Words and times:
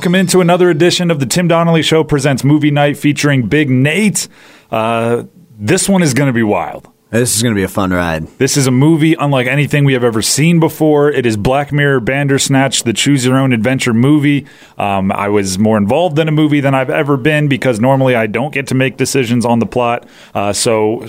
Welcome 0.00 0.14
into 0.14 0.40
another 0.40 0.70
edition 0.70 1.10
of 1.10 1.20
the 1.20 1.26
Tim 1.26 1.46
Donnelly 1.46 1.82
Show 1.82 2.04
presents 2.04 2.42
Movie 2.42 2.70
Night 2.70 2.96
featuring 2.96 3.48
Big 3.48 3.68
Nate. 3.68 4.28
Uh, 4.70 5.24
this 5.58 5.90
one 5.90 6.02
is 6.02 6.14
going 6.14 6.28
to 6.28 6.32
be 6.32 6.42
wild. 6.42 6.88
This 7.10 7.36
is 7.36 7.42
going 7.42 7.54
to 7.54 7.58
be 7.58 7.64
a 7.64 7.68
fun 7.68 7.90
ride. 7.90 8.26
This 8.38 8.56
is 8.56 8.66
a 8.66 8.70
movie 8.70 9.12
unlike 9.12 9.46
anything 9.46 9.84
we 9.84 9.92
have 9.92 10.02
ever 10.02 10.22
seen 10.22 10.58
before. 10.58 11.10
It 11.10 11.26
is 11.26 11.36
Black 11.36 11.70
Mirror 11.70 12.00
Bandersnatch, 12.00 12.84
the 12.84 12.94
choose 12.94 13.26
your 13.26 13.36
own 13.36 13.52
adventure 13.52 13.92
movie. 13.92 14.46
Um, 14.78 15.12
I 15.12 15.28
was 15.28 15.58
more 15.58 15.76
involved 15.76 16.18
in 16.18 16.28
a 16.28 16.32
movie 16.32 16.60
than 16.60 16.74
I've 16.74 16.88
ever 16.88 17.18
been 17.18 17.48
because 17.48 17.78
normally 17.78 18.14
I 18.14 18.26
don't 18.26 18.54
get 18.54 18.68
to 18.68 18.74
make 18.74 18.96
decisions 18.96 19.44
on 19.44 19.58
the 19.58 19.66
plot. 19.66 20.08
Uh, 20.32 20.54
so. 20.54 21.06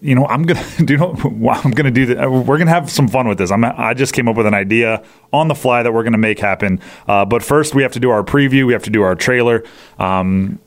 You 0.00 0.14
know, 0.14 0.26
I'm 0.26 0.42
gonna 0.42 0.64
do. 0.84 0.94
You 0.94 0.98
know, 0.98 1.14
I'm 1.50 1.72
gonna 1.72 1.90
do. 1.90 2.06
That. 2.06 2.30
We're 2.30 2.58
gonna 2.58 2.70
have 2.70 2.90
some 2.90 3.08
fun 3.08 3.28
with 3.28 3.38
this. 3.38 3.50
I'm. 3.50 3.64
I 3.64 3.94
just 3.94 4.12
came 4.12 4.28
up 4.28 4.36
with 4.36 4.46
an 4.46 4.54
idea 4.54 5.02
on 5.32 5.48
the 5.48 5.54
fly 5.54 5.82
that 5.82 5.92
we're 5.92 6.04
gonna 6.04 6.18
make 6.18 6.38
happen. 6.38 6.80
Uh, 7.06 7.24
but 7.24 7.42
first, 7.42 7.74
we 7.74 7.82
have 7.82 7.92
to 7.92 8.00
do 8.00 8.10
our 8.10 8.22
preview. 8.22 8.66
We 8.66 8.72
have 8.72 8.84
to 8.84 8.90
do 8.90 9.02
our 9.02 9.14
trailer. 9.14 9.64
Um, 9.98 10.60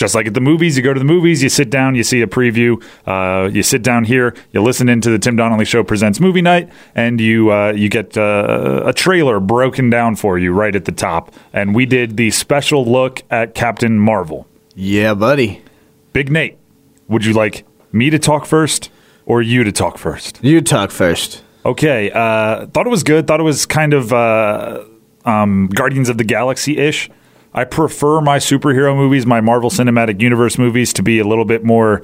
just 0.00 0.14
like 0.14 0.26
at 0.26 0.32
the 0.32 0.40
movies, 0.40 0.78
you 0.78 0.82
go 0.82 0.94
to 0.94 0.98
the 0.98 1.04
movies, 1.04 1.42
you 1.42 1.50
sit 1.50 1.68
down, 1.68 1.94
you 1.94 2.02
see 2.02 2.22
a 2.22 2.26
preview, 2.26 2.82
uh, 3.06 3.50
you 3.50 3.62
sit 3.62 3.82
down 3.82 4.04
here, 4.04 4.34
you 4.50 4.62
listen 4.62 4.88
into 4.88 5.10
the 5.10 5.18
Tim 5.18 5.36
Donnelly 5.36 5.66
Show 5.66 5.84
presents 5.84 6.20
movie 6.20 6.40
night, 6.40 6.70
and 6.94 7.20
you 7.20 7.52
uh, 7.52 7.72
you 7.72 7.90
get 7.90 8.16
uh, 8.16 8.82
a 8.86 8.94
trailer 8.94 9.40
broken 9.40 9.90
down 9.90 10.16
for 10.16 10.38
you 10.38 10.52
right 10.52 10.74
at 10.74 10.86
the 10.86 10.92
top. 10.92 11.34
And 11.52 11.74
we 11.74 11.84
did 11.84 12.16
the 12.16 12.30
special 12.30 12.86
look 12.86 13.22
at 13.30 13.54
Captain 13.54 13.98
Marvel. 13.98 14.46
Yeah, 14.74 15.12
buddy. 15.12 15.62
Big 16.14 16.30
Nate, 16.30 16.56
would 17.06 17.24
you 17.26 17.34
like 17.34 17.64
me 17.92 18.10
to 18.10 18.18
talk 18.18 18.46
first 18.46 18.90
or 19.26 19.42
you 19.42 19.64
to 19.64 19.72
talk 19.72 19.98
first? 19.98 20.42
You 20.42 20.60
talk 20.60 20.90
first. 20.90 21.42
Okay, 21.64 22.10
uh, 22.10 22.66
thought 22.66 22.86
it 22.86 22.90
was 22.90 23.02
good. 23.02 23.26
Thought 23.26 23.40
it 23.40 23.44
was 23.44 23.66
kind 23.66 23.92
of 23.92 24.12
uh, 24.12 24.84
um, 25.24 25.68
Guardians 25.68 26.08
of 26.08 26.16
the 26.18 26.24
Galaxy 26.24 26.78
ish. 26.78 27.10
I 27.52 27.64
prefer 27.64 28.20
my 28.20 28.38
superhero 28.38 28.96
movies, 28.96 29.26
my 29.26 29.40
Marvel 29.40 29.70
Cinematic 29.70 30.20
Universe 30.20 30.56
movies, 30.56 30.92
to 30.94 31.02
be 31.02 31.18
a 31.18 31.24
little 31.24 31.44
bit 31.44 31.64
more 31.64 32.02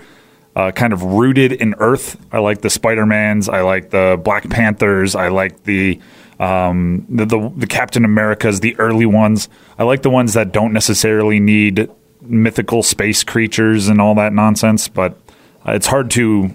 uh, 0.57 0.73
kind 0.73 0.93
of 0.93 1.03
rooted 1.03 1.53
in 1.53 1.75
Earth. 1.79 2.17
I 2.33 2.39
like 2.39 2.63
the 2.63 2.71
Spider 2.71 3.07
Mans. 3.07 3.49
I 3.49 3.61
like 3.61 3.91
the 3.91 4.21
Black 4.23 4.49
Panthers. 4.51 5.15
I 5.15 5.29
like 5.29 5.63
the 5.65 6.01
um, 6.39 7.07
the, 7.09 7.25
the 7.25 7.53
the 7.57 7.67
Captain 7.67 8.05
Americas, 8.05 8.61
the 8.61 8.79
early 8.79 9.07
ones. 9.07 9.49
I 9.79 9.85
like 9.85 10.03
the 10.03 10.11
ones 10.11 10.35
that 10.35 10.53
don't 10.53 10.73
necessarily 10.73 11.41
need 11.41 11.89
mythical 12.21 12.83
space 12.83 13.23
creatures 13.23 13.89
and 13.89 14.01
all 14.01 14.15
that 14.17 14.33
nonsense. 14.33 14.89
But 14.89 15.19
it's 15.75 15.87
hard 15.87 16.11
to 16.13 16.51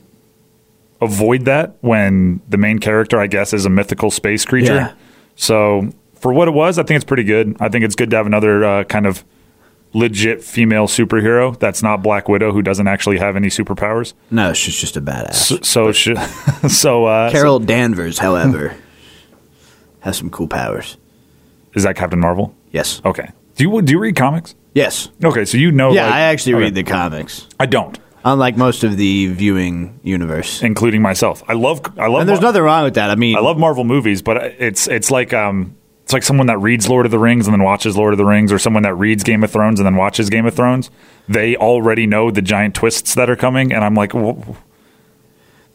avoid 1.01 1.45
that 1.45 1.75
when 1.81 2.41
the 2.47 2.57
main 2.57 2.79
character, 2.79 3.19
I 3.19 3.27
guess, 3.27 3.53
is 3.53 3.65
a 3.65 3.69
mythical 3.69 4.11
space 4.11 4.45
creature. 4.45 4.75
Yeah. 4.75 4.93
So 5.35 5.89
for 6.15 6.31
what 6.31 6.47
it 6.47 6.51
was, 6.51 6.77
I 6.77 6.83
think 6.83 6.97
it's 6.97 7.05
pretty 7.05 7.23
good. 7.23 7.57
I 7.59 7.69
think 7.69 7.83
it's 7.83 7.95
good 7.95 8.11
to 8.11 8.17
have 8.17 8.25
another 8.27 8.63
uh, 8.63 8.83
kind 8.83 9.05
of 9.07 9.23
legit 9.93 10.43
female 10.43 10.87
superhero 10.87 11.57
that's 11.59 11.83
not 11.83 12.01
Black 12.01 12.29
Widow, 12.29 12.53
who 12.53 12.61
doesn't 12.61 12.87
actually 12.87 13.17
have 13.17 13.35
any 13.35 13.47
superpowers. 13.47 14.13
No, 14.29 14.53
she's 14.53 14.79
just 14.79 14.95
a 14.95 15.01
badass. 15.01 15.33
So, 15.33 15.57
so, 15.61 15.91
sh- 15.91 16.69
so 16.73 17.05
uh, 17.05 17.31
Carol 17.31 17.59
Danvers, 17.59 18.19
however, 18.19 18.75
has 20.01 20.17
some 20.17 20.29
cool 20.29 20.47
powers. 20.47 20.97
is 21.73 21.83
that 21.83 21.95
Captain 21.95 22.19
Marvel? 22.19 22.55
Yes. 22.71 23.01
Okay. 23.03 23.29
Do 23.55 23.63
you 23.65 23.81
do 23.81 23.91
you 23.93 23.99
read 23.99 24.15
comics? 24.15 24.55
Yes. 24.73 25.09
Okay, 25.23 25.43
so 25.43 25.57
you 25.57 25.71
know. 25.71 25.91
Yeah, 25.91 26.05
like- 26.05 26.13
I 26.13 26.19
actually 26.21 26.53
okay. 26.53 26.63
read 26.63 26.75
the 26.75 26.83
comics. 26.83 27.47
I 27.59 27.65
don't, 27.65 27.99
Unlike 28.23 28.57
most 28.57 28.83
of 28.83 28.97
the 28.97 29.27
viewing 29.27 29.99
universe. 30.03 30.61
including 30.61 31.01
myself. 31.01 31.43
I 31.47 31.53
love. 31.53 31.81
I 31.97 32.07
love. 32.07 32.21
And 32.21 32.29
there's 32.29 32.39
Mar- 32.41 32.49
nothing 32.51 32.61
wrong 32.63 32.83
with 32.83 32.93
that. 32.95 33.09
I 33.09 33.15
mean, 33.15 33.35
I 33.35 33.39
love 33.39 33.57
Marvel 33.57 33.83
movies, 33.83 34.21
but 34.21 34.37
it's 34.59 34.87
it's 34.87 35.09
like 35.09 35.33
um 35.33 35.75
it's 36.03 36.13
like 36.13 36.23
someone 36.23 36.47
that 36.47 36.57
reads 36.59 36.87
Lord 36.89 37.05
of 37.05 37.11
the 37.11 37.19
Rings 37.19 37.47
and 37.47 37.53
then 37.53 37.63
watches 37.63 37.95
Lord 37.97 38.13
of 38.13 38.17
the 38.17 38.25
Rings, 38.25 38.51
or 38.51 38.59
someone 38.59 38.83
that 38.83 38.95
reads 38.95 39.23
Game 39.23 39.43
of 39.43 39.51
Thrones 39.51 39.79
and 39.79 39.85
then 39.85 39.95
watches 39.95 40.29
Game 40.29 40.45
of 40.45 40.53
Thrones. 40.53 40.89
They 41.29 41.55
already 41.55 42.05
know 42.05 42.29
the 42.31 42.41
giant 42.41 42.75
twists 42.75 43.15
that 43.15 43.29
are 43.29 43.35
coming, 43.35 43.71
and 43.73 43.83
I'm 43.83 43.95
like, 43.95 44.11
"Wh- 44.13 44.37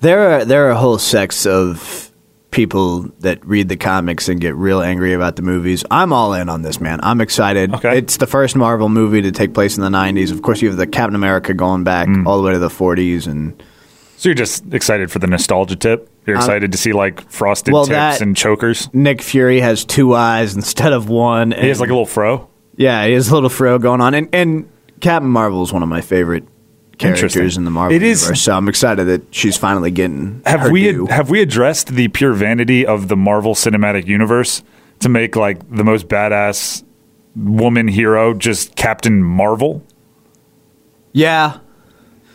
there 0.01 0.31
are 0.41 0.45
there 0.45 0.71
are 0.71 0.75
whole 0.75 0.99
sects 0.99 1.47
of 1.47 2.06
people 2.51 3.03
that 3.21 3.45
read 3.47 3.69
the 3.69 3.77
comics 3.77 4.29
and 4.29 4.41
get 4.41 4.55
real 4.55 4.81
angry 4.81 5.13
about 5.13 5.37
the 5.37 5.43
movies. 5.43 5.85
I'm 5.91 6.13
all 6.13 6.33
in 6.33 6.49
on 6.49 6.63
this, 6.63 6.81
man. 6.81 7.01
I'm 7.03 7.21
excited. 7.21 7.75
Okay. 7.75 7.99
It's 7.99 8.17
the 8.17 8.27
first 8.27 8.57
Marvel 8.57 8.89
movie 8.89 9.21
to 9.23 9.31
take 9.33 9.53
place 9.53 9.77
in 9.77 9.83
the 9.83 9.91
90s. 9.91 10.31
Of 10.33 10.43
course, 10.43 10.63
you 10.63 10.69
have 10.69 10.79
the 10.79 10.87
Captain 10.87 11.15
America 11.15 11.53
going 11.55 11.85
back 11.85 12.09
Mm. 12.09 12.27
all 12.27 12.39
the 12.39 12.45
way 12.47 12.53
to 12.53 12.59
the 12.59 12.69
40s 12.71 13.27
and 13.27 13.63
so 14.19 14.31
you're 14.31 14.35
just 14.35 14.73
excited 14.73 15.11
for 15.11 15.19
the 15.19 15.27
nostalgia 15.27 15.77
tip. 15.77 16.09
You're 16.27 16.37
excited 16.37 16.73
to 16.73 16.79
see 16.79 16.95
like 16.95 17.29
frosted 17.31 17.75
well, 17.75 17.85
tips 17.85 17.91
that- 17.93 18.21
and 18.23 18.35
chokers. 18.35 18.89
Nick 18.95 19.21
Fury 19.21 19.61
has 19.61 19.85
two 19.85 20.15
eyes 20.15 20.55
instead 20.57 20.95
of 20.95 21.11
one. 21.11 21.53
And, 21.53 21.63
He 21.63 21.69
has 21.69 21.81
like 21.81 21.91
a 21.91 21.93
little 21.93 22.07
fro. 22.07 22.49
Yeah, 22.77 23.07
he 23.07 23.13
has 23.13 23.29
a 23.29 23.35
little 23.35 23.51
fro 23.51 23.79
going 23.79 24.01
on, 24.01 24.15
and 24.15 24.29
and 24.35 24.69
Captain 25.01 25.29
Marvel 25.31 25.63
is 25.63 25.73
one 25.73 25.83
of 25.83 25.89
my 25.91 26.01
favorite 26.01 26.45
characters 26.99 27.57
in 27.57 27.65
the 27.65 27.71
Marvel 27.71 27.95
It 27.95 28.03
is- 28.03 28.23
universe. 28.23 28.43
So 28.43 28.57
I'm 28.57 28.69
excited 28.69 29.05
that 29.05 29.23
she's 29.35 29.57
finally 29.57 29.91
getting. 29.91 30.43
Have 30.47 30.71
we 30.71 30.83
due. 30.93 31.07
have 31.07 31.31
we 31.31 31.41
addressed 31.43 31.89
the 31.89 32.09
pure 32.09 32.33
vanity 32.33 32.85
of 32.87 33.09
the 33.09 33.17
Marvel 33.17 33.55
Cinematic 33.55 34.07
Universe 34.07 34.63
to 35.01 35.09
make 35.09 35.37
like 35.37 35.59
the 35.71 35.85
most 35.85 36.09
badass 36.09 36.83
woman 37.37 37.89
hero 37.89 38.33
just 38.35 38.77
Captain 38.77 39.23
Marvel? 39.23 39.83
yeah, 41.13 41.59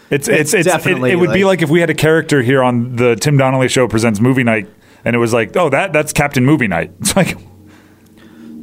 It's 0.09 0.27
It's 0.27 0.39
it's, 0.39 0.53
it's 0.53 0.67
it, 0.67 0.69
definitely 0.69 1.11
it 1.11 1.15
would 1.15 1.33
be 1.33 1.43
like- 1.43 1.59
like 1.59 1.61
if 1.63 1.69
we 1.69 1.79
had 1.79 1.89
a 1.89 1.93
character 1.95 2.41
here 2.41 2.61
on 2.63 2.95
the 2.95 3.15
Tim 3.15 3.37
Donnelly 3.37 3.67
show 3.67 3.87
presents 3.87 4.19
movie 4.19 4.43
night 4.43 4.67
and 5.05 5.15
it 5.15 5.19
was 5.19 5.33
like, 5.33 5.55
"Oh, 5.57 5.69
that 5.69 5.93
that's 5.93 6.13
Captain 6.13 6.45
Movie 6.45 6.67
Night." 6.67 6.91
It's 6.99 7.15
like 7.15 7.35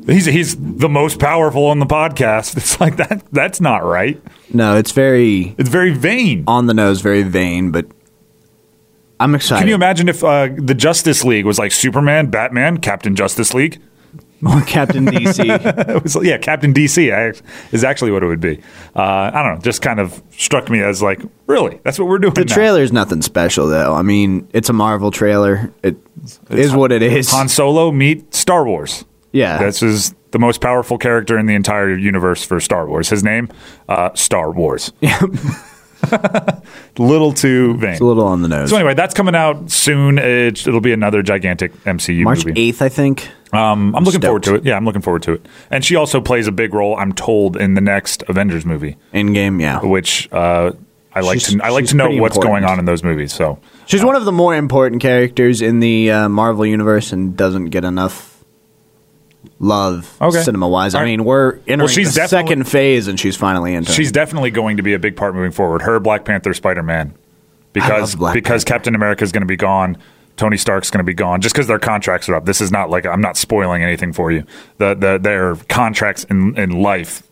he's 0.08 0.24
he's 0.26 0.56
the 0.56 0.88
most 0.88 1.20
powerful 1.20 1.66
on 1.66 1.78
the 1.78 1.86
podcast. 1.86 2.56
It's 2.56 2.80
like 2.80 2.96
that 2.96 3.22
that's 3.30 3.60
not 3.60 3.84
right. 3.84 4.20
no, 4.52 4.76
it's 4.76 4.92
very 4.92 5.54
It's 5.58 5.68
very 5.68 5.92
vain. 5.92 6.44
on 6.46 6.66
the 6.66 6.74
nose, 6.74 7.00
very 7.00 7.22
vain, 7.22 7.70
but 7.70 7.86
I'm 9.20 9.34
excited. 9.34 9.60
Can 9.62 9.68
you 9.68 9.74
imagine 9.74 10.08
if 10.08 10.22
uh, 10.22 10.48
the 10.56 10.74
Justice 10.74 11.24
League 11.24 11.44
was 11.44 11.58
like 11.58 11.72
Superman, 11.72 12.30
Batman, 12.30 12.78
Captain 12.78 13.14
Justice 13.16 13.54
League? 13.54 13.80
Or 14.46 14.60
Captain 14.60 15.04
DC? 15.04 16.02
Was 16.04 16.16
yeah, 16.24 16.38
Captain 16.38 16.72
DC 16.72 17.12
I- 17.12 17.34
is 17.72 17.82
actually 17.82 18.12
what 18.12 18.22
it 18.22 18.26
would 18.26 18.38
be. 18.38 18.60
Uh, 18.94 19.02
I 19.34 19.42
don't 19.42 19.56
know, 19.56 19.60
just 19.60 19.82
kind 19.82 19.98
of 19.98 20.22
struck 20.30 20.70
me 20.70 20.80
as 20.80 21.02
like, 21.02 21.20
really, 21.48 21.80
that's 21.82 21.98
what 21.98 22.06
we're 22.06 22.20
doing. 22.20 22.34
the 22.34 22.44
now. 22.44 22.54
trailer's 22.54 22.92
nothing 22.92 23.20
special 23.20 23.66
though. 23.66 23.92
I 23.94 24.02
mean, 24.02 24.46
it's 24.52 24.68
a 24.68 24.72
Marvel 24.72 25.10
trailer. 25.10 25.72
It 25.82 25.96
is 26.50 26.72
what 26.72 26.92
it 26.92 27.02
is. 27.02 27.32
Han 27.32 27.48
Solo 27.48 27.90
meet 27.90 28.32
Star 28.32 28.64
Wars. 28.64 29.04
Yeah, 29.32 29.58
This 29.58 29.82
is 29.82 30.14
the 30.30 30.38
most 30.38 30.60
powerful 30.60 30.98
character 30.98 31.38
in 31.38 31.46
the 31.46 31.54
entire 31.54 31.94
universe 31.96 32.44
for 32.44 32.60
Star 32.60 32.86
Wars. 32.86 33.08
His 33.08 33.22
name, 33.22 33.48
uh, 33.88 34.10
Star 34.14 34.50
Wars. 34.50 34.92
little 36.98 37.32
too 37.32 37.76
vain. 37.76 37.90
it's 37.90 38.00
a 38.00 38.04
little 38.04 38.24
on 38.24 38.42
the 38.42 38.48
nose. 38.48 38.70
so 38.70 38.76
anyway, 38.76 38.94
that's 38.94 39.14
coming 39.14 39.34
out 39.34 39.70
soon. 39.70 40.18
It, 40.18 40.66
it'll 40.66 40.80
be 40.80 40.92
another 40.92 41.22
gigantic 41.22 41.72
MCU 41.84 42.24
March 42.24 42.44
movie. 42.46 42.60
eighth, 42.60 42.82
I 42.82 42.88
think. 42.88 43.28
Um, 43.52 43.94
I'm 43.96 44.04
looking 44.04 44.20
forward 44.20 44.42
to 44.44 44.54
it. 44.56 44.64
Yeah, 44.64 44.76
I'm 44.76 44.84
looking 44.84 45.02
forward 45.02 45.22
to 45.24 45.32
it. 45.32 45.46
And 45.70 45.84
she 45.84 45.96
also 45.96 46.20
plays 46.20 46.46
a 46.46 46.52
big 46.52 46.74
role, 46.74 46.96
I'm 46.96 47.12
told, 47.12 47.56
in 47.56 47.74
the 47.74 47.80
next 47.80 48.22
Avengers 48.28 48.64
movie, 48.64 48.96
Endgame, 49.14 49.60
yeah. 49.60 49.80
which 49.80 50.30
uh, 50.32 50.72
I 51.14 51.20
like 51.20 51.40
She's- 51.40 51.52
to. 51.54 51.64
I 51.64 51.70
like 51.70 51.86
to 51.86 51.96
know 51.96 52.10
what's 52.10 52.36
important. 52.36 52.42
going 52.42 52.64
on 52.64 52.78
in 52.78 52.84
those 52.84 53.02
movies. 53.02 53.32
So 53.32 53.58
She's 53.86 54.04
one 54.04 54.16
of 54.16 54.24
the 54.24 54.32
more 54.32 54.54
important 54.54 55.00
characters 55.02 55.62
in 55.62 55.80
the 55.80 56.10
uh, 56.10 56.28
Marvel 56.28 56.66
universe 56.66 57.12
and 57.12 57.36
doesn't 57.36 57.66
get 57.66 57.84
enough 57.84 58.37
love 59.60 60.16
Okay. 60.20 60.42
cinema 60.42 60.68
wise. 60.68 60.94
I 60.94 61.04
mean, 61.04 61.24
we're 61.24 61.58
entering 61.66 61.88
she's 61.90 62.14
the 62.14 62.26
second 62.28 62.64
phase 62.68 63.08
and 63.08 63.18
she's 63.18 63.36
finally 63.36 63.74
entering. 63.74 63.94
she's 63.94 64.12
definitely 64.12 64.50
going 64.50 64.76
to 64.78 64.82
be 64.82 64.94
a 64.94 64.98
big 64.98 65.16
part 65.16 65.34
moving 65.34 65.52
forward. 65.52 65.82
Her, 65.82 66.00
Black 66.00 66.24
Panther, 66.24 66.52
Spider 66.54 66.82
Man, 66.82 67.14
because 67.72 68.14
Black 68.16 68.34
because 68.34 68.64
Panther. 68.64 68.74
Captain 68.74 68.94
America 68.94 69.24
is 69.24 69.32
going 69.32 69.42
to 69.42 69.46
be 69.46 69.56
gone. 69.56 69.96
Tony 70.36 70.56
Stark's 70.56 70.90
going 70.90 70.98
to 70.98 71.04
be 71.04 71.14
gone 71.14 71.40
just 71.40 71.54
because 71.54 71.66
their 71.66 71.80
contracts 71.80 72.28
are 72.28 72.34
up. 72.36 72.44
This 72.44 72.60
is 72.60 72.70
not 72.70 72.90
like 72.90 73.04
I'm 73.06 73.20
not 73.20 73.36
spoiling 73.36 73.82
anything 73.82 74.12
for 74.12 74.30
you. 74.30 74.44
The, 74.78 74.94
the 74.94 75.18
their 75.18 75.56
contracts 75.68 76.24
in 76.24 76.56
in 76.56 76.82
life. 76.82 77.22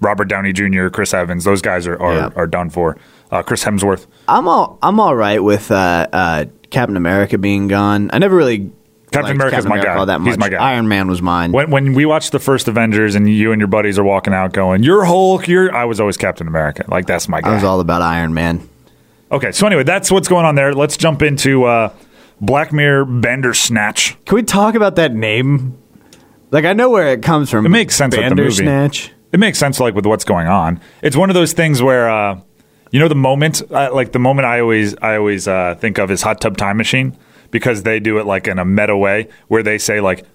Robert 0.00 0.26
Downey 0.28 0.52
Jr., 0.52 0.88
Chris 0.88 1.14
Evans, 1.14 1.44
those 1.44 1.62
guys 1.62 1.86
are 1.86 2.00
are, 2.00 2.14
Yeah. 2.14 2.30
are 2.36 2.46
done 2.46 2.68
for. 2.70 2.96
Uh, 3.30 3.42
Chris 3.42 3.64
Hemsworth. 3.64 4.06
I'm 4.28 4.46
all 4.48 4.78
I'm 4.82 5.00
all 5.00 5.14
right 5.16 5.42
with 5.42 5.70
uh, 5.70 6.06
uh, 6.12 6.44
Captain 6.70 6.96
America 6.96 7.38
being 7.38 7.68
gone. 7.68 8.10
I 8.12 8.18
never 8.18 8.36
really 8.36 8.70
Captain 9.14 9.36
liked 9.38 9.52
America's 9.52 9.66
my 9.66 9.82
guy. 9.82 9.96
all 9.96 10.06
that 10.06 10.20
much. 10.20 10.28
He's 10.28 10.38
my 10.38 10.48
guy. 10.48 10.58
Iron 10.58 10.88
Man 10.88 11.08
was 11.08 11.22
mine. 11.22 11.52
When 11.52 11.70
when 11.70 11.94
we 11.94 12.04
watched 12.04 12.32
the 12.32 12.38
first 12.38 12.68
Avengers 12.68 13.14
and 13.14 13.28
you 13.28 13.52
and 13.52 13.60
your 13.60 13.68
buddies 13.68 13.98
are 13.98 14.04
walking 14.04 14.34
out 14.34 14.52
going, 14.52 14.82
"You're 14.82 15.04
Hulk," 15.04 15.48
you're 15.48 15.74
I 15.74 15.84
was 15.84 16.00
always 16.00 16.16
Captain 16.16 16.46
America. 16.46 16.84
Like 16.88 17.06
that's 17.06 17.28
my 17.28 17.40
guy. 17.40 17.50
I 17.50 17.54
was 17.54 17.64
all 17.64 17.80
about 17.80 18.02
Iron 18.02 18.34
Man. 18.34 18.68
okay, 19.30 19.52
so 19.52 19.66
anyway, 19.66 19.82
that's 19.84 20.10
what's 20.10 20.28
going 20.28 20.44
on 20.44 20.54
there. 20.54 20.74
Let's 20.74 20.96
jump 20.96 21.22
into 21.22 21.64
uh, 21.64 21.92
Black 22.40 22.72
Mirror 22.72 23.06
Bandersnatch. 23.06 24.16
Can 24.24 24.36
we 24.36 24.42
talk 24.42 24.74
about 24.74 24.96
that 24.96 25.14
name? 25.14 25.78
Like 26.50 26.64
I 26.64 26.72
know 26.72 26.90
where 26.90 27.08
it 27.08 27.22
comes 27.22 27.50
from. 27.50 27.66
It 27.66 27.70
makes 27.70 27.96
sense 27.96 28.16
with 28.16 28.28
the 28.28 28.34
movie. 28.34 29.10
It 29.32 29.40
makes 29.40 29.58
sense 29.58 29.80
like 29.80 29.94
with 29.94 30.06
what's 30.06 30.24
going 30.24 30.46
on. 30.46 30.80
It's 31.02 31.16
one 31.16 31.28
of 31.28 31.34
those 31.34 31.52
things 31.52 31.82
where 31.82 32.08
uh, 32.08 32.40
you 32.92 33.00
know 33.00 33.08
the 33.08 33.16
moment, 33.16 33.60
uh, 33.72 33.90
like 33.92 34.12
the 34.12 34.20
moment 34.20 34.46
I 34.46 34.60
always 34.60 34.94
I 35.02 35.16
always 35.16 35.48
uh, 35.48 35.74
think 35.80 35.98
of 35.98 36.10
is 36.12 36.22
Hot 36.22 36.40
Tub 36.40 36.56
Time 36.56 36.76
Machine 36.76 37.16
because 37.50 37.82
they 37.82 38.00
do 38.00 38.18
it 38.18 38.26
like 38.26 38.46
in 38.46 38.58
a 38.58 38.64
meta 38.64 38.96
way 38.96 39.28
where 39.48 39.62
they 39.62 39.78
say 39.78 40.00
like 40.00 40.26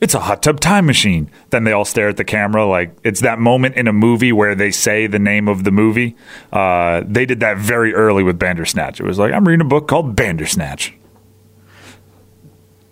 it's 0.00 0.14
a 0.14 0.20
hot 0.20 0.42
tub 0.42 0.60
time 0.60 0.86
machine. 0.86 1.30
Then 1.50 1.64
they 1.64 1.72
all 1.72 1.84
stare 1.84 2.08
at 2.08 2.16
the 2.16 2.24
camera 2.24 2.66
like 2.66 2.96
it's 3.02 3.20
that 3.20 3.38
moment 3.38 3.76
in 3.76 3.88
a 3.88 3.92
movie 3.92 4.32
where 4.32 4.54
they 4.54 4.70
say 4.70 5.06
the 5.06 5.18
name 5.18 5.48
of 5.48 5.64
the 5.64 5.70
movie. 5.70 6.16
Uh, 6.52 7.02
they 7.06 7.26
did 7.26 7.40
that 7.40 7.58
very 7.58 7.94
early 7.94 8.22
with 8.22 8.38
Bandersnatch. 8.38 9.00
It 9.00 9.04
was 9.04 9.18
like 9.18 9.32
I'm 9.32 9.46
reading 9.46 9.66
a 9.66 9.68
book 9.68 9.88
called 9.88 10.14
Bandersnatch. 10.14 10.94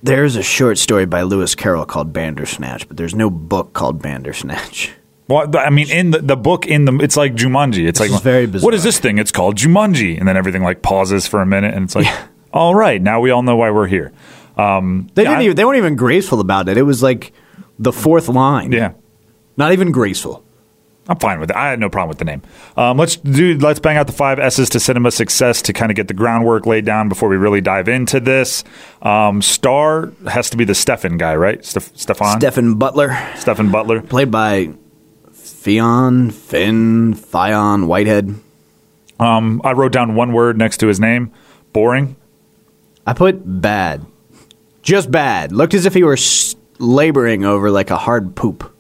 There's 0.03 0.37
a 0.37 0.43
short 0.43 0.79
story 0.79 1.05
by 1.07 1.23
Lewis 1.23 1.55
Carroll 1.55 1.87
called 1.87 2.13
Bandersnatch, 2.13 2.87
but 2.87 2.97
there's 2.97 3.15
no 3.15 3.31
book 3.31 3.73
called 3.73 4.03
Bandersnatch. 4.03 4.93
Well, 5.29 5.57
I 5.57 5.71
mean, 5.71 5.91
in 5.91 6.13
the, 6.13 6.21
the 6.21 6.37
book, 6.37 6.67
in 6.67 6.85
the 6.85 6.97
it's 7.03 7.17
like 7.17 7.35
Jumanji. 7.35 7.89
It's 7.89 7.99
This 7.99 8.13
like 8.13 8.23
very 8.23 8.47
bizarre. 8.47 8.67
What 8.67 8.75
is 8.75 8.85
this 8.85 9.01
thing? 9.01 9.19
It's 9.19 9.33
called 9.33 9.57
Jumanji, 9.57 10.17
and 10.17 10.29
then 10.29 10.37
everything 10.37 10.63
like 10.63 10.83
pauses 10.83 11.27
for 11.27 11.43
a 11.43 11.47
minute, 11.47 11.75
and 11.75 11.85
it's 11.85 11.97
like, 11.97 12.07
all 12.57 12.75
right, 12.75 13.01
now 13.01 13.21
we 13.21 13.31
all 13.31 13.43
know 13.43 13.57
why 13.57 13.71
we're 13.71 13.87
here. 13.87 14.13
Um, 14.57 15.09
They 15.15 15.25
didn't 15.25 15.39
I- 15.39 15.43
even. 15.45 15.57
They 15.57 15.65
weren't 15.65 15.79
even 15.79 15.97
graceful 15.97 16.41
about 16.41 16.69
it. 16.69 16.77
It 16.79 16.83
was 16.83 17.03
like 17.03 17.33
the 17.79 17.93
fourth 17.93 18.29
line. 18.29 18.73
yeah, 18.73 18.93
Not 19.57 19.73
even 19.73 19.91
graceful. 19.93 20.43
I'm 21.09 21.19
fine 21.21 21.39
with 21.39 21.51
it. 21.51 21.57
I 21.57 21.69
had 21.71 21.79
no 21.79 21.89
problem 21.89 22.09
with 22.09 22.19
the 22.19 22.25
name. 22.25 22.43
Um, 22.77 22.97
let's 22.99 23.15
do. 23.15 23.57
Let's 23.59 23.79
bang 23.79 23.97
out 23.97 24.09
the 24.09 24.13
five 24.13 24.41
S's 24.41 24.69
to 24.71 24.81
cinema 24.81 25.13
success 25.13 25.63
to 25.63 25.73
kind 25.73 25.93
of 25.93 25.95
get 25.97 26.09
the 26.09 26.15
groundwork 26.15 26.67
laid 26.67 26.85
down 26.85 27.09
before 27.09 27.29
we 27.29 27.37
really 27.37 27.61
dive 27.61 27.87
into 27.89 28.19
this. 28.19 28.65
Um, 29.03 29.41
star 29.41 30.11
has 30.27 30.51
to 30.51 30.57
be 30.57 30.65
the 30.65 30.75
Stefan 30.75 31.17
guy, 31.17 31.37
right? 31.37 31.61
Stef- 31.61 31.97
Stefan. 31.97 32.41
Stephen 32.41 32.75
Butler, 32.75 33.17
Stefan 33.37 33.71
Butler. 33.71 34.03
played 34.03 34.33
by 34.33 34.71
Fionn 35.33 36.31
Finn 36.33 37.15
Fion 37.15 37.87
Whitehead. 37.87 38.35
Um, 39.21 39.61
I 39.65 39.73
wrote 39.73 39.93
down 39.93 40.17
one 40.17 40.33
word 40.33 40.59
next 40.59 40.79
to 40.79 40.89
his 40.89 40.99
name. 40.99 41.31
Boring. 41.73 42.17
I 43.07 43.13
put 43.13 43.41
bad, 43.45 44.05
just 44.83 45.11
bad. 45.11 45.53
Looked 45.53 45.75
as 45.75 45.87
if 45.87 45.95
he 45.95 46.03
were 46.03 46.17
laboring 46.79 47.45
over 47.45 47.71
like 47.71 47.91
a 47.91 47.97
hard 47.97 48.35
poop. 48.35 48.73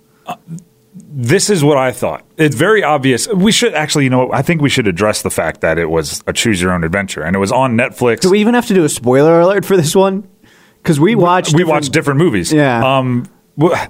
this 0.95 1.49
is 1.51 1.63
what 1.65 1.79
I 1.79 1.93
thought. 1.93 2.25
It's 2.37 2.57
very 2.57 2.83
obvious. 2.83 3.29
We 3.29 3.53
should 3.53 3.75
actually, 3.75 4.05
you 4.05 4.11
know, 4.11 4.33
I 4.33 4.43
think 4.43 4.61
we 4.61 4.69
should 4.69 4.87
address 4.89 5.23
the 5.23 5.31
fact 5.31 5.61
that 5.61 5.79
it 5.79 5.89
was 5.89 6.23
a 6.27 6.33
choose 6.33 6.61
your 6.61 6.73
own 6.73 6.85
adventure 6.85 7.23
and 7.23 7.35
it 7.37 7.39
was 7.39 7.53
on 7.53 7.77
Netflix. 7.77 8.21
Do 8.21 8.31
we 8.31 8.41
even 8.41 8.55
have 8.55 8.67
to 8.67 8.75
do 8.75 8.85
a 8.85 8.89
spoiler 8.89 9.41
alert 9.41 9.65
for 9.65 9.77
this 9.77 9.95
one? 9.95 10.29
Because 10.83 11.01
we 11.01 11.15
watched. 11.15 11.53
we 11.53 11.59
different- 11.59 11.69
watched 11.71 11.93
different 11.93 12.19
movies. 12.19 12.53
Yeah. 12.53 12.99
Um, 12.99 13.27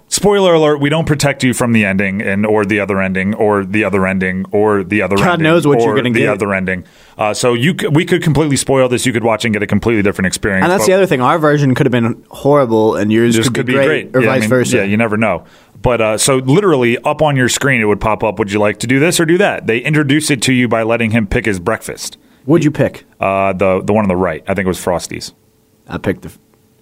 spoiler 0.08 0.54
alert: 0.54 0.80
We 0.80 0.88
don't 0.88 1.06
protect 1.06 1.42
you 1.42 1.52
from 1.52 1.72
the 1.72 1.84
ending, 1.84 2.22
and 2.22 2.46
or 2.46 2.64
the 2.64 2.80
other 2.80 3.00
ending, 3.00 3.34
or 3.34 3.64
the 3.64 3.84
other 3.84 4.06
ending, 4.06 4.44
or 4.52 4.84
the 4.84 5.02
other. 5.02 5.16
God 5.16 5.34
ending, 5.34 5.44
knows 5.44 5.66
what 5.66 5.80
you're 5.80 5.96
gonna 5.96 6.10
the 6.10 6.20
get. 6.20 6.28
other 6.28 6.54
ending. 6.54 6.84
Uh, 7.18 7.34
so 7.34 7.54
you, 7.54 7.74
c- 7.78 7.88
we 7.88 8.04
could 8.04 8.22
completely 8.22 8.56
spoil 8.56 8.88
this. 8.88 9.06
You 9.06 9.12
could 9.12 9.24
watch 9.24 9.44
and 9.44 9.52
get 9.52 9.62
a 9.62 9.66
completely 9.66 10.02
different 10.02 10.26
experience. 10.26 10.64
And 10.64 10.72
that's 10.72 10.86
the 10.86 10.92
other 10.92 11.06
thing. 11.06 11.20
Our 11.20 11.38
version 11.38 11.74
could 11.74 11.86
have 11.86 11.92
been 11.92 12.24
horrible, 12.30 12.94
and 12.96 13.10
yours 13.12 13.36
This 13.36 13.48
could, 13.48 13.66
be, 13.66 13.72
great, 13.72 14.14
or 14.14 14.20
Yeah, 14.22 14.30
I 14.30 14.34
vice 14.34 14.40
mean, 14.42 14.50
versa. 14.50 14.76
Yeah, 14.78 14.82
you 14.84 14.96
never 14.96 15.16
know. 15.16 15.44
But 15.82 16.00
uh, 16.00 16.18
so 16.18 16.36
literally 16.36 16.98
up 16.98 17.22
on 17.22 17.36
your 17.36 17.48
screen, 17.48 17.80
it 17.80 17.84
would 17.84 18.00
pop 18.00 18.22
up. 18.24 18.38
Would 18.38 18.52
you 18.52 18.58
like 18.58 18.78
to 18.80 18.86
do 18.86 18.98
this 19.00 19.20
or 19.20 19.24
do 19.26 19.38
that? 19.38 19.66
They 19.66 19.78
introduce 19.78 20.30
it 20.30 20.42
to 20.42 20.52
you 20.52 20.68
by 20.68 20.82
letting 20.82 21.10
him 21.10 21.26
pick 21.26 21.44
his 21.44 21.58
breakfast. 21.60 22.18
What'd 22.44 22.64
you 22.64 22.70
pick? 22.70 23.04
Uh, 23.18 23.52
the 23.52 23.82
the 23.82 23.92
one 23.92 24.04
on 24.04 24.08
the 24.08 24.16
right, 24.16 24.42
I 24.46 24.54
think 24.54 24.66
it 24.66 24.68
was 24.68 24.78
Frosties. 24.84 25.32
I 25.88 25.98
picked 25.98 26.22
the. 26.22 26.32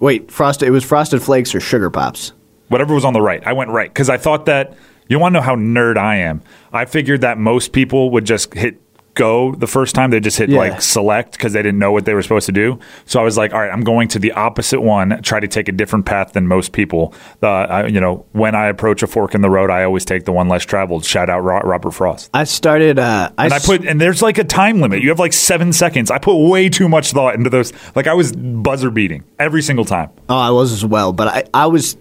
Wait, 0.00 0.30
frosted. 0.30 0.68
It 0.68 0.70
was 0.72 0.84
frosted 0.84 1.22
flakes 1.22 1.54
or 1.54 1.60
sugar 1.60 1.88
pops. 1.90 2.32
Whatever 2.68 2.94
was 2.94 3.04
on 3.04 3.12
the 3.12 3.20
right, 3.22 3.42
I 3.46 3.52
went 3.52 3.70
right 3.70 3.88
because 3.90 4.08
I 4.08 4.16
thought 4.16 4.46
that 4.46 4.74
you 5.08 5.18
want 5.18 5.34
to 5.34 5.40
know 5.40 5.44
how 5.44 5.54
nerd 5.56 5.96
I 5.98 6.16
am. 6.16 6.42
I 6.72 6.86
figured 6.86 7.20
that 7.22 7.38
most 7.38 7.72
people 7.72 8.10
would 8.10 8.24
just 8.24 8.52
hit 8.54 8.80
go 9.12 9.54
the 9.54 9.66
first 9.68 9.94
time. 9.94 10.10
They 10.10 10.18
just 10.18 10.38
hit 10.38 10.48
Yeah. 10.48 10.58
like 10.58 10.82
select 10.82 11.32
because 11.32 11.52
they 11.52 11.62
didn't 11.62 11.78
know 11.78 11.92
what 11.92 12.04
they 12.04 12.14
were 12.14 12.22
supposed 12.22 12.46
to 12.46 12.52
do. 12.52 12.80
So 13.06 13.20
I 13.20 13.22
was 13.22 13.36
like, 13.36 13.52
all 13.54 13.60
right, 13.60 13.70
I'm 13.70 13.82
going 13.84 14.08
to 14.08 14.18
the 14.18 14.32
opposite 14.32 14.80
one. 14.80 15.20
Try 15.22 15.38
to 15.38 15.46
take 15.46 15.68
a 15.68 15.72
different 15.72 16.04
path 16.04 16.32
than 16.32 16.48
most 16.48 16.72
people. 16.72 17.14
Uh, 17.40 17.46
I, 17.48 17.86
you 17.86 18.00
know, 18.00 18.26
when 18.32 18.56
I 18.56 18.66
approach 18.66 19.04
a 19.04 19.06
fork 19.06 19.36
in 19.36 19.40
the 19.40 19.48
road, 19.50 19.70
I 19.70 19.84
always 19.84 20.04
take 20.04 20.24
the 20.24 20.32
one 20.32 20.48
less 20.48 20.64
traveled. 20.64 21.04
Shout 21.04 21.30
out 21.30 21.40
Robert 21.44 21.92
Frost. 21.92 22.28
I 22.34 22.42
started. 22.42 22.98
Uh, 22.98 23.30
I, 23.38 23.44
And 23.44 23.54
I 23.54 23.60
put, 23.60 23.86
and 23.86 24.00
there's 24.00 24.20
like 24.20 24.38
a 24.38 24.44
time 24.44 24.80
limit. 24.80 25.00
You 25.00 25.10
have 25.10 25.20
like 25.20 25.32
seven 25.32 25.72
seconds. 25.72 26.10
I 26.10 26.18
put 26.18 26.34
way 26.48 26.68
too 26.68 26.88
much 26.88 27.12
thought 27.12 27.36
into 27.36 27.50
those. 27.50 27.72
Like 27.94 28.08
I 28.08 28.14
was 28.14 28.32
buzzer 28.32 28.90
beating 28.90 29.22
every 29.38 29.62
single 29.62 29.84
time. 29.84 30.10
Oh, 30.28 30.36
I 30.36 30.50
was 30.50 30.72
as 30.72 30.84
well, 30.84 31.12
but 31.12 31.28
I, 31.28 31.44
I 31.54 31.66
was 31.66 31.96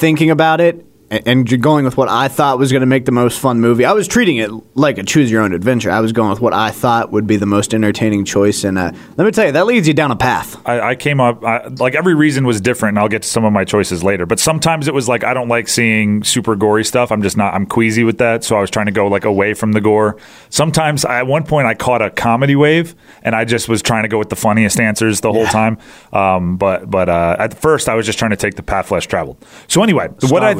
thinking 0.00 0.30
about 0.30 0.62
it 0.62 0.84
and, 1.10 1.60
going 1.60 1.84
with 1.84 1.96
what 1.96 2.08
I 2.08 2.28
thought 2.28 2.58
was 2.58 2.70
going 2.70 2.80
to 2.80 2.86
make 2.86 3.04
the 3.04 3.12
most 3.12 3.40
fun 3.40 3.60
movie. 3.60 3.84
I 3.84 3.92
was 3.92 4.06
treating 4.06 4.36
it 4.36 4.50
like 4.76 4.96
a 4.96 5.02
choose 5.02 5.30
your 5.30 5.42
own 5.42 5.52
adventure. 5.52 5.90
I 5.90 6.00
was 6.00 6.12
going 6.12 6.30
with 6.30 6.40
what 6.40 6.54
I 6.54 6.70
thought 6.70 7.10
would 7.10 7.26
be 7.26 7.36
the 7.36 7.46
most 7.46 7.74
entertaining 7.74 8.24
choice, 8.24 8.62
and 8.62 8.78
uh, 8.78 8.92
let 9.16 9.24
me 9.24 9.30
tell 9.32 9.46
you, 9.46 9.52
that 9.52 9.66
leads 9.66 9.88
you 9.88 9.94
down 9.94 10.12
a 10.12 10.16
path. 10.16 10.56
I, 10.66 10.90
I 10.90 10.94
came 10.94 11.20
up 11.20 11.44
I, 11.44 11.66
like 11.66 11.96
every 11.96 12.14
reason 12.14 12.46
was 12.46 12.60
different, 12.60 12.92
and 12.92 13.00
I'll 13.00 13.08
get 13.08 13.22
to 13.22 13.28
some 13.28 13.44
of 13.44 13.52
my 13.52 13.64
choices 13.64 14.04
later. 14.04 14.24
But 14.24 14.38
sometimes 14.38 14.86
it 14.86 14.94
was 14.94 15.08
like 15.08 15.24
I 15.24 15.34
don't 15.34 15.48
like 15.48 15.66
seeing 15.66 16.22
super 16.22 16.54
gory 16.54 16.84
stuff. 16.84 17.10
I'm 17.10 17.22
just 17.22 17.36
not. 17.36 17.54
I'm 17.54 17.66
queasy 17.66 18.04
with 18.04 18.18
that, 18.18 18.44
so 18.44 18.56
I 18.56 18.60
was 18.60 18.70
trying 18.70 18.86
to 18.86 18.92
go 18.92 19.08
like 19.08 19.24
away 19.24 19.54
from 19.54 19.72
the 19.72 19.80
gore. 19.80 20.16
Sometimes 20.48 21.04
I, 21.04 21.18
at 21.18 21.26
one 21.26 21.44
point 21.44 21.66
I 21.66 21.74
caught 21.74 22.02
a 22.02 22.10
comedy 22.10 22.54
wave, 22.54 22.94
and 23.22 23.34
I 23.34 23.44
just 23.44 23.68
was 23.68 23.82
trying 23.82 24.04
to 24.04 24.08
go 24.08 24.18
with 24.18 24.28
the 24.28 24.36
funniest 24.36 24.78
answers 24.78 25.20
the 25.20 25.32
whole 25.32 25.46
time. 25.46 25.78
Um, 26.12 26.56
but 26.56 26.88
but 26.88 27.08
uh, 27.08 27.36
at 27.38 27.60
first 27.60 27.88
I 27.88 27.94
was 27.94 28.06
just 28.06 28.18
trying 28.18 28.30
to 28.30 28.36
take 28.36 28.54
the 28.54 28.62
path 28.62 28.90
less 28.92 29.06
traveled. 29.06 29.44
So 29.66 29.82
anyway, 29.82 30.08
what 30.08 30.28
Star 30.28 30.44
I 30.44 30.54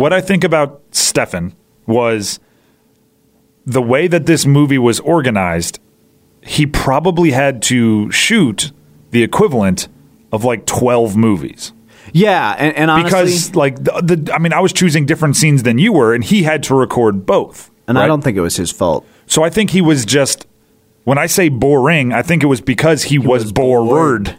what 0.00 0.12
I 0.12 0.20
think 0.20 0.44
about 0.44 0.82
Stefan 0.90 1.54
was 1.86 2.40
the 3.64 3.82
way 3.82 4.06
that 4.06 4.26
this 4.26 4.46
movie 4.46 4.78
was 4.78 5.00
organized 5.00 5.80
he 6.42 6.64
probably 6.64 7.32
had 7.32 7.60
to 7.60 8.10
shoot 8.12 8.70
the 9.10 9.22
equivalent 9.22 9.88
of 10.32 10.44
like 10.44 10.64
12 10.64 11.16
movies 11.16 11.72
Yeah, 12.12 12.54
and, 12.56 12.76
and 12.76 12.90
honestly, 12.90 13.10
because 13.10 13.54
like 13.56 13.82
the, 13.82 14.00
the 14.24 14.32
i 14.34 14.38
mean 14.38 14.52
i 14.52 14.60
was 14.60 14.72
choosing 14.72 15.06
different 15.06 15.36
scenes 15.36 15.64
than 15.64 15.78
you 15.78 15.92
were 15.92 16.14
and 16.14 16.22
he 16.22 16.44
had 16.44 16.62
to 16.64 16.74
record 16.74 17.26
both 17.26 17.70
and 17.88 17.96
I 17.98 18.08
don't 18.08 18.22
think 18.22 18.36
it 18.36 18.40
was 18.40 18.56
his 18.56 18.70
fault. 18.70 19.06
so 19.26 19.42
i 19.42 19.50
think 19.50 19.70
he 19.70 19.80
was 19.80 20.04
just 20.04 20.46
when 21.04 21.18
i 21.18 21.26
say 21.26 21.48
boring 21.48 22.12
i 22.12 22.22
think 22.22 22.42
it 22.42 22.46
was 22.46 22.60
because 22.60 23.04
he, 23.04 23.18
was, 23.18 23.44
was 23.44 23.52
bored. 23.52 23.88
bored. 23.88 24.36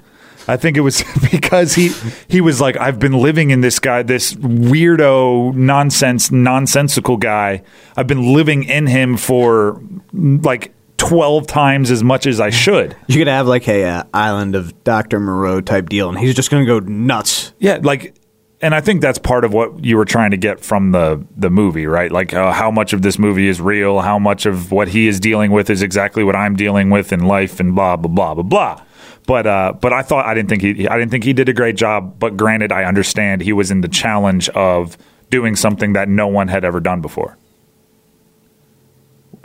I 0.47 0.57
think 0.57 0.77
it 0.77 0.81
was 0.81 1.03
because 1.31 1.75
he 1.75 1.91
he 2.27 2.41
was 2.41 2.61
like 2.61 2.77
I've 2.77 2.99
been 2.99 3.13
living 3.13 3.51
in 3.51 3.61
this 3.61 3.79
guy 3.79 4.03
this 4.03 4.33
weirdo 4.33 5.53
nonsense 5.55 6.31
nonsensical 6.31 7.17
guy. 7.17 7.63
I've 7.95 8.07
been 8.07 8.33
living 8.33 8.63
in 8.63 8.87
him 8.87 9.17
for 9.17 9.81
like 10.13 10.73
12 10.97 11.47
times 11.47 11.91
as 11.91 12.03
much 12.03 12.25
as 12.25 12.39
I 12.39 12.49
should. 12.49 12.95
You 13.07 13.17
could 13.21 13.27
have 13.27 13.47
like 13.47 13.67
a 13.67 13.83
uh, 13.83 14.03
island 14.13 14.55
of 14.55 14.83
Doctor 14.83 15.19
Moreau 15.19 15.61
type 15.61 15.89
deal, 15.89 16.09
and 16.09 16.19
he's 16.19 16.35
just 16.35 16.51
going 16.51 16.65
to 16.65 16.67
go 16.67 16.85
nuts. 16.85 17.53
Yeah, 17.57 17.79
like, 17.81 18.15
and 18.61 18.75
I 18.75 18.81
think 18.81 19.01
that's 19.01 19.17
part 19.17 19.45
of 19.45 19.53
what 19.53 19.83
you 19.83 19.97
were 19.97 20.05
trying 20.05 20.31
to 20.31 20.37
get 20.37 20.59
from 20.59 20.91
the 20.91 21.25
the 21.35 21.49
movie, 21.49 21.87
right? 21.87 22.11
Like, 22.11 22.33
uh, 22.33 22.51
how 22.51 22.69
much 22.69 22.93
of 22.93 23.01
this 23.01 23.17
movie 23.17 23.47
is 23.47 23.61
real? 23.61 24.01
How 24.01 24.19
much 24.19 24.45
of 24.45 24.71
what 24.71 24.89
he 24.89 25.07
is 25.07 25.19
dealing 25.19 25.51
with 25.51 25.69
is 25.69 25.81
exactly 25.81 26.23
what 26.23 26.35
I'm 26.35 26.55
dealing 26.55 26.89
with 26.89 27.11
in 27.13 27.21
life, 27.21 27.59
and 27.59 27.73
blah 27.73 27.95
blah 27.95 28.09
blah 28.11 28.33
blah 28.35 28.43
blah. 28.43 28.81
But 29.27 29.45
uh, 29.45 29.73
but 29.79 29.93
I 29.93 30.01
thought 30.01 30.25
I 30.25 30.33
didn't 30.33 30.49
think 30.49 30.61
he 30.63 30.87
I 30.87 30.97
didn't 30.97 31.11
think 31.11 31.25
he 31.25 31.33
did 31.33 31.49
a 31.49 31.53
great 31.53 31.75
job. 31.75 32.17
But 32.17 32.35
granted, 32.35 32.71
I 32.71 32.85
understand 32.85 33.41
he 33.41 33.53
was 33.53 33.69
in 33.69 33.81
the 33.81 33.87
challenge 33.87 34.49
of 34.49 34.97
doing 35.29 35.55
something 35.55 35.93
that 35.93 36.09
no 36.09 36.27
one 36.27 36.47
had 36.47 36.63
ever 36.63 36.79
done 36.79 37.01
before. 37.01 37.37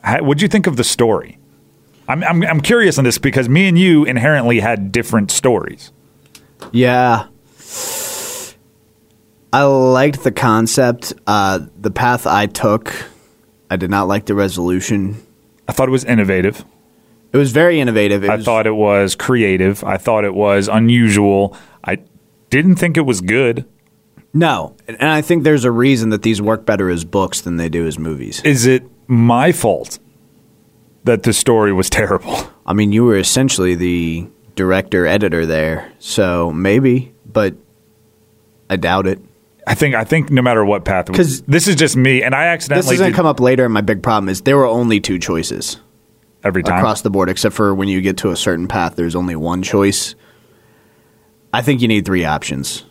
How, 0.03 0.23
what'd 0.23 0.41
you 0.41 0.49
think 0.49 0.67
of 0.67 0.77
the 0.77 0.85
story? 0.85 1.39
I'm, 2.09 2.23
I'm 2.25 2.43
I'm 2.45 2.61
curious 2.61 2.97
on 2.97 3.05
this 3.05 3.19
because 3.19 3.49
me 3.49 3.69
and 3.69 3.79
you 3.79 4.05
inherently 4.05 4.61
had 4.61 4.93
different 4.93 5.31
stories. 5.31 5.93
Yeah. 6.71 7.27
I 9.53 9.65
liked 9.65 10.25
the 10.25 10.33
concept. 10.33 11.13
Uh, 11.27 11.59
the 11.77 11.91
path 11.91 12.27
I 12.27 12.47
took, 12.47 12.95
I 13.69 13.77
did 13.77 13.91
not 13.91 14.09
like 14.09 14.25
the 14.27 14.35
resolution. 14.35 15.23
I 15.69 15.73
thought 15.73 15.89
it 15.89 15.93
was 15.93 16.05
innovative. 16.05 16.65
It 17.33 17.37
was 17.39 17.51
very 17.53 17.81
innovative. 17.81 18.25
It 18.25 18.31
I 18.31 18.37
was, 18.37 18.45
thought 18.45 18.67
it 18.67 18.75
was 18.77 19.15
creative. 19.15 19.83
I 19.85 19.97
thought 19.97 20.25
it 20.25 20.35
was 20.35 20.69
unusual. 20.69 21.57
I 21.85 21.99
didn't 22.51 22.77
think 22.77 22.97
it 22.97 23.07
was 23.07 23.21
good. 23.21 23.65
no, 24.35 24.77
and 24.87 25.03
I 25.03 25.23
think 25.23 25.45
there's 25.45 25.65
a 25.65 25.71
reason 25.71 26.11
that 26.11 26.23
these 26.23 26.41
work 26.43 26.67
better 26.67 26.91
as 26.91 27.05
books 27.05 27.41
than 27.41 27.57
they 27.57 27.69
do 27.69 27.87
as 27.87 27.99
movies. 27.99 28.41
Is 28.45 28.67
it 28.67 28.83
my 29.07 29.53
fault 29.53 29.99
that 31.05 31.23
the 31.23 31.33
story 31.33 31.73
was 31.73 31.89
terrible? 31.91 32.37
I 32.67 32.75
mean, 32.75 32.93
you 32.93 33.05
were 33.05 33.17
essentially 33.17 33.75
the 33.75 34.29
director 34.55 35.07
editor 35.07 35.47
there, 35.47 35.91
so 35.99 36.53
maybe, 36.53 37.13
but 37.27 37.55
I 38.71 38.77
doubt 38.77 39.07
it. 39.07 39.19
I 39.67 39.75
think 39.75 39.95
I 39.95 40.05
think 40.05 40.31
no 40.31 40.43
matter 40.43 40.65
what 40.65 40.85
path, 40.85 41.07
'Cause 41.13 41.43
this 41.43 41.69
is 41.69 41.77
just 41.77 41.97
me, 41.97 42.23
and 42.23 42.35
I 42.35 42.47
accidentally. 42.47 42.83
This 42.85 42.93
is 42.93 43.01
going 43.01 43.13
to 43.13 43.17
come 43.17 43.27
up 43.27 43.41
later. 43.41 43.65
And 43.65 43.73
my 43.75 43.81
big 43.81 44.03
problem 44.03 44.29
is 44.29 44.43
there 44.43 44.57
were 44.57 44.67
only 44.67 45.01
two 45.01 45.19
choices 45.19 45.79
every 46.45 46.63
time. 46.63 46.79
across 46.79 47.03
the 47.03 47.11
board, 47.11 47.29
except 47.29 47.55
for 47.55 47.75
when 47.75 47.89
you 47.89 48.01
get 48.01 48.17
to 48.19 48.31
a 48.31 48.37
certain 48.37 48.69
path, 48.69 48.97
there's 48.97 49.15
only 49.17 49.37
one 49.37 49.63
choice. 49.63 50.15
I 51.53 51.63
think 51.63 51.83
you 51.83 51.89
need 51.89 52.05
three 52.05 52.25
options. 52.25 52.85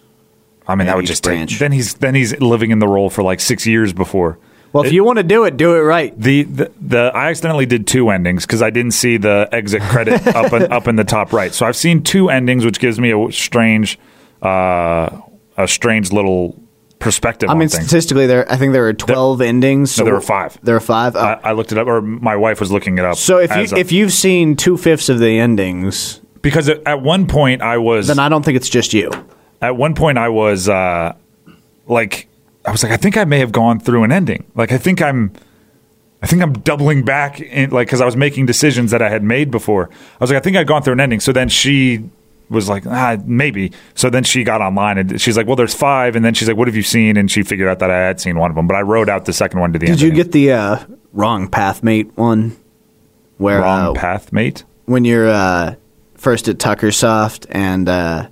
I 0.67 0.75
mean, 0.75 0.87
that 0.87 0.95
would 0.95 1.05
just 1.07 1.23
take, 1.23 1.33
branch. 1.37 1.59
then 1.59 1.71
he's 1.71 1.95
then 1.95 2.15
he's 2.15 2.39
living 2.39 2.71
in 2.71 2.79
the 2.79 2.87
role 2.87 3.09
for 3.09 3.23
like 3.23 3.39
six 3.39 3.65
years 3.65 3.91
before. 3.93 4.37
Well, 4.71 4.83
if 4.83 4.91
It- 4.91 4.93
you 4.95 5.03
want 5.03 5.17
to 5.17 5.23
do 5.23 5.43
it, 5.45 5.57
do 5.57 5.75
it 5.75 5.79
right. 5.79 6.17
The, 6.17 6.43
the 6.43 6.71
the 6.79 7.11
I 7.13 7.29
accidentally 7.29 7.65
did 7.65 7.87
two 7.87 8.09
endings 8.09 8.45
because 8.45 8.61
I 8.61 8.69
didn't 8.69 8.91
see 8.91 9.17
the 9.17 9.49
exit 9.51 9.81
credit 9.81 10.25
up 10.35 10.53
in, 10.53 10.71
up 10.71 10.87
in 10.87 10.95
the 10.95 11.03
top 11.03 11.33
right. 11.33 11.51
So 11.53 11.65
I've 11.65 11.75
seen 11.75 12.03
two 12.03 12.29
endings, 12.29 12.63
which 12.63 12.79
gives 12.79 12.99
me 12.99 13.11
a 13.11 13.31
strange 13.31 13.99
uh, 14.41 15.09
a 15.57 15.67
strange 15.67 16.11
little 16.13 16.60
perspective. 17.01 17.49
I 17.49 17.53
on 17.53 17.59
mean, 17.59 17.67
things. 17.67 17.85
statistically, 17.85 18.27
there 18.27 18.49
I 18.51 18.55
think 18.55 18.71
there 18.73 18.87
are 18.87 18.93
twelve 18.93 19.41
endings. 19.41 19.97
No, 19.97 20.05
there 20.05 20.13
were 20.13 20.21
five. 20.21 20.57
There 20.63 20.75
are 20.75 20.79
five. 20.79 21.15
Oh. 21.15 21.19
I, 21.19 21.39
I 21.43 21.51
looked 21.51 21.71
it 21.71 21.77
up, 21.77 21.87
or 21.87 22.01
my 22.01 22.35
wife 22.37 22.59
was 22.59 22.71
looking 22.71 22.97
it 22.97 23.03
up. 23.05 23.17
so 23.17 23.37
if 23.39 23.49
you 23.55 23.75
a- 23.75 23.79
if 23.79 23.91
you've 23.91 24.13
seen 24.13 24.55
two 24.55 24.77
fifths 24.77 25.09
of 25.09 25.19
the 25.19 25.39
endings, 25.39 26.21
because 26.41 26.69
at, 26.69 26.81
at 26.87 27.01
one 27.01 27.27
point 27.27 27.61
I 27.61 27.77
was 27.77 28.07
then 28.07 28.19
I 28.19 28.29
don't 28.29 28.43
think 28.45 28.55
it's 28.55 28.69
just 28.69 28.93
you. 28.93 29.11
at 29.61 29.75
one 29.75 29.95
point 29.95 30.17
I 30.17 30.29
was 30.29 30.69
uh, 30.69 31.13
like 31.87 32.27
I 32.65 32.71
was 32.71 32.83
like 32.83 32.91
I 32.91 32.97
think 32.97 33.17
I 33.17 33.25
may 33.25 33.39
have 33.39 33.51
gone 33.51 33.79
through 33.79 34.03
an 34.03 34.11
ending. 34.11 34.45
Like 34.55 34.71
I 34.71 34.77
think 34.77 35.01
I'm 35.01 35.33
I 36.23 36.27
think 36.27 36.41
I'm 36.43 36.53
doubling 36.53 37.03
back 37.03 37.41
in 37.41 37.71
like 37.71 37.87
because 37.87 37.99
I 38.01 38.05
was 38.05 38.15
making 38.15 38.45
decisions 38.45 38.91
that 38.91 39.01
I 39.01 39.09
had 39.09 39.23
made 39.23 39.49
before. 39.51 39.89
I 39.91 40.17
was 40.19 40.29
like 40.29 40.37
I 40.37 40.41
think 40.41 40.55
I'd 40.57 40.67
gone 40.67 40.83
through 40.83 40.93
an 40.93 40.99
ending. 40.99 41.19
So 41.19 41.31
then 41.31 41.49
she 41.49 42.09
was 42.51 42.69
like 42.69 42.85
ah 42.85 43.17
maybe. 43.25 43.71
So 43.95 44.09
then 44.09 44.23
she 44.23 44.43
got 44.43 44.61
online 44.61 44.97
and 44.97 45.19
she's 45.19 45.35
like 45.35 45.47
well 45.47 45.55
there's 45.55 45.73
five 45.73 46.15
and 46.15 46.23
then 46.23 46.33
she's 46.33 46.47
like 46.47 46.57
what 46.57 46.67
have 46.67 46.75
you 46.75 46.83
seen 46.83 47.17
and 47.17 47.31
she 47.31 47.43
figured 47.43 47.67
out 47.67 47.79
that 47.79 47.89
I 47.89 47.99
had 47.99 48.19
seen 48.21 48.37
one 48.37 48.51
of 48.51 48.55
them 48.55 48.67
but 48.67 48.75
I 48.75 48.81
wrote 48.81 49.09
out 49.09 49.25
the 49.25 49.33
second 49.33 49.59
one 49.59 49.73
to 49.73 49.79
the 49.79 49.87
end. 49.87 49.97
Did 49.97 50.05
you 50.05 50.13
get 50.13 50.31
the 50.31 50.51
uh, 50.51 50.85
wrong 51.13 51.49
pathmate 51.49 52.15
one? 52.15 52.57
Where 53.37 53.61
wrong 53.61 53.97
uh, 53.97 53.99
path 53.99 54.31
mate? 54.31 54.63
when 54.85 55.05
you're 55.05 55.29
uh, 55.29 55.75
first 56.15 56.47
at 56.47 56.57
Tuckersoft 56.57 57.47
and 57.49 57.87
uh, 57.89 58.27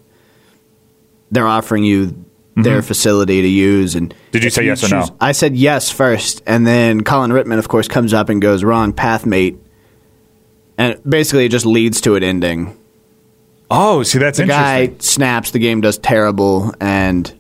they're 1.32 1.48
offering 1.48 1.84
you 1.84 2.26
their 2.56 2.82
facility 2.82 3.42
to 3.42 3.48
use 3.48 3.96
and 3.96 4.14
Mm-hmm. 4.30 4.32
Did 4.32 4.44
you 4.44 4.50
say 4.52 4.66
yes 4.66 4.84
or 4.84 4.96
no? 4.96 5.18
I 5.20 5.32
said 5.32 5.56
yes 5.56 5.90
first, 5.90 6.44
and 6.46 6.68
then 6.68 7.04
Colin 7.04 7.32
Ritman, 7.32 7.58
of 7.58 7.68
course, 7.68 7.88
comes 7.88 8.14
up 8.14 8.30
and 8.30 8.40
goes 8.40 8.64
wrong 8.64 8.94
pathmate, 8.94 9.58
and 10.78 11.02
basically 11.04 11.46
it 11.46 11.50
just 11.50 11.66
leads 11.66 12.00
to 12.02 12.16
an 12.16 12.24
ending. 12.24 12.79
Oh, 13.72 14.04
see 14.04 14.18
that's 14.20 14.38
The 14.38 14.44
interesting. 14.44 14.92
guy 14.96 14.96
snaps, 15.00 15.52
the 15.52 15.60
game 15.60 15.82
does 15.82 15.98
terrible, 15.98 16.74
and 16.80 17.32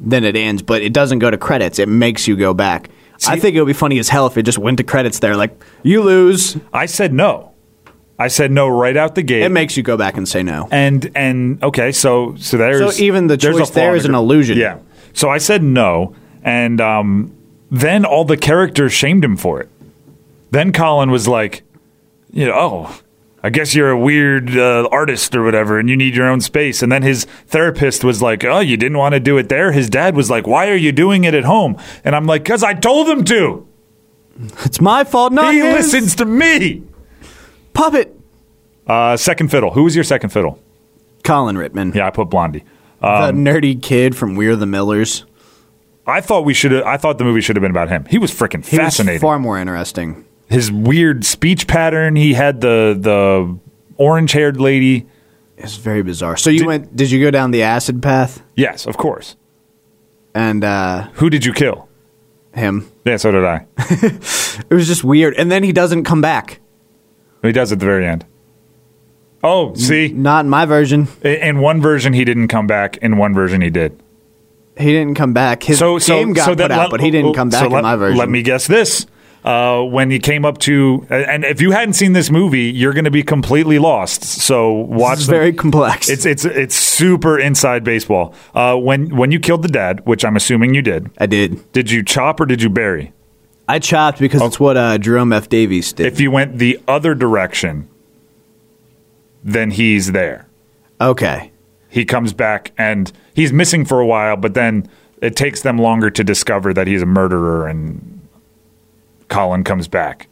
then 0.00 0.24
it 0.24 0.36
ends, 0.36 0.62
but 0.62 0.82
it 0.82 0.92
doesn't 0.92 1.18
go 1.18 1.30
to 1.30 1.36
credits. 1.36 1.78
It 1.78 1.88
makes 1.88 2.26
you 2.26 2.36
go 2.36 2.54
back. 2.54 2.88
I 3.26 3.38
think 3.38 3.56
it 3.56 3.60
would 3.60 3.66
be 3.68 3.72
funny 3.74 3.98
as 3.98 4.08
hell 4.08 4.26
if 4.26 4.36
it 4.36 4.42
just 4.42 4.58
went 4.58 4.78
to 4.78 4.84
credits 4.84 5.20
there, 5.20 5.36
like 5.36 5.58
you 5.82 6.02
lose. 6.02 6.56
I 6.72 6.86
said 6.86 7.12
no. 7.12 7.52
I 8.18 8.28
said 8.28 8.50
no 8.50 8.68
right 8.68 8.96
out 8.96 9.14
the 9.14 9.22
gate. 9.22 9.42
It 9.42 9.48
makes 9.50 9.76
you 9.76 9.82
go 9.82 9.96
back 9.96 10.16
and 10.16 10.28
say 10.28 10.42
no. 10.42 10.68
and 10.70 11.10
and 11.14 11.62
okay, 11.62 11.90
so 11.92 12.34
so 12.36 12.56
there's 12.56 12.96
So 12.96 13.02
even 13.02 13.26
the 13.28 13.36
choice 13.36 13.70
there 13.70 13.94
is 13.96 14.04
an 14.04 14.14
illusion. 14.14 14.58
Yeah. 14.58 14.78
So 15.14 15.30
I 15.30 15.38
said 15.38 15.62
no, 15.62 16.14
and 16.42 16.80
um, 16.80 17.34
then 17.70 18.04
all 18.04 18.24
the 18.24 18.36
characters 18.36 18.92
shamed 18.92 19.24
him 19.24 19.36
for 19.36 19.60
it. 19.60 19.68
Then 20.50 20.72
Colin 20.72 21.10
was 21.10 21.26
like, 21.26 21.62
you 22.30 22.46
know, 22.46 22.52
oh, 22.54 23.00
I 23.44 23.50
guess 23.50 23.74
you're 23.74 23.90
a 23.90 23.98
weird 23.98 24.56
uh, 24.56 24.88
artist 24.90 25.34
or 25.36 25.42
whatever, 25.44 25.78
and 25.78 25.90
you 25.90 25.96
need 25.98 26.16
your 26.16 26.26
own 26.26 26.40
space. 26.40 26.82
And 26.82 26.90
then 26.90 27.02
his 27.02 27.26
therapist 27.46 28.02
was 28.02 28.22
like, 28.22 28.42
oh, 28.42 28.60
you 28.60 28.78
didn't 28.78 28.96
want 28.96 29.12
to 29.12 29.20
do 29.20 29.36
it 29.36 29.50
there. 29.50 29.70
His 29.70 29.90
dad 29.90 30.16
was 30.16 30.30
like, 30.30 30.46
why 30.46 30.70
are 30.70 30.74
you 30.76 30.92
doing 30.92 31.24
it 31.24 31.34
at 31.34 31.44
home? 31.44 31.76
And 32.04 32.16
I'm 32.16 32.24
like, 32.24 32.42
because 32.42 32.62
I 32.62 32.72
told 32.72 33.06
him 33.06 33.22
to. 33.24 33.68
It's 34.64 34.80
my 34.80 35.04
fault, 35.04 35.34
not 35.34 35.52
He 35.52 35.60
his. 35.60 35.74
listens 35.92 36.14
to 36.16 36.24
me. 36.24 36.84
Puppet. 37.74 38.18
Uh, 38.86 39.16
second 39.18 39.50
fiddle. 39.50 39.72
Who 39.72 39.84
was 39.84 39.94
your 39.94 40.04
second 40.04 40.30
fiddle? 40.30 40.58
Colin 41.22 41.56
Ritman, 41.56 41.94
Yeah, 41.94 42.06
I 42.06 42.10
put 42.10 42.30
Blondie. 42.30 42.64
the 43.00 43.32
nerdy 43.32 43.80
kid 43.80 44.16
from 44.16 44.36
We're 44.36 44.56
the 44.56 44.66
Millers. 44.66 45.24
I 46.06 46.20
thought 46.22 46.44
we 46.46 46.54
should. 46.54 46.72
I 46.82 46.96
thought 46.98 47.18
the 47.18 47.24
movie 47.24 47.40
should 47.40 47.56
have 47.56 47.62
been 47.62 47.70
about 47.70 47.88
him. 47.88 48.04
He 48.06 48.18
was 48.18 48.30
freaking 48.30 48.64
He 48.66 48.76
fascinating. 48.76 49.16
was 49.16 49.22
far 49.22 49.38
more 49.38 49.58
interesting. 49.58 50.24
His 50.54 50.70
weird 50.72 51.24
speech 51.24 51.66
pattern. 51.66 52.16
He 52.16 52.34
had 52.34 52.60
the 52.60 52.96
the 52.98 53.58
orange 53.96 54.32
haired 54.32 54.60
lady. 54.60 55.06
It's 55.56 55.76
very 55.76 56.02
bizarre. 56.02 56.36
So 56.36 56.50
you 56.50 56.58
Did- 56.60 56.66
went? 56.66 56.96
Did 56.96 57.10
you 57.10 57.22
go 57.22 57.30
down 57.30 57.50
the 57.50 57.62
acid 57.62 58.02
path 58.02 58.42
Yes, 58.56 58.86
of 58.86 58.96
course. 58.96 59.36
and 60.34 60.64
uh, 60.64 61.08
Who 61.14 61.30
did 61.30 61.44
you 61.44 61.52
kill? 61.52 61.88
him? 62.54 62.88
Yeah, 63.04 63.16
so 63.16 63.32
did 63.32 63.44
I. 63.44 63.66
It 64.70 64.72
was 64.74 64.86
just 64.86 65.02
weird. 65.02 65.34
And 65.34 65.50
then 65.50 65.64
he 65.64 65.72
doesn't 65.72 66.04
come 66.04 66.20
back. 66.20 66.60
he 67.42 67.50
does 67.50 67.72
at 67.72 67.80
the 67.80 67.86
very 67.86 68.06
end. 68.06 68.24
Oh, 69.42 69.74
see, 69.74 70.08
Not 70.08 70.44
in 70.44 70.48
my 70.50 70.64
version. 70.64 71.08
in 71.22 71.58
one 71.58 71.82
version 71.82 72.12
he 72.12 72.24
didn't 72.24 72.48
come 72.48 72.66
back. 72.68 72.96
In 72.98 73.16
one 73.16 73.34
version 73.34 73.60
he 73.60 73.70
did. 73.70 74.00
He 74.78 74.86
didn't 74.92 75.16
come 75.16 75.32
back. 75.32 75.64
His 75.64 75.78
So, 75.78 75.98
so, 75.98 76.16
game 76.16 76.32
got 76.32 76.44
so 76.46 76.54
put 76.56 76.70
out, 76.70 76.90
but 76.90 77.00
he 77.00 77.10
didn't 77.10 77.34
come 77.34 77.48
back 77.50 77.60
so 77.60 77.66
in 77.66 77.72
let, 77.72 77.82
my 77.82 77.96
version. 77.96 78.16
Let 78.18 78.28
me 78.30 78.42
guess 78.42 78.66
this. 78.68 79.06
Uh, 79.44 79.82
when 79.82 80.10
he 80.10 80.18
came 80.18 80.42
up 80.46 80.56
to, 80.56 81.06
and 81.10 81.44
if 81.44 81.60
you 81.60 81.70
hadn't 81.70 81.92
seen 81.92 82.14
this 82.14 82.30
movie, 82.30 82.70
you're 82.72 82.94
going 82.94 83.04
to 83.04 83.10
be 83.10 83.22
completely 83.22 83.78
lost. 83.78 84.24
So 84.24 84.72
watch. 84.72 85.18
It's 85.18 85.26
very 85.26 85.52
complex. 85.52 86.08
It's 86.14 86.24
it's 86.24 86.46
it's 86.46 86.74
super 86.74 87.38
inside 87.38 87.84
baseball. 87.84 88.34
Uh, 88.54 88.74
when 88.76 89.14
when 89.14 89.30
you 89.32 89.38
killed 89.38 89.60
the 89.62 89.68
dad, 89.68 90.06
which 90.06 90.24
I'm 90.24 90.34
assuming 90.36 90.74
you 90.74 90.80
did, 90.80 91.10
I 91.18 91.26
did. 91.26 91.70
did 91.72 91.90
you 91.90 92.02
chop 92.02 92.40
or 92.40 92.46
did 92.46 92.62
you 92.62 92.70
bury? 92.70 93.12
I 93.68 93.80
chopped 93.80 94.18
because 94.18 94.40
it's 94.42 94.58
what 94.58 94.78
uh, 94.78 94.96
Jerome 94.96 95.32
F. 95.32 95.50
Davies 95.50 95.92
did. 95.92 96.06
If 96.06 96.20
you 96.20 96.30
went 96.30 96.56
the 96.58 96.80
other 96.88 97.14
direction, 97.14 97.88
then 99.42 99.70
he's 99.72 100.12
there. 100.12 100.46
okay. 101.00 101.50
He 101.88 102.04
comes 102.04 102.32
back 102.32 102.72
and 102.76 103.12
he's 103.34 103.52
missing 103.52 103.84
for 103.84 104.00
a 104.00 104.06
while, 104.06 104.36
but 104.36 104.54
then 104.54 104.88
it 105.22 105.36
takes 105.36 105.62
them 105.62 105.78
longer 105.78 106.10
to 106.10 106.24
discover 106.24 106.74
that 106.74 106.88
he's 106.88 107.02
a 107.02 107.06
murderer, 107.06 107.68
and 107.68 108.13
Colin 109.28 109.64
comes 109.64 109.88
back. 109.88 110.28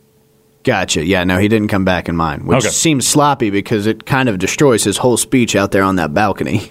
Gotcha. 0.64 1.04
Yeah, 1.04 1.24
no, 1.24 1.38
he 1.38 1.48
didn't 1.48 1.68
come 1.68 1.84
back 1.84 2.08
in 2.08 2.16
mine, 2.16 2.46
which 2.46 2.58
Okay. 2.58 2.68
seems 2.68 3.06
sloppy 3.06 3.50
because 3.50 3.86
it 3.86 4.06
kind 4.06 4.28
of 4.28 4.38
destroys 4.38 4.84
his 4.84 4.98
whole 4.98 5.16
speech 5.16 5.56
out 5.56 5.72
there 5.72 5.82
on 5.82 5.96
that 5.96 6.14
balcony. 6.14 6.70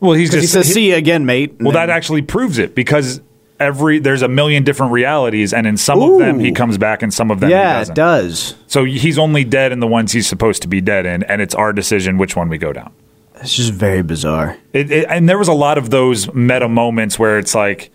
Well, 0.00 0.12
he's 0.12 0.32
He 0.32 0.40
just 0.40 0.52
says, 0.54 0.66
he- 0.68 0.72
"See 0.72 0.90
you 0.90 0.96
again, 0.96 1.26
mate." 1.26 1.56
well, 1.60 1.72
then- 1.72 1.88
that 1.88 1.90
actually 1.90 2.22
proves 2.22 2.58
it 2.58 2.74
because 2.74 3.20
every 3.58 3.98
there's 3.98 4.22
a 4.22 4.28
million 4.28 4.64
different 4.64 4.92
realities, 4.92 5.52
and 5.52 5.66
in 5.66 5.76
some 5.76 6.00
of 6.00 6.18
them 6.18 6.38
he 6.40 6.52
comes 6.52 6.78
back, 6.78 7.02
and 7.02 7.12
some 7.12 7.30
of 7.30 7.40
them 7.40 7.50
he 7.50 7.54
yeah, 7.54 7.82
it 7.82 7.94
does. 7.94 8.54
So 8.66 8.84
he's 8.84 9.18
only 9.18 9.44
dead 9.44 9.72
in 9.72 9.80
the 9.80 9.86
ones 9.86 10.12
he's 10.12 10.26
supposed 10.26 10.62
to 10.62 10.68
be 10.68 10.80
dead 10.80 11.04
in, 11.04 11.22
and 11.24 11.42
it's 11.42 11.54
our 11.54 11.74
decision 11.74 12.16
which 12.16 12.34
one 12.34 12.48
we 12.48 12.56
go 12.56 12.72
down. 12.72 12.92
It's 13.42 13.54
just 13.54 13.72
very 13.74 14.02
bizarre. 14.02 14.56
It, 14.72 14.90
it, 14.90 15.06
and 15.10 15.28
there 15.28 15.38
was 15.38 15.48
a 15.48 15.52
lot 15.52 15.76
of 15.76 15.90
those 15.90 16.32
meta 16.32 16.68
moments 16.68 17.18
where 17.18 17.38
it's 17.38 17.54
like, 17.54 17.90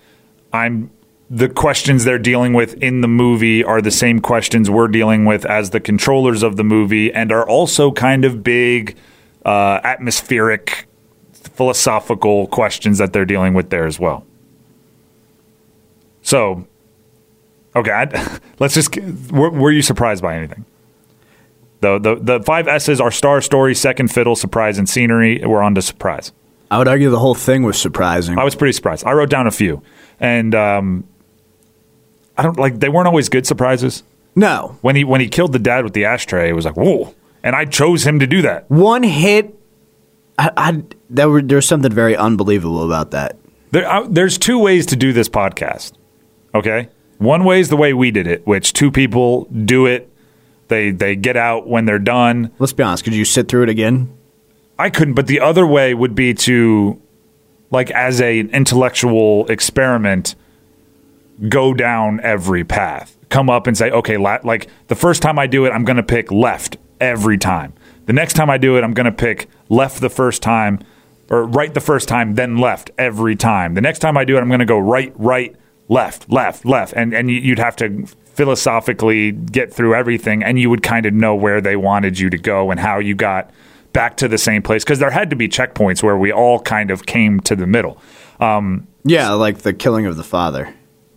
I'm 0.54 0.92
the 1.30 1.50
questions 1.50 2.04
they're 2.04 2.20
dealing 2.20 2.54
with 2.54 2.76
in 2.76 3.02
the 3.02 3.08
movie 3.08 3.64
are 3.64 3.82
the 3.82 3.92
same 3.92 4.20
questions 4.20 4.70
we're 4.70 4.88
dealing 4.88 5.26
with 5.26 5.46
as 5.46 5.72
the 5.72 5.80
controllers 5.80 6.44
of 6.44 6.56
the 6.56 6.64
movie, 6.64 7.12
and 7.12 7.32
are 7.32 7.48
also 7.48 7.92
kind 7.92 8.26
of 8.26 8.44
big, 8.44 8.96
uh, 9.44 9.80
atmospheric, 9.84 10.88
philosophical 11.34 12.48
questions 12.48 12.98
that 13.00 13.14
they're 13.14 13.26
dealing 13.26 13.54
with 13.54 13.70
there 13.70 13.86
as 13.86 14.00
well. 14.00 14.26
So, 16.22 16.68
okay, 17.76 17.92
I, 17.92 18.40
let's 18.60 18.74
just. 18.74 18.96
Were, 19.32 19.50
were 19.50 19.72
you 19.72 19.82
surprised 19.82 20.22
by 20.22 20.36
anything? 20.36 20.66
The, 21.82 22.00
the 22.00 22.16
the 22.16 22.44
five 22.44 22.68
S's 22.68 23.00
are 23.02 23.12
star, 23.12 23.42
story, 23.42 23.76
second 23.76 24.12
fiddle, 24.12 24.36
surprise, 24.36 24.78
and 24.78 24.88
scenery. 24.88 25.44
We're 25.46 25.62
on 25.62 25.76
to 25.76 25.82
surprise. 25.82 26.32
I 26.72 26.78
would 26.80 26.88
argue 26.88 27.10
the 27.10 27.20
whole 27.20 27.36
thing 27.36 27.64
was 27.64 27.80
surprising. 27.80 28.40
I 28.40 28.44
was 28.44 28.56
pretty 28.56 28.74
surprised. 28.74 29.06
I 29.06 29.14
wrote 29.14 29.30
down 29.30 29.46
a 29.46 29.52
few, 29.52 29.84
and 30.20 30.56
um, 30.56 31.08
I 32.38 32.44
don't 32.44 32.58
like 32.58 32.80
they 32.80 32.90
weren't 32.90 33.08
always 33.08 33.30
good 33.30 33.46
surprises. 33.48 34.04
no, 34.36 34.78
When 34.82 34.96
he 34.96 35.04
when 35.04 35.22
he 35.22 35.28
killed 35.28 35.54
the 35.54 35.60
dad 35.60 35.84
with 35.84 35.94
the 35.94 36.06
ashtray, 36.06 36.50
it 36.50 36.54
was 36.54 36.66
like 36.66 36.76
whoa, 36.78 37.14
and 37.44 37.56
I 37.56 37.66
chose 37.66 38.06
him 38.06 38.20
to 38.20 38.28
do 38.28 38.42
that. 38.44 38.70
one 38.70 39.04
hit. 39.04 39.54
I, 40.38 40.52
I 40.58 40.84
there 41.10 41.30
were 41.30 41.42
there's 41.42 41.68
something 41.68 41.92
very 41.92 42.16
unbelievable 42.18 42.84
about 42.86 43.12
that. 43.12 43.38
There, 43.72 43.90
uh, 43.90 44.06
there's 44.10 44.38
two 44.38 44.60
ways 44.60 44.86
to 44.88 44.96
do 44.96 45.14
this 45.14 45.30
podcast. 45.30 45.94
Okay, 46.54 46.90
one 47.18 47.44
way 47.46 47.60
is 47.62 47.70
the 47.70 47.78
way 47.78 47.94
we 47.94 48.12
did 48.12 48.28
it, 48.28 48.46
which 48.46 48.74
two 48.74 48.92
people 48.92 49.46
do 49.46 49.86
it. 49.86 50.10
They 50.68 50.92
they 50.92 51.16
get 51.16 51.38
out 51.38 51.68
when 51.68 51.86
they're 51.86 52.00
done. 52.00 52.52
Let's 52.60 52.74
be 52.74 52.84
honest. 52.84 53.04
Could 53.06 53.14
you 53.14 53.24
sit 53.26 53.48
through 53.48 53.64
it 53.64 53.70
again? 53.70 54.12
I 54.78 54.90
couldn't, 54.90 55.14
but 55.14 55.28
the 55.28 55.40
other 55.40 55.66
way 55.66 55.94
would 55.94 56.16
be 56.16 56.34
to, 56.34 57.02
like, 57.72 57.90
as 57.92 58.20
a 58.20 58.40
intellectual 58.42 59.48
experiment, 59.48 60.36
go 61.50 61.74
down 61.74 62.20
every 62.22 62.64
path. 62.64 63.18
Come 63.30 63.50
up 63.50 63.68
and 63.68 63.78
say, 63.78 63.92
okay, 63.92 64.18
la- 64.18 64.40
like 64.44 64.68
the 64.88 64.96
first 64.96 65.22
time 65.22 65.38
I 65.40 65.48
do 65.48 65.66
it, 65.66 65.72
I'm 65.72 65.84
going 65.84 65.98
to 65.98 66.04
pick 66.04 66.32
left 66.32 66.78
every 67.02 67.38
time. 67.38 67.74
The 68.06 68.14
next 68.14 68.34
time 68.34 68.50
I 68.50 68.58
do 68.58 68.78
it, 68.78 68.84
I'm 68.84 68.94
going 68.94 69.06
to 69.06 69.12
pick 69.12 69.50
left 69.68 70.00
the 70.00 70.10
first 70.10 70.42
time, 70.44 70.80
or 71.30 71.44
right 71.46 71.74
the 71.74 71.82
first 71.82 72.08
time, 72.08 72.36
then 72.36 72.58
left 72.58 72.92
every 72.98 73.36
time. 73.36 73.74
The 73.74 73.82
next 73.82 74.00
time 74.00 74.16
I 74.18 74.24
do 74.26 74.38
it, 74.38 74.42
I'm 74.42 74.48
going 74.48 74.60
to 74.60 74.66
go 74.66 74.78
right, 74.78 75.12
right, 75.18 75.56
left, 75.90 76.30
left, 76.32 76.66
left, 76.66 76.94
and 76.96 77.14
and 77.14 77.30
you- 77.32 77.42
you'd 77.42 77.60
have 77.60 77.76
to 77.78 78.06
philosophically 78.36 79.32
get 79.32 79.74
through 79.74 79.96
everything, 79.96 80.44
and 80.44 80.60
you 80.60 80.70
would 80.70 80.84
kind 80.84 81.06
of 81.06 81.14
know 81.14 81.36
where 81.36 81.60
they 81.62 81.76
wanted 81.76 82.20
you 82.20 82.30
to 82.30 82.38
go 82.38 82.72
and 82.72 82.80
how 82.80 83.00
you 83.00 83.14
got 83.16 83.50
back 83.92 84.18
to 84.18 84.28
the 84.28 84.38
same 84.38 84.62
place 84.62 84.84
because 84.84 85.00
there 85.00 85.10
had 85.12 85.30
to 85.30 85.36
be 85.36 85.48
checkpoints 85.48 86.04
where 86.04 86.18
we 86.18 86.32
all 86.32 86.60
kind 86.60 86.92
of 86.92 87.06
came 87.06 87.40
to 87.42 87.56
the 87.56 87.66
middle. 87.68 87.98
Um, 88.40 88.88
Yeah, 89.04 89.32
like 89.32 89.60
the 89.60 89.74
killing 89.74 90.06
of 90.06 90.16
the 90.18 90.24
father. 90.24 90.74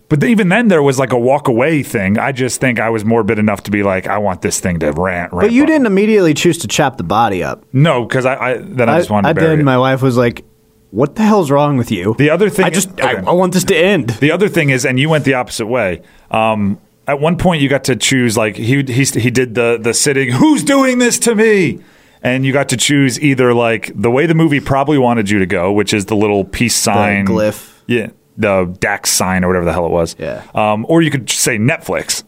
But 0.08 0.22
even 0.24 0.48
then, 0.48 0.68
there 0.68 0.82
was 0.82 0.98
like 0.98 1.12
a 1.12 1.18
walk 1.18 1.48
away 1.48 1.82
thing. 1.82 2.18
I 2.18 2.32
just 2.32 2.60
think 2.60 2.80
I 2.80 2.90
was 2.90 3.04
morbid 3.04 3.38
enough 3.38 3.62
to 3.64 3.70
be 3.70 3.82
like, 3.82 4.06
I 4.06 4.18
want 4.18 4.42
this 4.42 4.58
thing 4.60 4.78
to 4.80 4.92
rant. 4.92 5.32
Right? 5.32 5.42
But 5.46 5.52
you 5.52 5.66
didn't 5.66 5.86
immediately 5.86 6.34
choose 6.34 6.58
to 6.58 6.68
chop 6.68 6.96
the 6.96 7.04
body 7.04 7.42
up. 7.42 7.64
No, 7.72 8.04
because 8.04 8.24
I, 8.26 8.34
I 8.36 8.56
then 8.58 8.88
I, 8.88 8.98
just 8.98 9.10
wanted 9.10 9.28
I 9.28 9.32
to 9.34 9.40
did. 9.40 9.60
it. 9.60 9.62
My 9.64 9.78
wife 9.78 10.00
was 10.02 10.16
like, 10.16 10.44
"What 10.90 11.14
the 11.16 11.22
hell's 11.22 11.50
wrong 11.50 11.76
with 11.76 11.90
you?" 11.92 12.14
The 12.18 12.30
other 12.30 12.48
thing 12.48 12.64
I 12.64 12.68
is- 12.68 12.86
just 12.86 13.00
I, 13.00 13.14
okay. 13.16 13.26
I 13.26 13.32
want 13.32 13.52
this 13.52 13.64
to 13.64 13.76
end. 13.76 14.10
The 14.10 14.30
other 14.32 14.48
thing 14.48 14.70
is, 14.70 14.86
and 14.86 14.98
you 14.98 15.08
went 15.10 15.24
the 15.24 15.34
opposite 15.34 15.66
way. 15.66 16.02
Um, 16.30 16.80
at 17.06 17.20
one 17.20 17.36
point, 17.38 17.62
you 17.62 17.68
got 17.68 17.84
to 17.84 17.96
choose 17.96 18.36
like 18.36 18.56
he 18.56 18.82
he 18.82 19.04
he 19.04 19.30
did 19.30 19.54
the 19.54 19.78
the 19.80 19.92
sitting. 19.94 20.30
Who's 20.32 20.62
doing 20.64 20.98
this 20.98 21.18
to 21.20 21.34
me? 21.34 21.80
And 22.20 22.44
you 22.44 22.52
got 22.52 22.70
to 22.70 22.76
choose 22.76 23.20
either 23.20 23.54
like 23.54 23.92
the 23.94 24.10
way 24.10 24.26
the 24.26 24.34
movie 24.34 24.58
probably 24.58 24.98
wanted 24.98 25.30
you 25.30 25.38
to 25.38 25.46
go, 25.46 25.70
which 25.70 25.94
is 25.94 26.06
the 26.06 26.16
little 26.16 26.44
peace 26.44 26.74
sign, 26.74 27.26
glyph. 27.26 27.72
yeah, 27.86 28.08
the 28.38 28.74
Dax 28.80 29.10
sign 29.10 29.44
or 29.44 29.48
whatever 29.48 29.66
the 29.66 29.72
hell 29.72 29.84
it 29.84 29.90
was, 29.92 30.16
Yeah. 30.18 30.42
Um, 30.54 30.86
or 30.88 31.02
you 31.02 31.10
could 31.10 31.28
say 31.28 31.58
Netflix. 31.58 32.22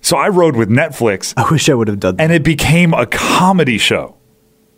So 0.00 0.16
I 0.16 0.28
rode 0.28 0.56
with 0.56 0.68
Netflix, 0.68 1.32
I 1.36 1.48
wish 1.50 1.68
I 1.68 1.74
would 1.74 1.88
have 1.88 2.00
done 2.00 2.16
that. 2.16 2.22
and 2.22 2.32
it 2.32 2.42
became 2.42 2.92
a 2.92 3.06
comedy 3.06 3.78
show. 3.78 4.16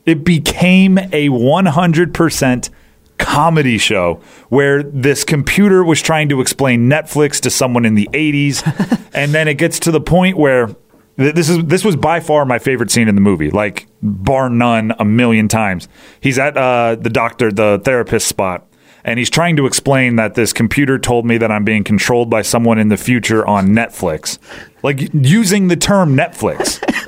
It 0.05 0.23
became 0.23 0.99
a 0.99 1.31
100% 1.31 2.71
comedy 3.17 3.79
show 3.79 4.21
where 4.49 4.83
this 4.83 5.25
computer 5.25 5.83
was 5.85 6.03
trying 6.03 6.29
to 6.29 6.41
explain 6.41 6.91
Netflix 6.91 7.41
to 7.41 7.51
someone 7.51 7.85
in 7.85 7.95
the 7.95 8.09
80s 8.13 9.09
and 9.15 9.33
then 9.33 9.49
it 9.49 9.55
gets 9.55 9.79
to 9.81 9.91
the 9.93 10.01
point 10.01 10.37
where 10.37 10.69
this 11.17 11.49
is 11.49 11.65
this 11.65 11.85
was 11.85 11.95
by 11.95 12.19
far 12.19 12.45
my 12.45 12.59
favorite 12.59 12.91
scene 12.91 13.07
in 13.07 13.15
the 13.15 13.21
movie 13.21 13.51
like 13.53 13.87
bar 14.03 14.51
none 14.51 14.93
a 14.99 15.05
million 15.05 15.47
times 15.47 15.87
he's 16.21 16.41
at 16.41 16.57
uh, 16.57 16.97
the 16.97 17.09
doctor 17.09 17.53
the 17.53 17.81
therapist 17.85 18.27
spot 18.27 18.67
and 19.05 19.19
he's 19.19 19.31
trying 19.31 19.57
to 19.57 19.67
explain 19.67 20.17
that 20.17 20.35
this 20.35 20.53
computer 20.53 20.99
told 20.99 21.27
me 21.27 21.39
that 21.39 21.51
I'm 21.51 21.65
being 21.65 21.85
controlled 21.85 22.31
by 22.31 22.43
someone 22.43 22.79
in 22.79 22.89
the 22.89 22.97
future 22.97 23.47
on 23.47 23.69
Netflix 23.69 24.39
like 24.83 25.11
using 25.13 25.69
the 25.69 25.77
term 25.77 26.17
Netflix 26.17 26.83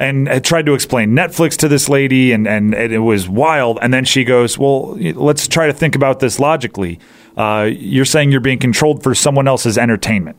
and 0.00 0.28
I 0.28 0.38
tried 0.38 0.66
to 0.66 0.74
explain 0.74 1.10
Netflix 1.10 1.56
to 1.58 1.68
this 1.68 1.88
lady, 1.88 2.32
and, 2.32 2.46
and 2.46 2.74
it, 2.74 2.98
was 3.00 3.28
wild. 3.28 3.78
And 3.82 3.92
then 3.92 4.04
she 4.04 4.24
goes, 4.24 4.58
Well, 4.58 4.94
let's 4.96 5.48
try 5.48 5.66
to 5.66 5.72
think 5.72 5.94
about 5.94 6.20
this 6.20 6.38
logically. 6.38 7.00
Uh, 7.36 7.68
you're 7.70 8.04
saying 8.04 8.30
you're 8.30 8.40
being 8.40 8.58
controlled 8.58 9.02
for 9.02 9.14
someone 9.14 9.48
else's 9.48 9.76
entertainment. 9.76 10.36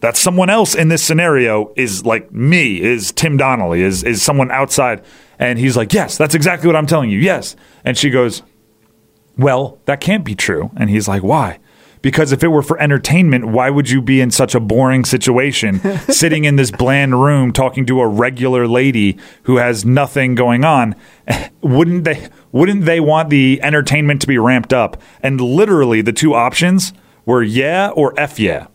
That 0.00 0.16
someone 0.16 0.50
else 0.50 0.74
in 0.74 0.88
this 0.88 1.02
scenario 1.02 1.72
is 1.76 2.04
like 2.04 2.32
me, 2.32 2.80
is 2.80 3.12
Tim 3.12 3.36
Donnelly, 3.36 3.82
is, 3.82 4.02
is 4.02 4.22
someone 4.22 4.50
outside. 4.50 5.04
And 5.38 5.58
he's 5.58 5.76
like, 5.76 5.92
Yes, 5.92 6.18
that's 6.18 6.34
exactly 6.34 6.66
what 6.66 6.76
I'm 6.76 6.86
telling 6.86 7.10
you. 7.10 7.18
Yes. 7.18 7.56
And 7.84 7.96
she 7.96 8.10
goes, 8.10 8.42
well, 9.36 9.78
that 9.86 10.00
can't 10.00 10.24
be 10.24 10.34
true. 10.34 10.70
And 10.76 10.90
he's 10.90 11.08
like, 11.08 11.22
why? 11.22 11.58
Because 12.02 12.32
if 12.32 12.42
it 12.42 12.48
were 12.48 12.62
for 12.62 12.80
entertainment, 12.80 13.46
why 13.46 13.70
would 13.70 13.88
you 13.88 14.02
be 14.02 14.20
in 14.20 14.32
such 14.32 14.56
a 14.56 14.60
boring 14.60 15.04
situation, 15.04 15.80
sitting 16.08 16.44
in 16.44 16.56
this 16.56 16.72
bland 16.72 17.22
room 17.22 17.52
talking 17.52 17.86
to 17.86 18.00
a 18.00 18.08
regular 18.08 18.66
lady 18.66 19.16
who 19.44 19.58
has 19.58 19.84
nothing 19.84 20.34
going 20.34 20.64
on? 20.64 20.96
Wouldn't 21.60 22.02
they? 22.04 22.28
Wouldn't 22.50 22.84
they 22.84 22.98
want 22.98 23.30
the 23.30 23.60
entertainment 23.62 24.20
to 24.22 24.26
be 24.26 24.36
ramped 24.36 24.72
up? 24.72 25.00
And 25.22 25.40
literally, 25.40 26.02
the 26.02 26.12
two 26.12 26.34
options 26.34 26.92
were 27.24 27.42
yeah 27.42 27.90
or 27.90 28.18
f 28.18 28.38
yeah. 28.40 28.66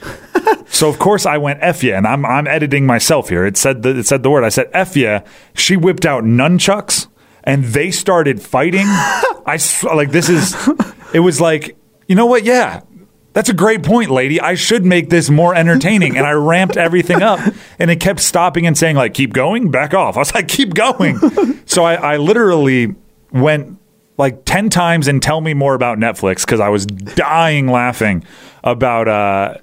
So 0.68 0.88
of 0.88 0.98
course 0.98 1.26
I 1.26 1.38
went 1.38 1.60
F 1.62 1.82
yeah, 1.82 1.96
and 1.96 2.06
I'm 2.06 2.26
I'm 2.26 2.46
editing 2.46 2.86
myself 2.86 3.28
here. 3.28 3.46
It 3.46 3.56
said 3.56 3.82
the, 3.82 3.98
it 3.98 4.06
said 4.06 4.22
the 4.22 4.30
word. 4.30 4.44
I 4.44 4.48
said 4.48 4.68
F 4.72 4.96
yeah. 4.96 5.24
She 5.54 5.76
whipped 5.76 6.04
out 6.04 6.24
nunchucks, 6.24 7.06
and 7.46 7.64
they 7.64 7.90
started 7.90 8.42
fighting. 8.42 8.86
I 8.86 9.58
like 9.94 10.10
this 10.10 10.28
is. 10.28 10.54
It 11.14 11.20
was 11.20 11.40
like 11.40 11.76
you 12.08 12.14
know 12.14 12.26
what? 12.26 12.44
Yeah, 12.44 12.82
that's 13.32 13.48
a 13.48 13.54
great 13.54 13.82
point, 13.82 14.10
lady. 14.10 14.40
I 14.40 14.54
should 14.54 14.84
make 14.84 15.10
this 15.10 15.30
more 15.30 15.54
entertaining, 15.54 16.16
and 16.16 16.26
I 16.26 16.32
ramped 16.32 16.76
everything 16.76 17.22
up, 17.22 17.40
and 17.78 17.90
it 17.90 18.00
kept 18.00 18.20
stopping 18.20 18.66
and 18.66 18.76
saying 18.76 18.96
like, 18.96 19.14
"Keep 19.14 19.32
going, 19.32 19.70
back 19.70 19.94
off." 19.94 20.16
I 20.16 20.20
was 20.20 20.34
like, 20.34 20.48
"Keep 20.48 20.74
going." 20.74 21.18
so 21.66 21.84
I, 21.84 21.94
I 21.94 22.16
literally 22.16 22.94
went 23.32 23.78
like 24.18 24.44
10 24.46 24.70
times 24.70 25.08
and 25.08 25.22
tell 25.22 25.40
me 25.40 25.52
more 25.52 25.74
about 25.74 25.98
Netflix 25.98 26.46
because 26.46 26.58
I 26.58 26.70
was 26.70 26.86
dying 26.86 27.66
laughing 27.66 28.24
about 28.64 29.08
uh, 29.08 29.58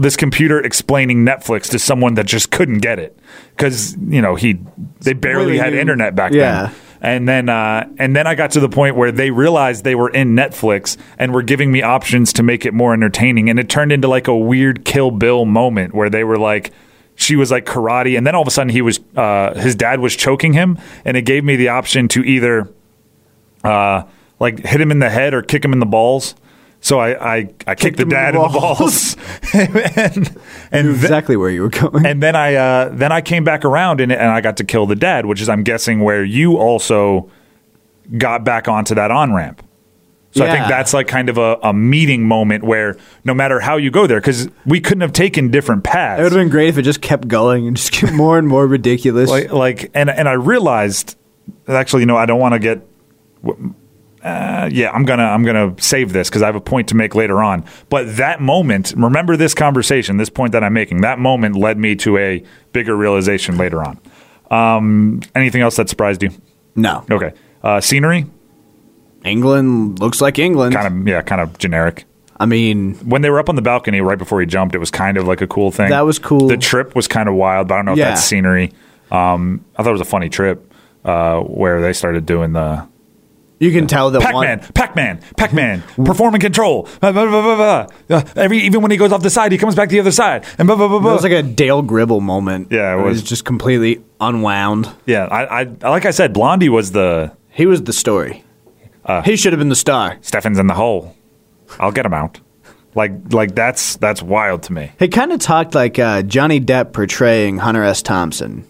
this 0.00 0.16
computer 0.16 0.60
explaining 0.60 1.24
Netflix 1.24 1.70
to 1.70 1.78
someone 1.78 2.14
that 2.14 2.26
just 2.26 2.52
couldn't 2.52 2.78
get 2.78 2.98
it 2.98 3.18
because 3.50 3.96
you 4.00 4.22
know 4.22 4.34
he 4.34 4.60
they 5.00 5.12
barely 5.12 5.46
Really 5.46 5.58
had 5.58 5.74
internet 5.74 6.14
back 6.14 6.32
yeah. 6.32 6.66
then. 6.66 6.74
And 7.00 7.28
then, 7.28 7.48
uh, 7.48 7.88
and 7.98 8.16
then 8.16 8.26
I 8.26 8.34
got 8.34 8.50
to 8.52 8.60
the 8.60 8.68
point 8.68 8.96
where 8.96 9.12
they 9.12 9.30
realized 9.30 9.84
they 9.84 9.94
were 9.94 10.10
in 10.10 10.34
Netflix 10.34 10.96
and 11.18 11.32
were 11.32 11.42
giving 11.42 11.70
me 11.70 11.82
options 11.82 12.32
to 12.34 12.42
make 12.42 12.64
it 12.64 12.74
more 12.74 12.92
entertaining. 12.94 13.50
And 13.50 13.58
it 13.58 13.68
turned 13.68 13.92
into 13.92 14.08
like 14.08 14.28
a 14.28 14.36
weird 14.36 14.84
Kill 14.84 15.10
Bill 15.10 15.44
moment 15.44 15.94
where 15.94 16.10
they 16.10 16.24
were 16.24 16.38
like, 16.38 16.72
she 17.16 17.34
was 17.34 17.50
like 17.50 17.64
karate, 17.64 18.16
and 18.16 18.26
then 18.26 18.34
all 18.34 18.42
of 18.42 18.48
a 18.48 18.50
sudden 18.50 18.68
he 18.68 18.82
was, 18.82 19.00
uh, 19.16 19.54
his 19.54 19.74
dad 19.74 20.00
was 20.00 20.14
choking 20.14 20.52
him, 20.52 20.78
and 21.02 21.16
it 21.16 21.22
gave 21.22 21.44
me 21.44 21.56
the 21.56 21.68
option 21.68 22.08
to 22.08 22.22
either 22.22 22.68
uh, 23.64 24.02
like 24.38 24.64
hit 24.64 24.80
him 24.80 24.90
in 24.90 24.98
the 24.98 25.08
head 25.08 25.32
or 25.32 25.42
kick 25.42 25.64
him 25.64 25.72
in 25.72 25.78
the 25.78 25.86
balls. 25.86 26.34
So 26.80 27.00
I 27.00 27.36
I, 27.36 27.54
I 27.66 27.74
kicked 27.74 27.96
the 27.96 28.04
him 28.04 28.08
in 28.10 28.14
dad 28.14 28.34
the 28.34 28.42
in 28.44 28.52
the 28.52 28.58
balls, 28.58 29.16
and 29.52 30.38
and, 30.72 30.86
Knew 30.86 30.92
th- 30.92 31.02
exactly 31.04 31.36
where 31.36 31.50
you 31.50 31.62
were 31.62 31.68
going. 31.70 32.06
and 32.06 32.22
then 32.22 32.36
I 32.36 32.54
uh, 32.54 32.90
then 32.92 33.12
I 33.12 33.20
came 33.20 33.44
back 33.44 33.64
around 33.64 34.00
and, 34.00 34.12
and 34.12 34.30
I 34.30 34.40
got 34.40 34.58
to 34.58 34.64
kill 34.64 34.86
the 34.86 34.96
dad, 34.96 35.26
which 35.26 35.40
is 35.40 35.48
I'm 35.48 35.64
guessing 35.64 36.00
where 36.00 36.22
you 36.22 36.56
also 36.58 37.30
got 38.18 38.44
back 38.44 38.68
onto 38.68 38.94
that 38.94 39.10
on 39.10 39.32
ramp. 39.32 39.62
So 40.32 40.44
I 40.44 40.50
think 40.50 40.68
that's 40.68 40.92
like 40.92 41.08
kind 41.08 41.30
of 41.30 41.38
a, 41.38 41.58
a 41.62 41.72
meeting 41.72 42.28
moment 42.28 42.62
where 42.62 42.98
no 43.24 43.32
matter 43.32 43.58
how 43.58 43.78
you 43.78 43.90
go 43.90 44.06
there, 44.06 44.20
because 44.20 44.50
we 44.66 44.82
couldn't 44.82 45.00
have 45.00 45.14
taken 45.14 45.50
different 45.50 45.82
paths. 45.82 46.20
it 46.20 46.24
would 46.24 46.32
have 46.32 46.38
been 46.38 46.50
great 46.50 46.68
if 46.68 46.76
it 46.76 46.82
just 46.82 47.00
kept 47.00 47.26
going 47.26 47.66
and 47.66 47.74
just 47.74 47.90
get 47.92 48.12
more 48.12 48.38
and 48.38 48.46
more 48.46 48.66
ridiculous. 48.66 49.30
like 49.30 49.50
like 49.50 49.90
and 49.94 50.10
and 50.10 50.28
I 50.28 50.32
realized 50.32 51.16
actually 51.66 52.00
you 52.00 52.06
know 52.06 52.18
I 52.18 52.26
don't 52.26 52.38
want 52.38 52.52
to 52.52 52.58
get 52.58 52.86
uh, 54.26 54.68
yeah 54.72 54.90
I'm 54.90 55.04
gonna 55.04 55.24
I'm 55.24 55.44
gonna 55.44 55.74
save 55.78 56.12
this 56.12 56.28
because 56.28 56.42
I 56.42 56.46
have 56.46 56.56
a 56.56 56.60
point 56.60 56.88
to 56.88 56.96
make 56.96 57.14
later 57.14 57.42
on 57.42 57.64
but 57.88 58.16
that 58.16 58.40
moment 58.40 58.92
remember 58.96 59.36
this 59.36 59.54
conversation 59.54 60.16
this 60.16 60.30
point 60.30 60.52
that 60.52 60.64
I'm 60.64 60.72
making 60.72 61.02
that 61.02 61.18
moment 61.18 61.56
led 61.56 61.78
me 61.78 61.94
to 61.96 62.18
a 62.18 62.42
bigger 62.72 62.96
realization 62.96 63.56
later 63.56 63.82
on 63.82 64.00
um, 64.50 65.20
anything 65.34 65.62
else 65.62 65.76
that 65.76 65.88
surprised 65.88 66.22
you 66.22 66.30
no, 66.74 67.04
okay 67.10 67.32
uh, 67.62 67.80
scenery 67.80 68.26
England 69.24 69.98
looks 70.00 70.20
like 70.20 70.38
England. 70.38 70.74
kind 70.74 70.86
of 70.86 71.08
yeah 71.08 71.22
kind 71.22 71.40
of 71.40 71.56
generic 71.58 72.04
I 72.38 72.44
mean, 72.44 72.96
when 72.96 73.22
they 73.22 73.30
were 73.30 73.38
up 73.38 73.48
on 73.48 73.56
the 73.56 73.62
balcony 73.62 74.02
right 74.02 74.18
before 74.18 74.40
he 74.40 74.46
jumped, 74.46 74.74
it 74.74 74.78
was 74.78 74.90
kind 74.90 75.16
of 75.16 75.26
like 75.26 75.40
a 75.40 75.46
cool 75.46 75.70
thing. 75.70 75.88
That 75.88 76.02
was 76.02 76.18
cool. 76.18 76.48
The 76.48 76.58
trip 76.58 76.94
was 76.94 77.08
kind 77.08 77.30
of 77.30 77.34
wild, 77.34 77.68
but 77.68 77.74
I 77.74 77.78
don't 77.78 77.86
know 77.86 77.92
if 77.92 77.98
that's 77.98 78.24
scenery. 78.24 78.74
Um, 79.10 79.64
I 79.74 79.82
thought 79.82 79.88
it 79.88 79.92
was 79.92 80.00
a 80.02 80.04
funny 80.04 80.28
trip 80.28 80.70
uh, 81.04 81.40
where 81.40 81.80
they 81.80 81.92
started 81.92 82.26
doing 82.26 82.52
the 82.52 82.86
you 83.58 83.72
can 83.72 83.86
tell 83.86 84.10
that 84.10 84.20
Pac-Man, 84.22 84.58
one. 84.60 84.68
Pac-Man, 84.74 85.20
Pac-Man, 85.36 85.82
perform 86.04 86.34
and 86.34 86.42
control. 86.42 86.88
Blah, 87.00 87.12
blah, 87.12 87.26
blah, 87.26 87.56
blah, 87.56 87.86
blah. 88.08 88.22
Every 88.36 88.58
even 88.58 88.82
when 88.82 88.90
he 88.90 88.96
goes 88.96 89.12
off 89.12 89.22
the 89.22 89.30
side, 89.30 89.52
he 89.52 89.58
comes 89.58 89.74
back 89.74 89.88
to 89.88 89.94
the 89.94 90.00
other 90.00 90.12
side, 90.12 90.44
and 90.58 90.66
blah 90.66 90.76
blah 90.76 90.88
blah 90.88 90.98
It 90.98 91.14
was 91.14 91.22
like 91.22 91.32
a 91.32 91.42
Dale 91.42 91.82
Gribble 91.82 92.20
moment. 92.20 92.68
Yeah, 92.70 92.98
it 92.98 93.02
was. 93.02 93.22
just 93.22 93.44
completely 93.44 94.04
unwound. 94.20 94.88
yeah, 95.06 95.24
I, 95.24 95.60
I 95.60 95.62
like 95.90 96.04
I 96.04 96.10
said, 96.10 96.32
Blondie 96.32 96.68
was 96.68 96.92
the 96.92 97.32
He 97.50 97.66
was 97.66 97.82
the 97.82 97.92
story. 97.92 98.44
Uh, 99.04 99.22
he 99.22 99.36
should 99.36 99.52
have 99.52 99.60
been 99.60 99.68
the 99.68 99.76
star. 99.76 100.18
Stefan's 100.20 100.58
in 100.58 100.66
the 100.66 100.74
hole. 100.74 101.14
I'll 101.78 101.92
get 101.92 102.04
him 102.04 102.14
out. 102.14 102.40
Like 102.94 103.12
like 103.32 103.54
that's 103.54 103.96
that's 103.96 104.22
wild 104.22 104.62
to 104.64 104.72
me. 104.72 104.90
He 104.98 105.08
kind 105.08 105.30
of 105.32 105.38
talked 105.38 105.74
like 105.74 105.98
uh, 105.98 106.22
Johnny 106.22 106.60
Depp 106.60 106.92
portraying 106.92 107.58
Hunter 107.58 107.84
S. 107.84 108.00
Thompson, 108.02 108.66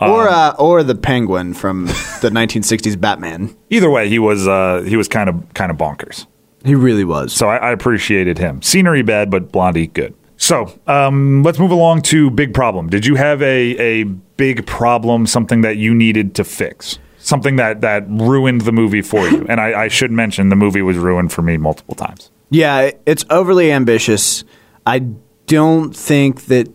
or 0.00 0.28
uh, 0.28 0.54
or 0.58 0.82
the 0.82 0.94
Penguin 0.94 1.54
from 1.54 1.86
the 1.86 2.30
1960s 2.32 3.00
Batman. 3.00 3.56
Either 3.70 3.90
way, 3.90 4.08
he 4.08 4.18
was 4.18 4.48
uh, 4.48 4.82
he 4.86 4.96
was 4.96 5.08
kind 5.08 5.28
of 5.28 5.54
kind 5.54 5.70
of 5.70 5.76
bonkers. 5.76 6.26
He 6.64 6.74
really 6.74 7.04
was. 7.04 7.32
So 7.32 7.48
I, 7.48 7.56
I 7.56 7.70
appreciated 7.72 8.38
him. 8.38 8.60
Scenery 8.62 9.02
bad, 9.02 9.30
but 9.30 9.50
Blondie 9.50 9.86
good. 9.86 10.14
So 10.36 10.72
um, 10.86 11.42
let's 11.42 11.58
move 11.58 11.70
along 11.70 12.02
to 12.02 12.30
big 12.30 12.54
problem. 12.54 12.88
Did 12.88 13.04
you 13.06 13.14
have 13.16 13.42
a 13.42 13.76
a 13.78 14.04
big 14.04 14.66
problem, 14.66 15.26
something 15.26 15.60
that 15.62 15.76
you 15.76 15.94
needed 15.94 16.34
to 16.36 16.44
fix, 16.44 16.98
something 17.18 17.56
that 17.56 17.82
that 17.82 18.08
ruined 18.08 18.62
the 18.62 18.72
movie 18.72 19.02
for 19.02 19.28
you? 19.28 19.46
And 19.48 19.60
I, 19.60 19.82
I 19.82 19.88
should 19.88 20.10
mention 20.10 20.48
the 20.48 20.56
movie 20.56 20.82
was 20.82 20.96
ruined 20.96 21.32
for 21.32 21.42
me 21.42 21.56
multiple 21.56 21.94
times. 21.94 22.30
Yeah, 22.50 22.90
it's 23.06 23.24
overly 23.30 23.70
ambitious. 23.70 24.44
I 24.86 25.00
don't 25.46 25.94
think 25.94 26.46
that 26.46 26.68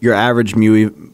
your 0.00 0.14
average 0.14 0.56
movie 0.56 1.11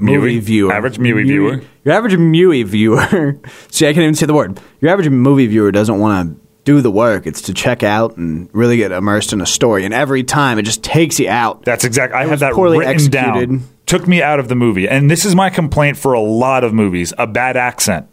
movie 0.00 0.38
Mewey? 0.40 0.42
viewer, 0.42 0.72
Average 0.72 0.98
Mewey 0.98 1.26
viewer. 1.26 1.62
your 1.84 1.94
average 1.94 2.16
movie 2.16 2.62
viewer. 2.62 3.38
See, 3.70 3.86
I 3.86 3.92
can't 3.92 4.02
even 4.02 4.14
say 4.14 4.26
the 4.26 4.34
word. 4.34 4.60
Your 4.80 4.90
average 4.90 5.08
movie 5.10 5.46
viewer 5.46 5.70
doesn't 5.72 5.98
want 5.98 6.28
to 6.36 6.40
do 6.64 6.80
the 6.80 6.90
work. 6.90 7.26
It's 7.26 7.42
to 7.42 7.54
check 7.54 7.82
out 7.82 8.16
and 8.16 8.48
really 8.52 8.76
get 8.76 8.92
immersed 8.92 9.32
in 9.32 9.40
a 9.40 9.46
story. 9.46 9.84
And 9.84 9.94
every 9.94 10.22
time, 10.24 10.58
it 10.58 10.62
just 10.62 10.82
takes 10.82 11.18
you 11.18 11.28
out. 11.28 11.64
That's 11.64 11.84
exactly. 11.84 12.18
I 12.18 12.26
had 12.26 12.40
that 12.40 12.52
poorly 12.52 12.78
written 12.78 12.94
executed. 12.94 13.48
down. 13.48 13.64
Took 13.86 14.06
me 14.06 14.22
out 14.22 14.38
of 14.38 14.48
the 14.48 14.54
movie, 14.54 14.88
and 14.88 15.10
this 15.10 15.24
is 15.24 15.34
my 15.34 15.50
complaint 15.50 15.96
for 15.96 16.12
a 16.12 16.20
lot 16.20 16.62
of 16.64 16.72
movies: 16.72 17.12
a 17.18 17.26
bad 17.26 17.56
accent 17.56 18.06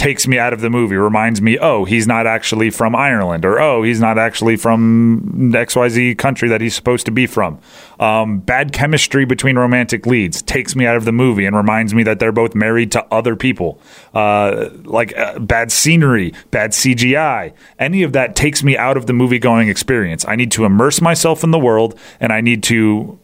takes 0.00 0.26
me 0.26 0.38
out 0.38 0.54
of 0.54 0.62
the 0.62 0.70
movie. 0.70 0.96
Reminds 0.96 1.42
me, 1.42 1.58
oh, 1.58 1.84
he's 1.84 2.06
not 2.06 2.26
actually 2.26 2.70
from 2.70 2.96
Ireland, 2.96 3.44
or 3.44 3.60
oh, 3.60 3.82
he's 3.82 4.00
not 4.00 4.16
actually 4.16 4.56
from 4.56 5.54
X 5.54 5.76
Y 5.76 5.88
Z 5.90 6.14
country 6.14 6.48
that 6.48 6.62
he's 6.62 6.74
supposed 6.74 7.04
to 7.04 7.12
be 7.12 7.26
from. 7.26 7.60
Um, 8.00 8.38
bad 8.38 8.72
chemistry 8.72 9.26
between 9.26 9.58
romantic 9.58 10.06
leads 10.06 10.40
takes 10.40 10.74
me 10.74 10.86
out 10.86 10.96
of 10.96 11.04
the 11.04 11.12
movie 11.12 11.44
and 11.44 11.54
reminds 11.54 11.92
me 11.92 12.02
that 12.04 12.18
they're 12.18 12.32
both 12.32 12.54
married 12.54 12.90
to 12.92 13.04
other 13.12 13.36
people. 13.36 13.78
Uh, 14.14 14.70
like 14.84 15.16
uh, 15.18 15.38
bad 15.38 15.70
scenery, 15.70 16.32
bad 16.50 16.70
CGI, 16.70 17.52
any 17.78 18.02
of 18.02 18.14
that 18.14 18.34
takes 18.34 18.62
me 18.62 18.78
out 18.78 18.96
of 18.96 19.04
the 19.06 19.12
movie 19.12 19.38
going 19.38 19.68
experience. 19.68 20.24
I 20.26 20.34
need 20.34 20.50
to 20.52 20.64
immerse 20.64 21.02
myself 21.02 21.44
in 21.44 21.50
the 21.50 21.58
world, 21.58 21.98
and 22.18 22.32
I 22.32 22.40
need 22.40 22.62
to 22.64 23.18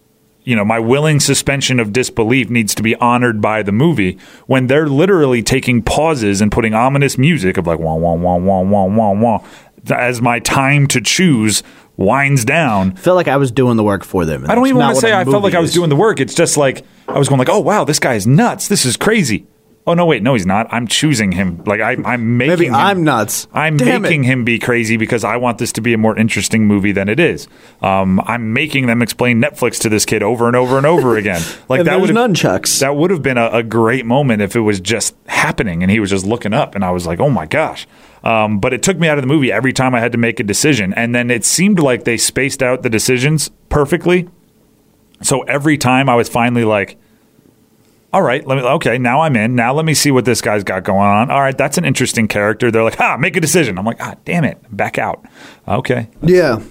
you 0.47 0.55
know, 0.55 0.65
my 0.65 0.79
willing 0.79 1.19
suspension 1.19 1.81
of 1.81 1.93
disbelief 1.93 2.49
needs 2.49 2.73
to 2.77 2.83
be 2.83 2.95
honored 2.97 3.41
by 3.43 3.65
the 3.65 3.73
movie 3.73 4.17
when 4.47 4.69
they're 4.69 4.87
literally 4.87 5.43
taking 5.43 5.83
pauses 5.83 6.41
and 6.41 6.53
putting 6.53 6.73
ominous 6.73 7.19
music 7.19 7.57
of 7.57 7.67
like 7.67 7.81
wah 7.81 7.97
wah 7.97 8.15
wah 8.15 8.37
wah 8.37 8.61
wah 8.61 8.85
wah 8.85 9.11
wah 9.11 9.45
as 9.91 10.23
my 10.23 10.39
time 10.39 10.87
to 10.87 11.01
choose 11.01 11.65
winds 11.97 12.45
down. 12.45 12.93
I 12.93 12.95
felt 12.95 13.17
like 13.17 13.27
I 13.27 13.37
was 13.37 13.51
doing 13.51 13.77
the 13.77 13.83
work 13.83 14.05
for 14.05 14.25
them. 14.25 14.49
I 14.49 14.55
don't 14.55 14.67
even 14.69 14.79
want 14.79 14.95
to 14.95 15.01
say 15.01 15.13
I 15.13 15.25
felt 15.25 15.43
like 15.43 15.53
movie 15.53 15.57
I 15.57 15.61
was 15.61 15.73
doing 15.73 15.91
the 15.91 15.97
work. 15.97 16.21
It's 16.21 16.35
just 16.35 16.57
like 16.57 16.85
I 17.09 17.19
was 17.19 17.29
going 17.29 17.41
like, 17.41 17.49
oh 17.49 17.61
wow, 17.61 17.83
this 17.83 17.99
guy 17.99 18.15
is 18.15 18.27
nuts. 18.27 18.69
This 18.69 18.87
is 18.87 18.97
crazy. 18.97 19.47
Oh 19.89 19.95
no, 19.95 20.05
wait, 20.05 20.21
no, 20.21 20.35
he's 20.35 20.47
not. 20.47 20.67
I'm 20.73 20.89
choosing 20.89 21.31
him. 21.31 21.63
Like 21.65 21.81
I, 21.81 21.93
I'm 22.05 22.37
making. 22.39 22.49
Maybe 22.55 22.67
him- 22.67 22.75
I'm 22.75 23.05
nuts. 23.05 23.47
I'm 23.53 23.77
Damn 23.77 24.03
making 24.03 24.25
it. 24.25 24.27
him 24.27 24.45
be 24.45 24.59
crazy 24.59 24.97
because 24.97 25.23
I 25.23 25.37
want 25.37 25.59
this 25.59 25.71
to 25.75 25.81
be 25.81 25.93
a 25.93 25.99
more 25.99 26.19
interesting 26.19 26.67
movie 26.67 26.91
than 26.91 27.09
it 27.09 27.21
is. 27.21 27.47
Um, 27.81 28.21
I'm 28.27 28.53
making 28.53 28.87
them 28.87 29.01
explain 29.01 29.41
Netflix 29.41 29.79
to 29.83 29.89
this 29.89 30.05
kid 30.05 30.25
over 30.25 30.49
and 30.49 30.57
over 30.57 30.77
and 30.77 30.87
over 30.87 31.17
again. 31.19 31.41
Like 31.69 31.85
that 31.85 32.01
would 32.01 32.11
nunchucks. 32.11 32.81
That 32.81 32.97
would 32.97 33.11
have 33.13 33.23
been 33.23 33.39
a, 33.39 33.49
a 33.51 33.63
great 33.63 34.05
moment 34.05 34.43
if 34.43 34.57
it 34.57 34.61
was 34.61 34.81
just 34.81 35.15
happening 35.27 35.83
and 35.85 35.91
he 35.93 36.01
was 36.01 36.11
just 36.11 36.27
looking 36.27 36.53
up 36.53 36.75
and 36.75 36.85
I 36.85 36.91
was 36.91 37.07
like, 37.07 37.21
oh 37.21 37.31
my 37.31 37.47
gosh. 37.47 37.87
Um, 38.25 38.59
but 38.59 38.73
it 38.73 38.83
took 38.83 38.99
me 38.99 39.07
out 39.07 39.19
of 39.19 39.23
the 39.23 39.29
movie 39.29 39.53
every 39.53 39.73
time 39.73 39.95
I 39.95 40.01
had 40.01 40.11
to 40.11 40.19
make 40.19 40.41
a 40.41 40.43
decision, 40.43 40.93
and 40.95 41.15
then 41.15 41.31
it 41.31 41.45
seemed 41.45 41.79
like 41.79 42.03
they 42.03 42.17
spaced 42.17 42.61
out 42.61 42.83
the 42.83 42.91
decisions 42.91 43.53
perfectly. 43.69 44.29
So 45.23 45.43
every 45.43 45.79
time 45.79 46.09
I 46.09 46.17
was 46.17 46.29
finally 46.29 46.65
like, 46.65 46.99
all 48.17 48.23
right, 48.23 48.47
let 48.47 48.57
me 48.57 48.63
okay, 48.63 48.97
now 48.97 49.21
I'm 49.21 49.37
in. 49.37 49.55
Now 49.55 49.75
let 49.75 49.85
me 49.85 49.93
see 49.93 50.11
what 50.11 50.25
this 50.25 50.41
guy's 50.41 50.65
got 50.65 50.85
going 50.85 51.07
on. 51.07 51.31
All 51.31 51.39
right, 51.43 51.57
that's 51.57 51.77
an 51.77 51.85
interesting 51.85 52.29
character. 52.29 52.71
They're 52.71 52.83
like, 52.83 52.99
ah, 52.99 53.19
make 53.19 53.37
a 53.37 53.43
decision. 53.43 53.77
I'm 53.77 53.85
like, 53.85 54.01
ah, 54.01 54.15
damn 54.25 54.43
it, 54.43 54.57
back 54.75 54.97
out. 54.97 55.23
Okay. 55.69 56.09
Yeah. 56.23 56.63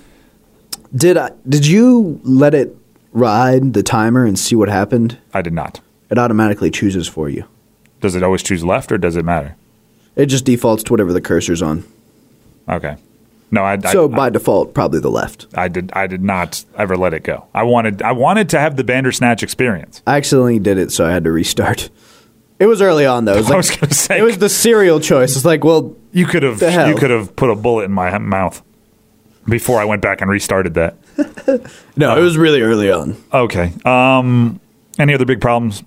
Did 0.95 1.17
I? 1.17 1.29
Did 1.47 1.67
you 1.67 2.19
let 2.23 2.55
it 2.55 2.75
ride 3.11 3.73
the 3.73 3.83
timer 3.83 4.25
and 4.25 4.39
see 4.39 4.55
what 4.55 4.69
happened? 4.69 5.19
I 5.35 5.43
did 5.43 5.53
not. 5.53 5.81
It 6.09 6.17
automatically 6.17 6.71
chooses 6.71 7.07
for 7.07 7.29
you. 7.29 7.45
Does 8.01 8.15
it 8.15 8.23
always 8.23 8.41
choose 8.41 8.65
left 8.65 8.91
or 8.91 8.97
does 8.97 9.15
it 9.15 9.23
matter? 9.23 9.55
It 10.15 10.25
just 10.25 10.45
defaults 10.45 10.81
to 10.85 10.93
whatever 10.93 11.13
the 11.13 11.21
cursor's 11.21 11.61
on. 11.61 11.83
Okay. 12.67 12.97
No, 13.51 13.61
I, 13.63 13.73
I, 13.73 13.91
So 13.91 14.07
by 14.07 14.29
default, 14.29 14.73
probably 14.73 14.99
the 14.99 15.11
left. 15.11 15.47
I 15.53 15.67
did 15.67 15.91
I 15.93 16.07
did 16.07 16.23
not 16.23 16.65
ever 16.77 16.97
let 16.97 17.13
it 17.13 17.23
go. 17.23 17.45
I 17.53 17.63
wanted 17.63 18.01
I 18.01 18.11
wanted 18.11 18.49
to 18.49 18.59
have 18.59 18.75
the 18.75 18.83
Bandersnatch 18.83 19.43
experience. 19.43 20.01
I 20.07 20.17
accidentally 20.17 20.59
did 20.59 20.77
it, 20.77 20.91
so 20.91 21.05
I 21.05 21.11
had 21.11 21.23
to 21.25 21.31
restart. 21.31 21.89
It 22.57 22.67
was 22.67 22.81
early 22.81 23.05
on 23.05 23.25
though. 23.25 23.33
It 23.33 23.37
was, 23.37 23.47
I 23.49 23.49
like, 23.49 23.57
was 23.57 23.71
gonna 23.71 23.93
say 23.93 24.19
it 24.19 24.23
was 24.23 24.37
the 24.37 24.49
serial 24.49 24.99
choice. 24.99 25.35
It's 25.35 25.45
like, 25.45 25.63
well, 25.63 25.95
you 26.11 26.25
could 26.25 26.43
have 26.43 26.61
you 26.61 26.95
could 26.95 27.11
have 27.11 27.35
put 27.35 27.49
a 27.49 27.55
bullet 27.55 27.83
in 27.83 27.91
my 27.91 28.17
mouth 28.17 28.61
before 29.47 29.79
I 29.79 29.85
went 29.85 30.01
back 30.01 30.21
and 30.21 30.29
restarted 30.29 30.73
that. 30.75 30.97
no, 31.95 32.17
it 32.17 32.21
was 32.21 32.37
really 32.37 32.61
early 32.61 32.91
on. 32.91 33.15
Okay. 33.33 33.71
Um, 33.85 34.59
any 34.97 35.13
other 35.13 35.25
big 35.25 35.41
problems? 35.41 35.83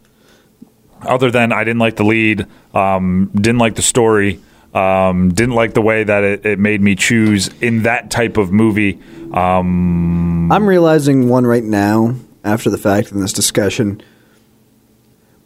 Other 1.03 1.31
than 1.31 1.53
I 1.53 1.65
didn't 1.65 1.79
like 1.79 1.97
the 1.97 2.05
lead, 2.05 2.47
um, 2.75 3.31
didn't 3.35 3.59
like 3.59 3.77
the 3.77 3.83
story, 3.83 4.41
um, 4.75 5.33
didn't 5.33 5.55
like 5.55 5.75
the 5.75 5.83
way 5.83 6.05
that 6.05 6.25
it, 6.25 6.47
it 6.47 6.59
made 6.59 6.81
me 6.81 6.95
choose 6.95 7.49
in 7.61 7.83
that 7.83 8.11
type 8.11 8.37
of 8.37 8.53
movie. 8.53 9.01
Um, 9.33 10.51
I'm 10.53 10.69
realizing 10.69 11.29
one 11.29 11.47
right 11.47 11.65
now 11.65 12.15
after 12.45 12.71
the 12.71 12.79
fact 12.79 13.13
in 13.13 13.21
this 13.21 13.33
discussion. 13.33 14.03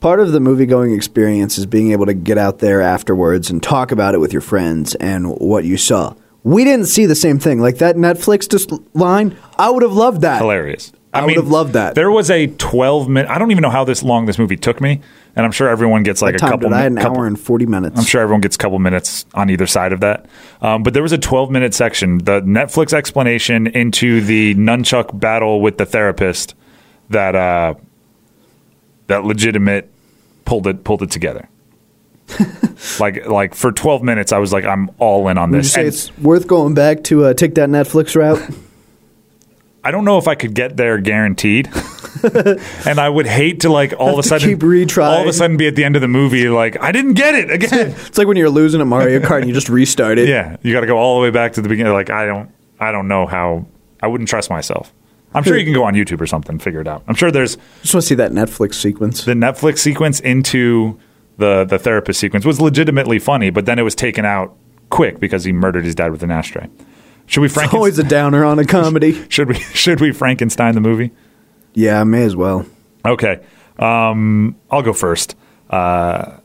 Part 0.00 0.18
of 0.18 0.32
the 0.32 0.40
movie 0.40 0.66
going 0.66 0.92
experience 0.92 1.58
is 1.58 1.66
being 1.66 1.92
able 1.92 2.06
to 2.06 2.14
get 2.14 2.36
out 2.36 2.58
there 2.58 2.82
afterwards 2.82 3.50
and 3.50 3.62
talk 3.62 3.92
about 3.92 4.14
it 4.14 4.18
with 4.18 4.32
your 4.32 4.42
friends 4.42 4.96
and 4.96 5.30
what 5.38 5.64
you 5.64 5.76
saw. 5.76 6.14
We 6.42 6.64
didn't 6.64 6.86
see 6.86 7.06
the 7.06 7.14
same 7.14 7.38
thing. 7.38 7.60
Like 7.60 7.78
that 7.78 7.94
Netflix 7.94 8.48
dis- 8.48 8.66
line, 8.94 9.36
I 9.56 9.70
would 9.70 9.84
have 9.84 9.92
loved 9.92 10.22
that. 10.22 10.40
hilarious. 10.40 10.92
I 11.14 11.20
mean 11.20 11.28
would 11.36 11.36
have 11.44 11.48
loved 11.48 11.72
that. 11.74 11.94
There 11.94 12.10
was 12.10 12.30
a 12.30 12.46
12 12.46 13.08
minute. 13.08 13.30
I 13.30 13.38
don't 13.38 13.50
even 13.50 13.62
know 13.62 13.70
how 13.70 13.84
this 13.84 14.02
long 14.02 14.26
this 14.26 14.38
movie 14.38 14.56
took 14.56 14.80
me, 14.80 15.00
and 15.36 15.44
I'm 15.44 15.52
sure 15.52 15.68
everyone 15.68 16.02
gets 16.04 16.22
like 16.22 16.34
What 16.34 16.42
a 16.42 16.46
couple. 16.46 16.68
did 16.70 16.76
I? 16.76 16.86
An 16.86 16.96
couple 16.96 17.18
hour 17.18 17.26
and 17.26 17.38
40 17.38 17.66
minutes. 17.66 17.98
I'm 17.98 18.04
sure 18.06 18.22
everyone 18.22 18.40
gets 18.40 18.56
a 18.56 18.58
couple 18.58 18.78
minutes 18.78 19.26
on 19.34 19.50
either 19.50 19.66
side 19.66 19.92
of 19.92 20.00
that. 20.00 20.24
Um, 20.62 20.82
but 20.82 20.94
there 20.94 21.02
was 21.02 21.12
a 21.12 21.18
12 21.18 21.50
minute 21.50 21.74
section, 21.74 22.18
the 22.18 22.40
Netflix 22.42 22.92
explanation 22.94 23.66
into 23.66 24.20
the 24.22 24.54
nunchuck 24.54 25.18
battle 25.18 25.60
with 25.60 25.76
the 25.78 25.84
therapist 25.86 26.54
that 27.10 27.34
uh, 27.34 27.74
that 29.08 29.24
legitimate 29.24 29.90
pulled 30.46 30.66
it 30.66 30.82
pulled 30.84 31.02
it 31.02 31.10
together. 31.10 31.48
like 33.00 33.26
like 33.26 33.54
for 33.54 33.70
12 33.70 34.02
minutes, 34.02 34.32
I 34.32 34.38
was 34.38 34.52
like, 34.52 34.64
I'm 34.64 34.90
all 34.98 35.28
in 35.28 35.36
on 35.36 35.50
Would 35.50 35.56
you 35.58 35.62
this. 35.62 35.72
say 35.72 35.80
And 35.80 35.88
it's 35.88 36.18
worth 36.18 36.46
going 36.46 36.72
back 36.74 37.04
to 37.04 37.26
uh, 37.26 37.34
take 37.34 37.54
that 37.56 37.68
Netflix 37.68 38.16
route? 38.16 38.40
I 39.84 39.90
don't 39.90 40.04
know 40.04 40.18
if 40.18 40.28
I 40.28 40.34
could 40.34 40.54
get 40.54 40.76
there 40.76 40.98
guaranteed. 40.98 41.68
and 42.86 43.00
I 43.00 43.08
would 43.08 43.26
hate 43.26 43.60
to 43.60 43.68
like 43.68 43.94
all 43.98 44.12
of 44.12 44.18
a 44.18 44.22
sudden 44.22 44.48
keep 44.50 44.58
retrying. 44.60 45.06
all 45.06 45.22
of 45.22 45.26
a 45.26 45.32
sudden 45.32 45.56
be 45.56 45.66
at 45.66 45.74
the 45.74 45.82
end 45.82 45.96
of 45.96 46.02
the 46.02 46.08
movie 46.08 46.48
like 46.48 46.80
I 46.80 46.92
didn't 46.92 47.14
get 47.14 47.34
it 47.34 47.50
again. 47.50 47.88
it's 47.96 48.16
like 48.16 48.28
when 48.28 48.36
you're 48.36 48.50
losing 48.50 48.80
at 48.80 48.86
Mario 48.86 49.18
Kart 49.18 49.38
and 49.38 49.48
you 49.48 49.54
just 49.54 49.68
restart 49.68 50.18
it. 50.18 50.28
Yeah, 50.28 50.56
you 50.62 50.72
got 50.72 50.80
to 50.82 50.86
go 50.86 50.98
all 50.98 51.16
the 51.16 51.22
way 51.22 51.30
back 51.30 51.54
to 51.54 51.62
the 51.62 51.68
beginning. 51.68 51.92
Like 51.92 52.10
I 52.10 52.26
don't, 52.26 52.50
I 52.78 52.92
don't 52.92 53.08
know 53.08 53.26
how. 53.26 53.66
I 54.00 54.06
wouldn't 54.08 54.28
trust 54.28 54.50
myself. 54.50 54.92
I'm 55.34 55.42
sure 55.44 55.56
you 55.56 55.64
can 55.64 55.72
go 55.72 55.84
on 55.84 55.94
YouTube 55.94 56.20
or 56.20 56.26
something, 56.26 56.58
figure 56.58 56.80
it 56.80 56.88
out. 56.88 57.02
I'm 57.08 57.14
sure 57.14 57.30
there's 57.30 57.56
Just 57.80 57.94
want 57.94 58.02
to 58.02 58.08
see 58.08 58.14
that 58.16 58.32
Netflix 58.32 58.74
sequence. 58.74 59.24
the 59.24 59.32
Netflix 59.32 59.78
sequence 59.78 60.20
into 60.20 60.98
the 61.38 61.64
the 61.64 61.78
therapist 61.78 62.20
sequence 62.20 62.44
was 62.44 62.60
legitimately 62.60 63.18
funny, 63.18 63.50
but 63.50 63.66
then 63.66 63.78
it 63.78 63.82
was 63.82 63.94
taken 63.94 64.24
out 64.24 64.54
quick 64.90 65.18
because 65.18 65.44
he 65.44 65.52
murdered 65.52 65.84
his 65.84 65.94
dad 65.94 66.12
with 66.12 66.22
an 66.22 66.30
ashtray. 66.30 66.68
Should 67.32 67.40
we 67.40 67.48
Frankenstein? 67.48 67.78
always 67.78 67.98
a 67.98 68.04
downer 68.04 68.44
on 68.44 68.58
a 68.58 68.64
comedy. 68.66 69.26
should 69.30 69.48
we 69.48 69.54
should 69.54 70.02
we 70.02 70.12
Frankenstein 70.12 70.74
the 70.74 70.82
movie? 70.82 71.12
yeah, 71.72 71.98
I 71.98 72.04
may 72.04 72.24
as 72.24 72.36
well. 72.36 72.66
Okay, 73.06 73.40
um, 73.78 74.54
I'll 74.70 74.82
go 74.82 74.92
first. 74.92 75.34
Uh, 75.70 76.36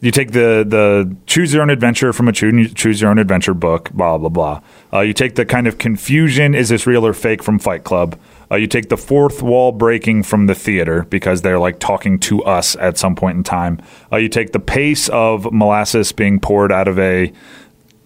you 0.00 0.12
take 0.12 0.30
the 0.30 0.64
the 0.64 1.16
choose 1.26 1.52
your 1.52 1.62
own 1.62 1.70
adventure 1.70 2.12
from 2.12 2.28
a 2.28 2.32
choo- 2.32 2.68
choose 2.68 3.00
your 3.00 3.10
own 3.10 3.18
adventure 3.18 3.52
book. 3.52 3.90
Blah 3.90 4.18
blah 4.18 4.28
blah. 4.28 4.60
Uh, 4.92 5.00
you 5.00 5.12
take 5.12 5.34
the 5.34 5.44
kind 5.44 5.66
of 5.66 5.78
confusion: 5.78 6.54
is 6.54 6.68
this 6.68 6.86
real 6.86 7.04
or 7.04 7.12
fake 7.12 7.42
from 7.42 7.58
Fight 7.58 7.82
Club? 7.82 8.16
Uh, 8.48 8.54
you 8.56 8.68
take 8.68 8.90
the 8.90 8.96
fourth 8.96 9.42
wall 9.42 9.72
breaking 9.72 10.22
from 10.22 10.46
the 10.46 10.54
theater 10.54 11.04
because 11.10 11.42
they're 11.42 11.58
like 11.58 11.80
talking 11.80 12.16
to 12.20 12.44
us 12.44 12.76
at 12.76 12.96
some 12.96 13.16
point 13.16 13.36
in 13.38 13.42
time. 13.42 13.82
Uh, 14.12 14.18
you 14.18 14.28
take 14.28 14.52
the 14.52 14.60
pace 14.60 15.08
of 15.08 15.52
molasses 15.52 16.12
being 16.12 16.38
poured 16.38 16.70
out 16.70 16.86
of 16.86 16.96
a 16.96 17.32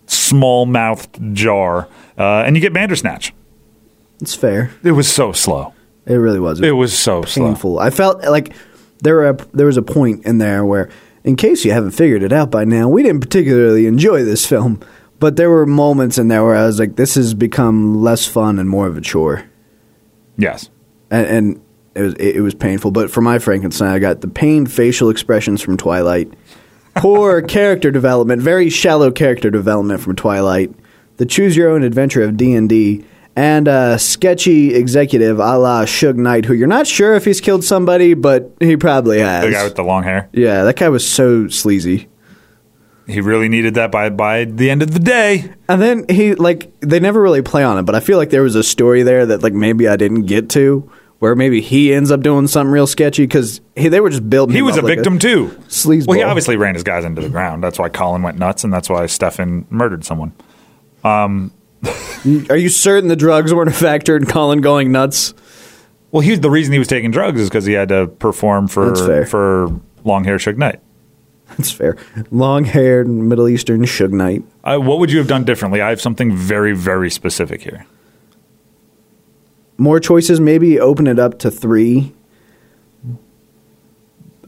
small 0.06 0.66
mouthed 0.66 1.18
jar, 1.34 1.88
uh, 2.18 2.42
and 2.46 2.56
you 2.56 2.60
get 2.60 2.72
Bandersnatch. 2.72 3.32
It's 4.20 4.34
fair. 4.34 4.70
It 4.82 4.92
was 4.92 5.10
so 5.12 5.32
slow. 5.32 5.74
It 6.06 6.14
really 6.14 6.40
was. 6.40 6.60
It 6.60 6.72
was 6.72 6.96
so 6.96 7.22
slow. 7.22 7.46
painful. 7.46 7.78
I 7.78 7.90
felt 7.90 8.22
like 8.24 8.52
there 9.02 9.14
were 9.16 9.30
a, 9.30 9.36
there 9.52 9.66
was 9.66 9.76
a 9.76 9.82
point 9.82 10.24
in 10.26 10.38
there 10.38 10.64
where, 10.64 10.90
in 11.24 11.36
case 11.36 11.64
you 11.64 11.72
haven't 11.72 11.92
figured 11.92 12.22
it 12.22 12.32
out 12.32 12.50
by 12.50 12.64
now, 12.64 12.88
we 12.88 13.02
didn't 13.02 13.20
particularly 13.20 13.86
enjoy 13.86 14.22
this 14.24 14.46
film. 14.46 14.80
But 15.20 15.36
there 15.36 15.48
were 15.50 15.64
moments 15.64 16.18
in 16.18 16.28
there 16.28 16.44
where 16.44 16.56
I 16.56 16.66
was 16.66 16.78
like, 16.78 16.96
"This 16.96 17.14
has 17.14 17.32
become 17.34 18.02
less 18.02 18.26
fun 18.26 18.58
and 18.58 18.68
more 18.68 18.86
of 18.86 18.96
a 18.98 19.00
chore," 19.00 19.44
Yes. 20.36 20.68
and, 21.10 21.26
and 21.26 21.60
it 21.94 22.02
was 22.02 22.14
it, 22.14 22.36
it 22.36 22.40
was 22.42 22.54
painful. 22.54 22.90
But 22.90 23.10
for 23.10 23.20
my 23.22 23.38
Frankenstein, 23.38 23.88
I 23.94 23.98
got 23.98 24.20
the 24.20 24.28
pained 24.28 24.70
facial 24.70 25.08
expressions 25.08 25.62
from 25.62 25.76
Twilight, 25.76 26.30
poor 26.94 27.42
character 27.42 27.90
development, 27.90 28.42
very 28.42 28.70
shallow 28.70 29.10
character 29.10 29.50
development 29.50 30.00
from 30.00 30.16
Twilight, 30.16 30.72
the 31.16 31.26
choose 31.26 31.56
your 31.56 31.70
own 31.70 31.82
adventure 31.82 32.22
of 32.22 32.36
D 32.36 32.54
and 32.54 32.68
D, 32.68 33.04
and 33.36 33.66
a 33.68 33.98
sketchy 33.98 34.74
executive 34.74 35.38
a 35.38 35.58
la 35.58 35.84
Suge 35.84 36.16
Knight, 36.16 36.44
who 36.44 36.54
you're 36.54 36.66
not 36.68 36.86
sure 36.86 37.14
if 37.14 37.24
he's 37.24 37.40
killed 37.40 37.64
somebody, 37.64 38.14
but 38.14 38.50
he 38.60 38.76
probably 38.76 39.18
has. 39.20 39.44
The 39.44 39.50
guy 39.50 39.64
with 39.64 39.74
the 39.74 39.82
long 39.84 40.02
hair. 40.04 40.28
yeah, 40.32 40.64
that 40.64 40.76
guy 40.76 40.88
was 40.88 41.08
so 41.08 41.48
sleazy. 41.48 42.08
He 43.06 43.20
really 43.20 43.50
needed 43.50 43.74
that 43.74 43.90
by 43.90 44.08
by 44.08 44.44
the 44.44 44.70
end 44.70 44.82
of 44.82 44.92
the 44.92 44.98
day. 44.98 45.52
And 45.68 45.82
then 45.82 46.06
he 46.08 46.34
like 46.34 46.72
they 46.80 47.00
never 47.00 47.20
really 47.20 47.42
play 47.42 47.62
on 47.62 47.76
it, 47.76 47.82
but 47.82 47.94
I 47.94 48.00
feel 48.00 48.16
like 48.16 48.30
there 48.30 48.42
was 48.42 48.54
a 48.54 48.62
story 48.62 49.02
there 49.02 49.26
that 49.26 49.42
like 49.42 49.52
maybe 49.52 49.86
I 49.88 49.96
didn't 49.96 50.22
get 50.22 50.48
to 50.50 50.90
where 51.18 51.34
maybe 51.34 51.60
he 51.60 51.94
ends 51.94 52.10
up 52.10 52.20
doing 52.20 52.46
something 52.46 52.70
real 52.70 52.86
sketchy 52.86 53.24
because 53.24 53.60
they 53.74 54.00
were 54.00 54.10
just 54.10 54.28
building. 54.28 54.54
He 54.54 54.62
was 54.62 54.76
a 54.76 54.82
like 54.82 54.96
victim 54.96 55.18
too. 55.18 55.48
sleazeball. 55.68 56.08
Well, 56.08 56.18
he 56.18 56.24
obviously 56.24 56.56
ran 56.56 56.74
his 56.74 56.82
guys 56.82 57.04
into 57.04 57.22
the 57.22 57.28
ground. 57.28 57.62
That's 57.62 57.78
why 57.78 57.88
Colin 57.88 58.22
went 58.22 58.38
nuts, 58.38 58.64
and 58.64 58.72
that's 58.72 58.88
why 58.88 59.06
Stefan 59.06 59.66
murdered 59.70 60.04
someone. 60.04 60.32
Are 62.50 62.56
you 62.56 62.68
certain 62.68 63.08
the 63.08 63.16
drugs 63.16 63.52
weren't 63.52 63.70
a 63.70 63.74
factor 63.74 64.16
in 64.16 64.26
Colin 64.26 64.60
going 64.60 64.92
nuts? 64.92 65.34
Well, 66.10 66.20
he 66.20 66.36
the 66.36 66.50
reason 66.50 66.72
he 66.72 66.78
was 66.78 66.88
taking 66.88 67.10
drugs 67.10 67.40
is 67.40 67.48
because 67.48 67.64
he 67.66 67.72
had 67.72 67.88
to 67.88 68.06
perform 68.06 68.68
for 68.68 69.24
for 69.26 69.80
Long 70.04 70.24
Hair 70.24 70.36
Suge 70.38 70.56
Knight. 70.56 70.80
That's 71.48 71.70
fair. 71.70 71.96
Long 72.30 72.64
haired 72.64 73.08
Middle 73.08 73.48
Eastern 73.48 73.82
Suge 73.82 74.12
Knight. 74.12 74.42
Uh, 74.62 74.78
what 74.78 74.98
would 74.98 75.10
you 75.10 75.18
have 75.18 75.28
done 75.28 75.44
differently? 75.44 75.80
I 75.80 75.90
have 75.90 76.00
something 76.00 76.34
very 76.34 76.74
very 76.74 77.10
specific 77.10 77.62
here. 77.62 77.86
More 79.76 79.98
choices, 80.00 80.40
maybe 80.40 80.78
open 80.78 81.06
it 81.06 81.18
up 81.18 81.38
to 81.40 81.50
three. 81.50 82.12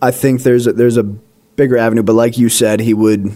I 0.01 0.11
think 0.11 0.43
there's 0.43 0.67
a, 0.67 0.73
there's 0.73 0.97
a 0.97 1.03
bigger 1.03 1.77
avenue, 1.77 2.03
but 2.03 2.13
like 2.15 2.39
you 2.39 2.49
said, 2.49 2.81
he 2.81 2.95
would 2.95 3.33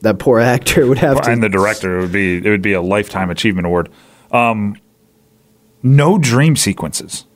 that 0.00 0.18
poor 0.18 0.38
actor 0.54 0.86
would 0.86 0.98
have 0.98 1.22
to. 1.22 1.30
and 1.30 1.42
the 1.42 1.48
director 1.48 1.98
it 1.98 2.02
would 2.02 2.12
be 2.12 2.36
it 2.36 2.48
would 2.48 2.62
be 2.62 2.72
a 2.72 2.82
lifetime 2.82 3.30
achievement 3.30 3.66
award. 3.66 3.88
Um, 4.30 4.76
no 5.82 6.18
dream 6.18 6.56
sequences. 6.56 7.26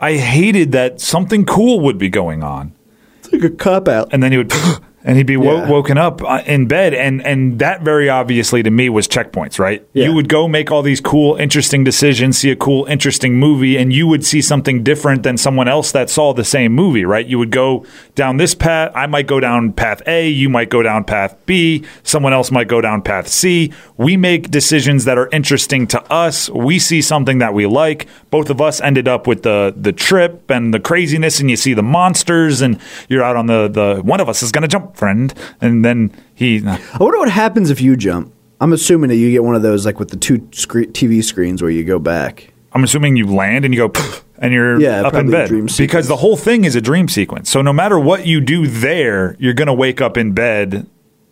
I 0.00 0.16
hated 0.16 0.72
that 0.72 1.00
something 1.00 1.44
cool 1.44 1.80
would 1.80 1.98
be 1.98 2.08
going 2.08 2.42
on, 2.42 2.72
it's 3.18 3.32
like 3.32 3.42
a 3.42 3.50
cop 3.50 3.88
out. 3.88 4.08
and 4.12 4.22
then 4.22 4.30
he 4.30 4.38
would, 4.38 4.52
and 5.08 5.16
he'd 5.16 5.26
be 5.26 5.38
wo- 5.38 5.56
Yeah. 5.56 5.68
woken 5.70 5.96
up 5.98 6.22
uh, 6.22 6.42
in 6.46 6.66
bed, 6.66 6.92
and 6.94 7.24
and 7.26 7.58
that 7.58 7.82
very 7.82 8.08
obviously 8.10 8.62
to 8.62 8.70
me 8.70 8.88
was 8.90 9.08
checkpoints, 9.08 9.58
right? 9.58 9.82
Yeah. 9.94 10.04
You 10.04 10.12
would 10.14 10.28
go 10.28 10.46
make 10.46 10.70
all 10.70 10.82
these 10.82 11.00
cool, 11.00 11.34
interesting 11.36 11.82
decisions, 11.82 12.36
see 12.38 12.50
a 12.50 12.56
cool, 12.56 12.84
interesting 12.84 13.36
movie, 13.36 13.78
and 13.78 13.90
you 13.92 14.06
would 14.06 14.24
see 14.24 14.42
something 14.42 14.82
different 14.82 15.22
than 15.22 15.38
someone 15.38 15.66
else 15.66 15.90
that 15.92 16.10
saw 16.10 16.34
the 16.34 16.44
same 16.44 16.72
movie, 16.74 17.04
right? 17.06 17.26
You 17.26 17.38
would 17.38 17.50
go 17.50 17.86
down 18.14 18.36
this 18.36 18.54
path. 18.54 18.92
I 18.94 19.06
might 19.06 19.26
go 19.26 19.40
down 19.40 19.72
path 19.72 20.02
A. 20.06 20.28
You 20.28 20.50
might 20.50 20.68
go 20.68 20.82
down 20.82 21.04
path 21.04 21.34
B. 21.46 21.84
Someone 22.02 22.34
else 22.34 22.50
might 22.50 22.68
go 22.68 22.80
down 22.82 23.00
path 23.00 23.28
C. 23.28 23.72
We 23.96 24.16
make 24.18 24.50
decisions 24.50 25.06
that 25.06 25.16
are 25.16 25.28
interesting 25.32 25.86
to 25.88 26.02
us. 26.12 26.50
We 26.50 26.78
see 26.78 27.00
something 27.00 27.38
that 27.38 27.54
we 27.54 27.64
like. 27.66 28.06
Both 28.30 28.50
of 28.50 28.60
us 28.60 28.78
ended 28.82 29.08
up 29.08 29.26
with 29.26 29.42
the 29.42 29.72
the 29.74 29.92
trip 29.92 30.50
and 30.50 30.74
the 30.74 30.80
craziness, 30.80 31.40
and 31.40 31.48
you 31.48 31.56
see 31.56 31.72
the 31.72 31.82
monsters, 31.82 32.60
and 32.60 32.78
you're 33.08 33.22
out 33.24 33.36
on 33.36 33.46
the 33.46 33.68
the. 33.68 34.02
One 34.04 34.20
of 34.20 34.28
us 34.28 34.42
is 34.42 34.52
going 34.52 34.62
to 34.62 34.68
jump, 34.68 34.96
friend, 34.98 35.32
and 35.60 35.84
then 35.84 36.12
he. 36.34 36.62
I 36.66 36.78
wonder 36.98 37.18
what 37.18 37.30
happens 37.30 37.70
if 37.70 37.80
you 37.80 37.96
jump. 37.96 38.34
I'm 38.60 38.72
assuming 38.72 39.08
that 39.08 39.16
you 39.16 39.30
get 39.30 39.44
one 39.44 39.54
of 39.54 39.62
those 39.62 39.86
like 39.86 39.98
with 40.00 40.10
the 40.10 40.16
two 40.16 40.46
scre- 40.52 40.80
TV 40.80 41.22
screens 41.22 41.62
where 41.62 41.70
you 41.70 41.84
go 41.84 41.98
back. 41.98 42.52
I'm 42.72 42.84
assuming 42.84 43.16
you 43.16 43.26
land 43.26 43.64
and 43.64 43.72
you 43.72 43.88
go, 43.88 43.92
and 44.38 44.52
you're 44.52 44.80
Yeah, 44.80 45.02
up 45.06 45.14
in 45.14 45.30
bed 45.30 45.50
because 45.78 46.08
the 46.08 46.16
whole 46.16 46.36
thing 46.36 46.64
is 46.64 46.74
a 46.74 46.80
dream 46.80 47.08
sequence. 47.08 47.48
So 47.48 47.62
no 47.62 47.72
matter 47.72 47.98
what 47.98 48.26
you 48.26 48.40
do 48.40 48.66
there, 48.66 49.36
you're 49.38 49.54
going 49.54 49.68
to 49.68 49.72
wake 49.74 50.00
up 50.00 50.16
in 50.16 50.32
bed 50.32 50.86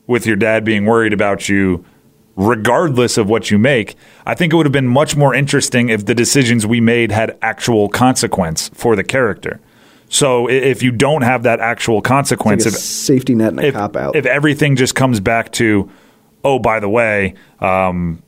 with 0.06 0.24
your 0.24 0.36
dad 0.36 0.64
being 0.64 0.86
worried 0.86 1.12
about 1.12 1.48
you, 1.48 1.84
regardless 2.36 3.18
of 3.18 3.28
what 3.28 3.50
you 3.50 3.58
make. 3.58 3.96
I 4.24 4.34
think 4.34 4.52
it 4.52 4.56
would 4.56 4.66
have 4.66 4.72
been 4.72 4.86
much 4.86 5.16
more 5.16 5.34
interesting 5.34 5.88
if 5.88 6.06
the 6.06 6.14
decisions 6.14 6.64
we 6.66 6.80
made 6.80 7.10
had 7.10 7.36
actual 7.42 7.88
consequence 7.88 8.70
for 8.72 8.94
the 8.94 9.02
character. 9.04 9.60
So 10.08 10.48
if 10.48 10.82
you 10.82 10.92
don't 10.92 11.22
have 11.22 11.42
that 11.44 11.58
actual 11.60 11.96
Like 11.96 12.04
consequence, 12.04 12.64
a 12.64 12.68
if 12.68 12.74
safety 12.74 13.34
net 13.34 13.48
and 13.50 13.60
a 13.60 13.66
if, 13.66 13.74
cop 13.74 13.96
out. 13.96 14.14
if 14.16 14.24
everything 14.26 14.76
just 14.76 14.94
comes 14.94 15.18
back 15.20 15.50
to, 15.52 15.90
oh, 16.44 16.58
by 16.58 16.78
the 16.80 16.88
way, 16.88 17.34
um, 17.60 18.22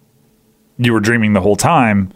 you 0.76 0.92
were 0.92 1.00
dreaming 1.00 1.32
the 1.34 1.40
whole 1.40 1.56
time. 1.56 2.12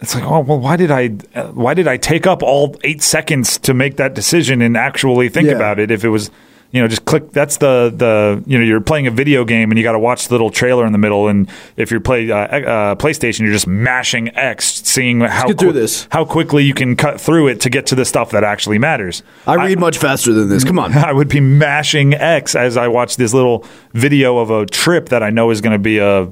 It's 0.00 0.14
like, 0.14 0.24
oh 0.24 0.40
well, 0.40 0.58
why 0.60 0.76
did 0.76 0.90
I, 0.90 1.16
uh, 1.34 1.48
why 1.48 1.74
did 1.74 1.88
I 1.88 1.96
take 1.96 2.26
up 2.26 2.42
all 2.42 2.76
eight 2.84 3.02
seconds 3.02 3.58
to 3.58 3.74
make 3.74 3.96
that 3.96 4.14
decision 4.14 4.62
and 4.62 4.76
actually 4.76 5.28
think 5.28 5.46
Yeah. 5.48 5.54
about 5.54 5.78
it? 5.80 5.90
If 5.90 6.04
it 6.04 6.08
was, 6.10 6.30
you 6.70 6.82
know, 6.82 6.88
just 6.88 7.06
click. 7.06 7.30
That's 7.32 7.56
the 7.56 7.90
the 7.94 8.42
you 8.46 8.58
know, 8.58 8.64
you're 8.64 8.80
playing 8.82 9.06
a 9.06 9.10
video 9.10 9.44
game 9.46 9.70
and 9.70 9.78
you 9.78 9.82
got 9.82 9.92
to 9.92 9.98
watch 9.98 10.28
the 10.28 10.34
little 10.34 10.50
trailer 10.50 10.84
in 10.84 10.92
the 10.92 10.98
middle. 10.98 11.26
And 11.28 11.48
if 11.76 11.90
you're 11.90 12.00
play 12.00 12.30
uh, 12.30 12.36
uh, 12.36 12.94
PlayStation, 12.96 13.40
you're 13.40 13.52
just 13.52 13.66
mashing 13.66 14.36
X, 14.36 14.82
seeing 14.86 15.20
how 15.20 15.46
get 15.48 15.58
through 15.58 15.72
qui- 15.72 15.80
this. 15.80 16.06
how 16.10 16.26
quickly 16.26 16.64
you 16.64 16.74
can 16.74 16.94
cut 16.94 17.18
through 17.20 17.48
it 17.48 17.60
to 17.62 17.70
get 17.70 17.86
to 17.86 17.94
the 17.94 18.04
stuff 18.04 18.32
that 18.32 18.44
actually 18.44 18.78
matters. 18.78 19.22
I 19.46 19.54
read 19.54 19.78
much 19.80 19.96
faster 19.96 20.34
than 20.34 20.50
this. 20.50 20.62
Come 20.62 20.78
on. 20.78 20.92
I 20.96 21.12
would 21.14 21.28
be 21.28 21.40
mashing 21.40 22.12
X 22.12 22.54
as 22.54 22.76
I 22.76 22.88
watch 22.88 23.16
this 23.16 23.32
little 23.32 23.64
video 23.94 24.36
of 24.36 24.50
a 24.50 24.66
trip 24.66 25.08
that 25.08 25.22
I 25.22 25.30
know 25.30 25.50
is 25.50 25.62
going 25.62 25.72
to 25.72 25.78
be 25.78 25.98
a 25.98 26.30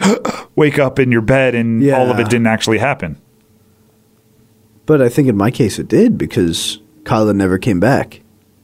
wake 0.56 0.78
up 0.78 0.98
in 0.98 1.10
your 1.10 1.22
bed 1.22 1.54
and 1.54 1.82
Yeah. 1.82 1.98
all 1.98 2.10
of 2.10 2.18
it 2.18 2.24
didn't 2.28 2.46
actually 2.48 2.78
happen. 2.78 3.18
But 4.84 5.00
I 5.00 5.08
think 5.08 5.28
in 5.28 5.36
my 5.36 5.50
case 5.50 5.78
it 5.78 5.88
did 5.88 6.18
because 6.18 6.80
Kyla 7.04 7.32
never 7.32 7.56
came 7.58 7.80
back. 7.80 8.20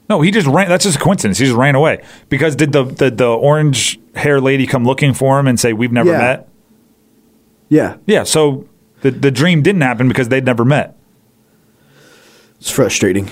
No, 0.08 0.20
he 0.20 0.30
just 0.30 0.46
ran. 0.46 0.68
That's 0.68 0.84
just 0.84 0.96
a 0.96 1.00
coincidence. 1.00 1.38
He 1.38 1.46
just 1.46 1.56
ran 1.56 1.74
away 1.74 2.02
because 2.28 2.54
did 2.54 2.72
the 2.72 2.84
the, 2.84 3.10
the 3.10 3.26
orange 3.26 3.98
hair 4.14 4.40
lady 4.40 4.66
come 4.66 4.84
looking 4.84 5.12
for 5.14 5.38
him 5.40 5.46
and 5.48 5.58
say 5.58 5.72
we've 5.72 5.92
never 5.92 6.10
Yeah. 6.12 6.18
met? 6.18 6.48
Yeah, 7.68 7.96
Yeah. 8.06 8.22
So 8.22 8.68
the 9.00 9.10
the 9.10 9.30
dream 9.32 9.62
didn't 9.62 9.82
happen 9.82 10.06
because 10.08 10.28
they'd 10.28 10.44
never 10.44 10.64
met. 10.64 10.96
it's 12.60 12.70
frustrating. 12.70 13.30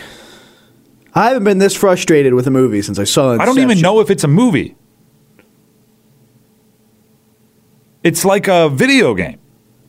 I 1.15 1.29
haven't 1.29 1.45
been 1.45 1.59
this 1.59 1.75
frustrated 1.77 2.35
with 2.35 2.47
a 2.49 2.51
movie 2.51 2.83
since 2.83 2.99
I 2.99 3.05
saw 3.05 3.35
it. 3.35 3.41
I 3.41 3.45
don't 3.45 3.61
even 3.61 3.81
know 3.81 4.01
if 4.01 4.11
it's 4.11 4.25
a 4.25 4.29
movie. 4.29 4.75
It's 8.03 8.25
like 8.25 8.49
a 8.49 8.69
video 8.69 9.15
game. 9.15 9.39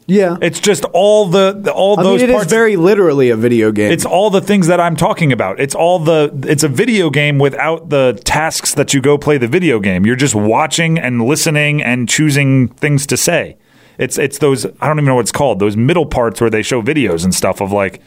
Yeah, 0.07 0.37
It's 0.39 0.59
just 0.59 0.85
all 0.93 1.25
the, 1.25 1.57
the 1.59 1.73
all 1.73 1.99
I 1.99 2.03
those 2.03 2.21
mean, 2.21 2.29
it 2.29 2.33
is 2.33 2.35
parts. 2.35 2.51
very 2.51 2.75
literally 2.75 3.31
a 3.31 3.35
video 3.35 3.71
game. 3.71 3.91
It's 3.91 4.05
all 4.05 4.29
the 4.29 4.41
things 4.41 4.67
that 4.67 4.79
I'm 4.79 4.95
talking 4.95 5.31
about. 5.31 5.59
It's 5.59 5.73
all 5.73 5.97
the 5.97 6.31
it's 6.47 6.63
a 6.63 6.67
video 6.67 7.09
game 7.09 7.39
without 7.39 7.89
the 7.89 8.19
tasks 8.23 8.75
that 8.75 8.93
you 8.93 9.01
go 9.01 9.17
play 9.17 9.39
the 9.39 9.47
video 9.47 9.79
game. 9.79 10.05
You're 10.05 10.15
just 10.15 10.35
watching 10.35 10.99
and 10.99 11.25
listening 11.25 11.81
and 11.81 12.07
choosing 12.07 12.67
things 12.67 13.07
to 13.07 13.17
say. 13.17 13.57
It's 13.97 14.19
it's 14.19 14.37
those 14.37 14.65
I 14.65 14.87
don't 14.87 14.97
even 14.99 15.05
know 15.05 15.15
what 15.15 15.21
it's 15.21 15.31
called. 15.31 15.57
Those 15.59 15.75
middle 15.75 16.05
parts 16.05 16.39
where 16.39 16.51
they 16.51 16.61
show 16.61 16.83
videos 16.83 17.23
and 17.23 17.33
stuff 17.33 17.59
of 17.59 17.71
like 17.71 17.99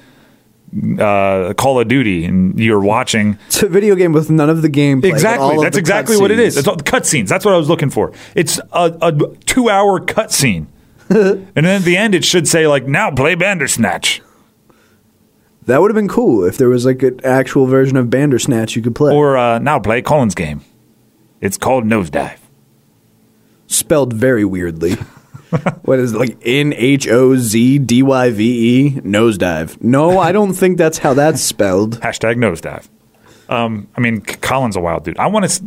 uh, 1.01 1.55
Call 1.55 1.81
of 1.81 1.89
Duty 1.89 2.25
and 2.27 2.59
you're 2.61 2.81
watching. 2.81 3.39
It's 3.49 3.63
a 3.63 3.69
video 3.69 3.95
game 3.97 4.13
with 4.13 4.31
none 4.31 4.51
of 4.51 4.63
the 4.63 4.69
gameplay. 4.69 5.07
all 5.07 5.11
Exactly. 5.11 5.65
That's 5.65 5.77
exactly 5.77 6.17
what 6.17 6.31
it 6.31 6.39
is. 6.39 6.57
It's 6.57 6.69
all 6.69 6.77
the 6.77 6.85
cutscenes. 6.85 7.29
That's 7.29 7.45
what 7.45 7.55
I 7.55 7.57
was 7.57 7.69
looking 7.69 7.91
for. 7.91 8.13
It's 8.35 8.61
a, 8.73 8.97
a 9.01 9.35
two 9.47 9.69
hour 9.69 9.99
cutscene. 9.99 10.67
and 11.11 11.49
then 11.55 11.65
at 11.67 11.83
the 11.83 11.97
end 11.97 12.15
it 12.15 12.25
should 12.25 12.47
say 12.47 12.67
like 12.67 12.87
now 12.87 13.11
play 13.11 13.35
Bandersnatch. 13.35 14.21
That 15.67 15.83
would 15.83 15.91
have 15.91 15.97
been 15.97 16.09
cool 16.09 16.45
if 16.45 16.57
there 16.57 16.69
was 16.69 16.87
like 16.87 17.03
an 17.03 17.21
actual 17.25 17.67
version 17.67 17.97
of 17.97 18.09
Bandersnatch 18.09 18.75
you 18.75 18.83
could 18.83 18.95
play. 18.95 19.15
Or 19.15 19.37
uh, 19.37 19.59
now 19.59 19.79
play 19.79 20.01
Colin's 20.01 20.35
game. 20.35 20.63
It's 21.41 21.59
called 21.59 21.85
Nohzdyve. 21.85 22.39
spelled 23.67 24.13
very 24.13 24.45
weirdly. 24.45 24.93
what 25.83 25.99
is 25.99 26.15
it, 26.15 26.19
like 26.19 26.39
N 26.45 26.73
H 26.75 27.07
O 27.09 27.37
Z 27.37 27.79
D 27.81 28.03
Y 28.03 28.31
V 28.31 28.87
E 28.87 28.91
nosedive? 29.01 29.83
No, 29.83 30.19
I 30.19 30.33
don't 30.33 30.55
think 30.55 30.79
that's 30.79 30.99
how 30.99 31.15
that's 31.15 31.41
spelled. 31.41 32.01
Hashtag 32.01 32.37
nosedive. 32.37 32.89
Um, 33.49 33.89
I 33.97 34.01
mean, 34.01 34.21
Colin's 34.21 34.77
a 34.77 34.81
wild 34.81 35.05
dude. 35.05 35.19
I 35.19 35.27
want 35.27 35.49
to. 35.49 35.63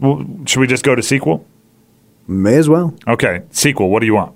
Well, 0.00 0.26
should 0.46 0.60
we 0.60 0.66
just 0.66 0.84
go 0.84 0.94
to 0.94 1.02
sequel? 1.02 1.46
May 2.26 2.56
as 2.56 2.68
well. 2.68 2.94
Okay, 3.06 3.42
sequel. 3.50 3.90
What 3.90 4.00
do 4.00 4.06
you 4.06 4.14
want? 4.14 4.34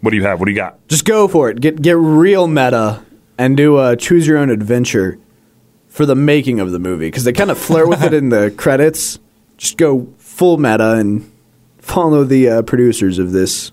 What 0.00 0.10
do 0.10 0.16
you 0.16 0.22
have? 0.24 0.40
What 0.40 0.46
do 0.46 0.52
you 0.52 0.56
got? 0.56 0.86
Just 0.88 1.04
go 1.04 1.28
for 1.28 1.50
it. 1.50 1.60
Get 1.60 1.80
get 1.82 1.96
real 1.96 2.46
meta 2.46 3.04
and 3.38 3.56
do 3.56 3.78
a 3.78 3.96
choose 3.96 4.26
your 4.26 4.38
own 4.38 4.50
adventure 4.50 5.18
for 5.88 6.06
the 6.06 6.14
making 6.14 6.60
of 6.60 6.70
the 6.70 6.78
movie 6.78 7.08
because 7.08 7.24
they 7.24 7.32
kind 7.32 7.50
of 7.50 7.58
flirt 7.58 7.88
with 7.88 8.02
it 8.02 8.14
in 8.14 8.28
the 8.28 8.50
credits. 8.56 9.18
Just 9.56 9.76
go 9.76 10.08
full 10.18 10.56
meta 10.56 10.92
and 10.92 11.30
follow 11.78 12.24
the 12.24 12.48
uh, 12.48 12.62
producers 12.62 13.18
of 13.18 13.32
this 13.32 13.72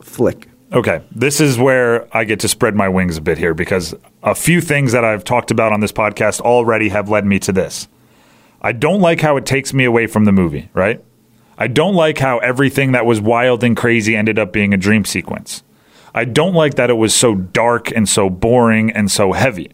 flick. 0.00 0.48
Okay, 0.70 1.02
this 1.10 1.40
is 1.40 1.58
where 1.58 2.14
I 2.14 2.24
get 2.24 2.40
to 2.40 2.48
spread 2.48 2.74
my 2.74 2.88
wings 2.88 3.16
a 3.16 3.22
bit 3.22 3.38
here 3.38 3.54
because 3.54 3.94
a 4.22 4.34
few 4.34 4.60
things 4.60 4.92
that 4.92 5.02
I've 5.02 5.24
talked 5.24 5.50
about 5.50 5.72
on 5.72 5.80
this 5.80 5.92
podcast 5.92 6.40
already 6.40 6.90
have 6.90 7.08
led 7.08 7.24
me 7.24 7.38
to 7.40 7.52
this. 7.52 7.88
I 8.60 8.72
don't 8.72 9.00
like 9.00 9.20
how 9.20 9.38
it 9.38 9.46
takes 9.46 9.72
me 9.72 9.84
away 9.84 10.06
from 10.06 10.26
the 10.26 10.32
movie, 10.32 10.68
right? 10.74 11.02
I 11.58 11.66
don't 11.66 11.94
like 11.94 12.18
how 12.18 12.38
everything 12.38 12.92
that 12.92 13.04
was 13.04 13.20
wild 13.20 13.64
and 13.64 13.76
crazy 13.76 14.16
ended 14.16 14.38
up 14.38 14.52
being 14.52 14.72
a 14.72 14.76
dream 14.76 15.04
sequence. 15.04 15.64
I 16.14 16.24
don't 16.24 16.54
like 16.54 16.74
that 16.76 16.88
it 16.88 16.94
was 16.94 17.14
so 17.14 17.34
dark 17.34 17.90
and 17.90 18.08
so 18.08 18.30
boring 18.30 18.90
and 18.92 19.10
so 19.10 19.32
heavy. 19.32 19.72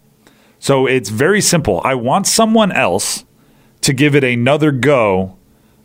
So 0.59 0.87
it's 0.87 1.11
very 1.11 1.43
simple. 1.43 1.83
I 1.85 1.95
want 1.95 2.27
someone 2.27 2.73
else 2.73 3.25
to 3.83 3.93
give 3.93 4.15
it 4.15 4.25
another 4.25 4.73
go 4.73 5.37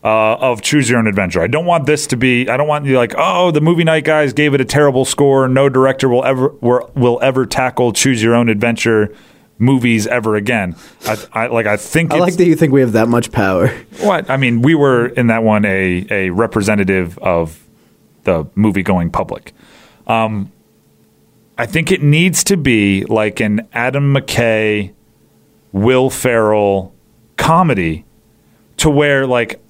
uh, 0.03 0.35
of 0.35 0.61
choose 0.61 0.89
your 0.89 0.99
own 0.99 1.07
adventure. 1.07 1.41
I 1.41 1.47
don't 1.47 1.65
want 1.65 1.85
this 1.85 2.07
to 2.07 2.17
be. 2.17 2.47
I 2.47 2.55
don't 2.55 2.67
want 2.67 2.85
you 2.85 2.95
like, 2.95 3.13
oh, 3.17 3.51
the 3.51 3.59
movie 3.59 3.83
night 3.83 4.05
guys 4.05 4.31
gave 4.31 4.53
it 4.53 4.61
a 4.61 4.65
terrible 4.65 5.03
score. 5.03 5.49
No 5.49 5.67
director 5.67 6.07
will 6.07 6.23
ever 6.23 6.49
will, 6.61 6.89
will 6.95 7.19
ever 7.21 7.45
tackle 7.45 7.91
choose 7.91 8.23
your 8.23 8.35
own 8.35 8.47
adventure 8.47 9.13
movies 9.59 10.07
ever 10.07 10.35
again. 10.35 10.75
I, 11.05 11.17
I 11.33 11.47
like. 11.47 11.67
I 11.67 11.77
think 11.77 12.11
I 12.13 12.17
like 12.17 12.35
that 12.35 12.45
you 12.45 12.55
think 12.55 12.73
we 12.73 12.81
have 12.81 12.93
that 12.93 13.07
much 13.07 13.31
power. 13.31 13.67
what 13.99 14.29
I 14.29 14.37
mean, 14.37 14.61
we 14.61 14.73
were 14.73 15.07
in 15.07 15.27
that 15.27 15.43
one 15.43 15.65
a 15.65 16.07
a 16.09 16.29
representative 16.31 17.17
of 17.19 17.63
the 18.23 18.47
movie 18.55 18.83
going 18.83 19.11
public. 19.11 19.53
Um, 20.07 20.51
I 21.57 21.65
think 21.65 21.91
it 21.91 22.01
needs 22.01 22.43
to 22.45 22.57
be 22.57 23.05
like 23.05 23.39
an 23.41 23.67
Adam 23.73 24.13
McKay, 24.13 24.93
Will 25.71 26.09
Ferrell 26.09 26.95
comedy 27.37 28.05
to 28.77 28.89
where 28.89 29.27
like 29.27 29.61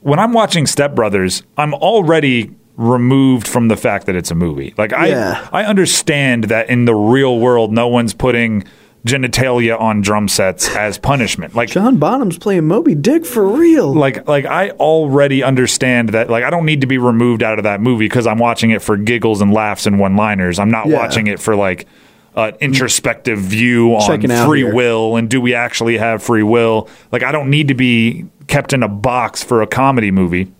when 0.00 0.18
I'm 0.18 0.32
watching 0.32 0.66
Step 0.66 0.94
Brothers, 0.94 1.42
I'm 1.56 1.74
already 1.74 2.54
removed 2.76 3.46
from 3.46 3.68
the 3.68 3.76
fact 3.76 4.06
that 4.06 4.16
it's 4.16 4.30
a 4.30 4.34
movie. 4.34 4.74
Like 4.76 4.92
I 4.92 5.08
Yeah. 5.08 5.48
I 5.52 5.64
understand 5.64 6.44
that 6.44 6.68
in 6.68 6.86
the 6.86 6.94
real 6.94 7.38
world 7.38 7.72
no 7.72 7.88
one's 7.88 8.14
putting 8.14 8.64
genitalia 9.06 9.78
on 9.78 10.00
drum 10.00 10.28
sets 10.28 10.74
as 10.74 10.96
punishment. 10.98 11.54
Like 11.54 11.68
John 11.68 11.98
Bonham's 11.98 12.38
playing 12.38 12.64
Moby 12.66 12.94
Dick 12.94 13.26
for 13.26 13.46
real. 13.46 13.92
like 13.94 14.26
like 14.26 14.46
I 14.46 14.70
already 14.70 15.42
understand 15.42 16.10
that 16.10 16.30
like 16.30 16.42
I 16.44 16.50
don't 16.50 16.64
need 16.64 16.80
to 16.80 16.86
be 16.86 16.98
removed 16.98 17.42
out 17.42 17.58
of 17.58 17.64
that 17.64 17.80
movie 17.80 18.06
because 18.06 18.26
I'm 18.26 18.38
watching 18.38 18.70
it 18.70 18.80
for 18.82 18.96
giggles 18.96 19.40
and 19.42 19.52
laughs 19.52 19.86
and 19.86 19.98
one 19.98 20.16
liners. 20.16 20.58
I'm 20.58 20.70
not 20.70 20.86
Yeah. 20.86 20.96
watching 20.96 21.26
it 21.26 21.38
for 21.38 21.54
like 21.54 21.86
an 22.34 22.54
introspective 22.60 23.38
view 23.38 23.94
on 23.94 24.06
Checking 24.06 24.30
free 24.46 24.64
will 24.64 25.16
and 25.16 25.28
do 25.28 25.40
we 25.40 25.54
actually 25.54 25.98
have 25.98 26.22
free 26.22 26.42
will? 26.42 26.88
Like 27.12 27.22
I 27.22 27.30
don't 27.30 27.50
need 27.50 27.68
to 27.68 27.74
be 27.74 28.24
kept 28.46 28.72
in 28.72 28.82
a 28.82 28.88
box 28.88 29.44
for 29.44 29.60
a 29.62 29.66
comedy 29.66 30.10
movie. 30.10 30.50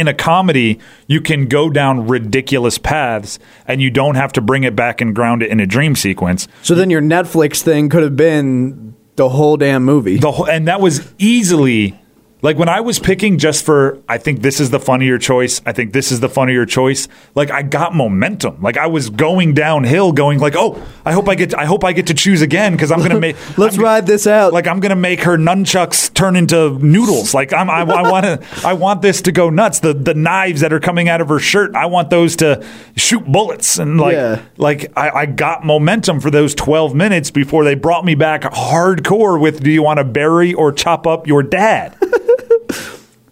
In 0.00 0.08
a 0.08 0.14
comedy, 0.14 0.78
you 1.08 1.20
can 1.20 1.44
go 1.44 1.68
down 1.68 2.06
ridiculous 2.06 2.78
paths 2.78 3.38
and 3.66 3.82
you 3.82 3.90
don't 3.90 4.14
have 4.14 4.32
to 4.32 4.40
bring 4.40 4.64
it 4.64 4.74
back 4.74 5.02
and 5.02 5.14
ground 5.14 5.42
it 5.42 5.50
in 5.50 5.60
a 5.60 5.66
dream 5.66 5.94
sequence. 5.94 6.48
so 6.62 6.74
then 6.74 6.88
your 6.88 7.02
Netflix 7.02 7.60
thing 7.60 7.90
could 7.90 8.02
have 8.02 8.16
been 8.16 8.96
the 9.16 9.28
whole 9.28 9.58
damn 9.58 9.84
movie. 9.84 10.16
the 10.16 10.30
whole, 10.30 10.48
and 10.48 10.68
that 10.68 10.80
was 10.80 11.12
easily 11.18 11.99
like 12.42 12.56
when 12.56 12.68
I 12.68 12.80
was 12.80 12.98
picking 12.98 13.38
just 13.38 13.64
for 13.64 13.98
I 14.08 14.18
think 14.18 14.40
this 14.42 14.60
is 14.60 14.70
the 14.70 14.80
funnier 14.80 15.18
choice. 15.18 15.60
I 15.66 15.72
think 15.72 15.92
this 15.92 16.10
is 16.10 16.20
the 16.20 16.28
funnier 16.28 16.64
choice. 16.66 17.08
Like 17.34 17.50
I 17.50 17.62
got 17.62 17.94
momentum. 17.94 18.60
Like 18.62 18.76
I 18.78 18.86
was 18.86 19.10
going 19.10 19.54
downhill, 19.54 20.12
going 20.12 20.38
like, 20.38 20.54
oh, 20.56 20.80
I 21.04 21.12
hope 21.12 21.28
I 21.28 21.34
get 21.34 21.54
I 21.54 21.64
hope 21.64 21.84
I 21.84 21.92
get 21.92 22.06
to 22.08 22.14
choose 22.14 22.42
again 22.42 22.72
because 22.72 22.90
I'm 22.90 23.00
gonna 23.00 23.20
make 23.28 23.36
Let's 23.58 23.76
I'm- 23.76 23.84
ride 23.84 24.06
this 24.06 24.26
out. 24.26 24.52
Like 24.52 24.66
I'm 24.66 24.80
gonna 24.80 24.96
make 24.96 25.22
her 25.22 25.36
nunchucks 25.36 26.12
turn 26.14 26.36
into 26.36 26.78
noodles. 26.78 27.34
Like 27.34 27.52
I'm 27.52 27.68
I, 27.68 27.80
I 27.82 28.10
want 28.10 28.24
to 28.24 28.42
I 28.66 28.72
want 28.72 29.02
this 29.02 29.22
to 29.22 29.32
go 29.32 29.50
nuts. 29.50 29.80
The 29.80 29.92
the 29.94 30.14
knives 30.14 30.60
that 30.62 30.72
are 30.72 30.80
coming 30.80 31.08
out 31.08 31.20
of 31.20 31.28
her 31.28 31.38
shirt, 31.38 31.74
I 31.74 31.86
want 31.86 32.10
those 32.10 32.36
to 32.36 32.64
shoot 32.96 33.24
bullets 33.30 33.78
and 33.78 33.98
like 33.98 34.14
Yeah. 34.14 34.42
like 34.56 34.92
I, 34.96 35.10
I 35.10 35.26
got 35.26 35.64
momentum 35.64 36.20
for 36.20 36.30
those 36.30 36.54
12 36.54 36.94
minutes 36.94 37.30
before 37.30 37.64
they 37.64 37.74
brought 37.74 38.04
me 38.04 38.14
back 38.14 38.42
hardcore 38.42 39.40
with 39.40 39.62
do 39.62 39.70
you 39.70 39.82
want 39.82 39.98
to 39.98 40.04
bury 40.04 40.54
or 40.54 40.72
chop 40.72 41.06
up 41.06 41.26
your 41.26 41.42
dad 41.42 41.96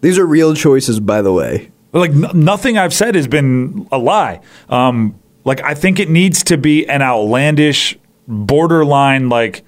These 0.01 0.17
are 0.17 0.25
real 0.25 0.53
choices, 0.53 0.99
by 0.99 1.21
the 1.21 1.33
way. 1.33 1.71
like 1.93 2.11
n- 2.11 2.27
nothing 2.35 2.77
i've 2.77 2.93
said 2.93 3.15
has 3.15 3.27
been 3.27 3.87
a 3.91 3.97
lie 3.97 4.39
um 4.69 5.15
like 5.43 5.59
i 5.63 5.73
think 5.73 5.99
it 5.99 6.07
needs 6.07 6.43
to 6.43 6.55
be 6.55 6.85
an 6.87 7.01
outlandish 7.01 7.97
borderline 8.27 9.27
like 9.27 9.63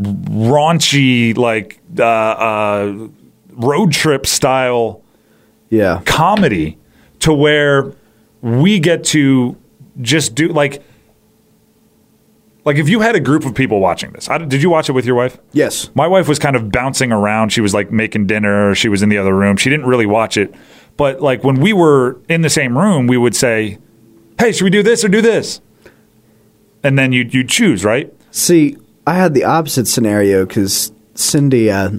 raunchy 0.00 1.36
like 1.36 1.78
uh 1.98 2.02
uh 2.04 3.08
road 3.52 3.92
trip 3.92 4.26
style 4.26 5.02
Yeah. 5.68 6.00
comedy 6.04 6.78
to 7.20 7.32
where 7.32 7.92
we 8.40 8.80
get 8.80 9.04
to 9.14 9.56
just 10.00 10.34
do 10.34 10.48
like 10.48 10.82
like 12.64 12.76
if 12.76 12.88
you 12.88 13.00
had 13.00 13.14
a 13.16 13.20
group 13.20 13.44
of 13.44 13.54
people 13.54 13.80
watching 13.80 14.12
this 14.12 14.28
I, 14.28 14.38
did 14.38 14.62
you 14.62 14.70
watch 14.70 14.88
it 14.88 14.92
with 14.92 15.06
your 15.06 15.16
wife? 15.16 15.38
Yes. 15.52 15.90
my 15.94 16.06
wife 16.06 16.28
was 16.28 16.38
kind 16.38 16.56
of 16.56 16.70
bouncing 16.70 17.12
around. 17.12 17.50
She 17.50 17.60
was 17.60 17.74
like 17.74 17.90
making 17.90 18.26
dinner. 18.26 18.74
She 18.74 18.88
was 18.88 19.02
in 19.02 19.08
the 19.08 19.18
other 19.18 19.34
room. 19.34 19.56
She 19.56 19.70
didn't 19.70 19.86
really 19.86 20.06
watch 20.06 20.36
it. 20.36 20.54
But 20.96 21.20
like 21.20 21.44
when 21.44 21.60
we 21.60 21.72
were 21.72 22.20
in 22.28 22.42
the 22.42 22.50
same 22.50 22.76
room 22.76 23.06
we 23.06 23.16
would 23.16 23.34
say 23.34 23.78
hey 24.38 24.52
should 24.52 24.64
we 24.64 24.70
do 24.70 24.82
this 24.82 25.04
or 25.04 25.08
do 25.08 25.22
this? 25.22 25.60
And 26.82 26.98
then 26.98 27.12
you 27.12 27.28
you 27.30 27.44
choose 27.44 27.84
right? 27.84 28.12
See, 28.30 28.76
I 29.06 29.14
had 29.14 29.34
the 29.34 29.44
opposite 29.44 29.88
scenario 29.88 30.46
because 30.46 30.92
Cindy 31.14 31.70
uh, 31.70 31.90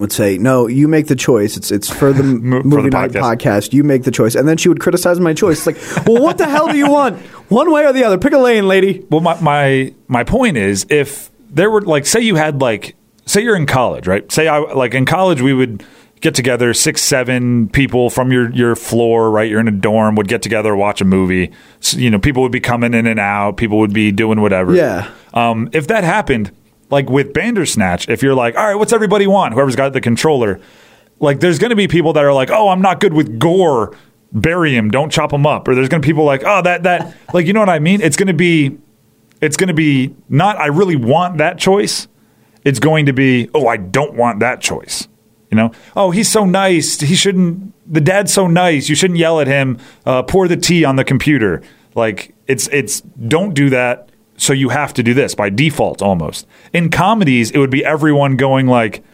would 0.00 0.10
say, 0.12 0.36
"No, 0.38 0.66
you 0.66 0.88
make 0.88 1.06
the 1.06 1.14
choice. 1.14 1.56
It's 1.56 1.70
it's 1.70 1.88
for 1.88 2.12
the 2.12 2.22
Mo- 2.24 2.62
for 2.62 2.66
movie 2.66 2.82
the 2.88 2.90
night 2.90 3.10
podcast. 3.12 3.20
podcast. 3.22 3.72
You 3.72 3.84
make 3.84 4.02
the 4.02 4.10
choice." 4.10 4.34
And 4.34 4.48
then 4.48 4.56
she 4.56 4.68
would 4.68 4.80
criticize 4.80 5.20
my 5.20 5.32
choice. 5.34 5.66
It's 5.66 5.96
like, 5.96 6.06
"Well, 6.06 6.20
what 6.22 6.38
the 6.38 6.46
hell 6.48 6.66
do 6.68 6.76
you 6.76 6.90
want? 6.90 7.18
One 7.48 7.70
way 7.70 7.84
or 7.86 7.92
the 7.92 8.02
other? 8.04 8.18
Pick 8.18 8.32
a 8.32 8.38
lane, 8.38 8.66
lady." 8.66 9.06
Well, 9.10 9.20
my, 9.20 9.40
my 9.40 9.94
my 10.08 10.24
point 10.24 10.56
is, 10.56 10.86
if 10.90 11.30
there 11.50 11.70
were 11.70 11.82
like, 11.82 12.06
say 12.06 12.20
you 12.20 12.34
had 12.36 12.60
like, 12.60 12.96
say 13.26 13.42
you're 13.42 13.56
in 13.56 13.66
college, 13.66 14.06
right? 14.08 14.30
Say 14.32 14.48
I 14.48 14.58
like 14.58 14.94
in 14.94 15.04
college 15.06 15.40
we 15.42 15.52
would 15.52 15.84
get 16.20 16.34
together 16.34 16.74
six, 16.74 17.00
seven 17.02 17.68
people 17.68 18.10
from 18.10 18.30
your 18.32 18.50
your 18.52 18.76
floor, 18.76 19.30
right? 19.30 19.48
You're 19.50 19.60
in 19.60 19.68
a 19.68 19.72
dorm, 19.72 20.16
would 20.16 20.28
get 20.28 20.42
together, 20.42 20.74
watch 20.76 21.00
a 21.00 21.04
movie. 21.04 21.50
So, 21.80 21.96
you 21.98 22.10
know, 22.10 22.18
people 22.18 22.42
would 22.42 22.52
be 22.52 22.60
coming 22.60 22.94
in 22.94 23.06
and 23.06 23.18
out. 23.20 23.56
People 23.56 23.78
would 23.78 23.92
be 23.94 24.12
doing 24.12 24.40
whatever. 24.40 24.74
Yeah. 24.74 25.10
Um, 25.34 25.68
if 25.72 25.86
that 25.88 26.04
happened, 26.04 26.50
like 26.90 27.08
with 27.08 27.32
Bandersnatch, 27.32 28.08
if 28.08 28.22
you're 28.22 28.34
like, 28.34 28.56
all 28.56 28.66
right, 28.66 28.74
what's 28.74 28.92
everybody 28.92 29.26
want? 29.26 29.54
Whoever's 29.54 29.76
got 29.76 29.92
the 29.92 30.00
controller, 30.00 30.60
like, 31.20 31.40
there's 31.40 31.58
going 31.58 31.70
to 31.70 31.76
be 31.76 31.86
people 31.86 32.14
that 32.14 32.24
are 32.24 32.32
like, 32.32 32.50
oh, 32.50 32.70
I'm 32.70 32.80
not 32.80 32.98
good 32.98 33.12
with 33.12 33.38
gore. 33.38 33.96
Bury 34.32 34.74
him. 34.74 34.90
Don't 34.90 35.10
chop 35.10 35.32
him 35.32 35.46
up. 35.46 35.68
Or 35.68 35.74
there's 35.74 35.88
going 35.88 36.00
to 36.00 36.06
be 36.06 36.10
people 36.10 36.24
like, 36.24 36.42
oh, 36.44 36.62
that 36.62 36.84
that 36.84 37.14
like, 37.34 37.46
you 37.46 37.52
know 37.52 37.60
what 37.60 37.68
I 37.68 37.78
mean? 37.78 38.00
It's 38.00 38.16
going 38.16 38.28
to 38.28 38.34
be, 38.34 38.78
it's 39.40 39.56
going 39.56 39.68
to 39.68 39.74
be 39.74 40.14
not. 40.28 40.56
I 40.56 40.66
really 40.66 40.96
want 40.96 41.38
that 41.38 41.58
choice. 41.58 42.08
It's 42.64 42.78
going 42.78 43.06
to 43.06 43.12
be, 43.12 43.48
oh, 43.54 43.66
I 43.66 43.76
don't 43.76 44.14
want 44.14 44.40
that 44.40 44.60
choice. 44.60 45.08
You 45.50 45.56
know, 45.56 45.72
oh, 45.96 46.12
he's 46.12 46.30
so 46.30 46.44
nice. 46.44 47.00
He 47.00 47.16
shouldn't. 47.16 47.74
The 47.92 48.00
dad's 48.00 48.32
so 48.32 48.46
nice. 48.46 48.88
You 48.88 48.94
shouldn't 48.94 49.18
yell 49.18 49.40
at 49.40 49.48
him. 49.48 49.78
Uh, 50.06 50.22
pour 50.22 50.46
the 50.46 50.56
tea 50.56 50.84
on 50.84 50.94
the 50.94 51.04
computer. 51.04 51.60
Like 51.96 52.34
it's 52.46 52.68
it's 52.68 53.00
don't 53.00 53.52
do 53.52 53.68
that. 53.70 54.09
So 54.40 54.54
you 54.54 54.70
have 54.70 54.94
to 54.94 55.02
do 55.02 55.12
this 55.12 55.34
by 55.34 55.50
default 55.50 56.00
almost. 56.00 56.46
In 56.72 56.90
comedies, 56.90 57.50
it 57.50 57.58
would 57.58 57.70
be 57.70 57.84
everyone 57.84 58.36
going 58.36 58.66
like, 58.66 59.04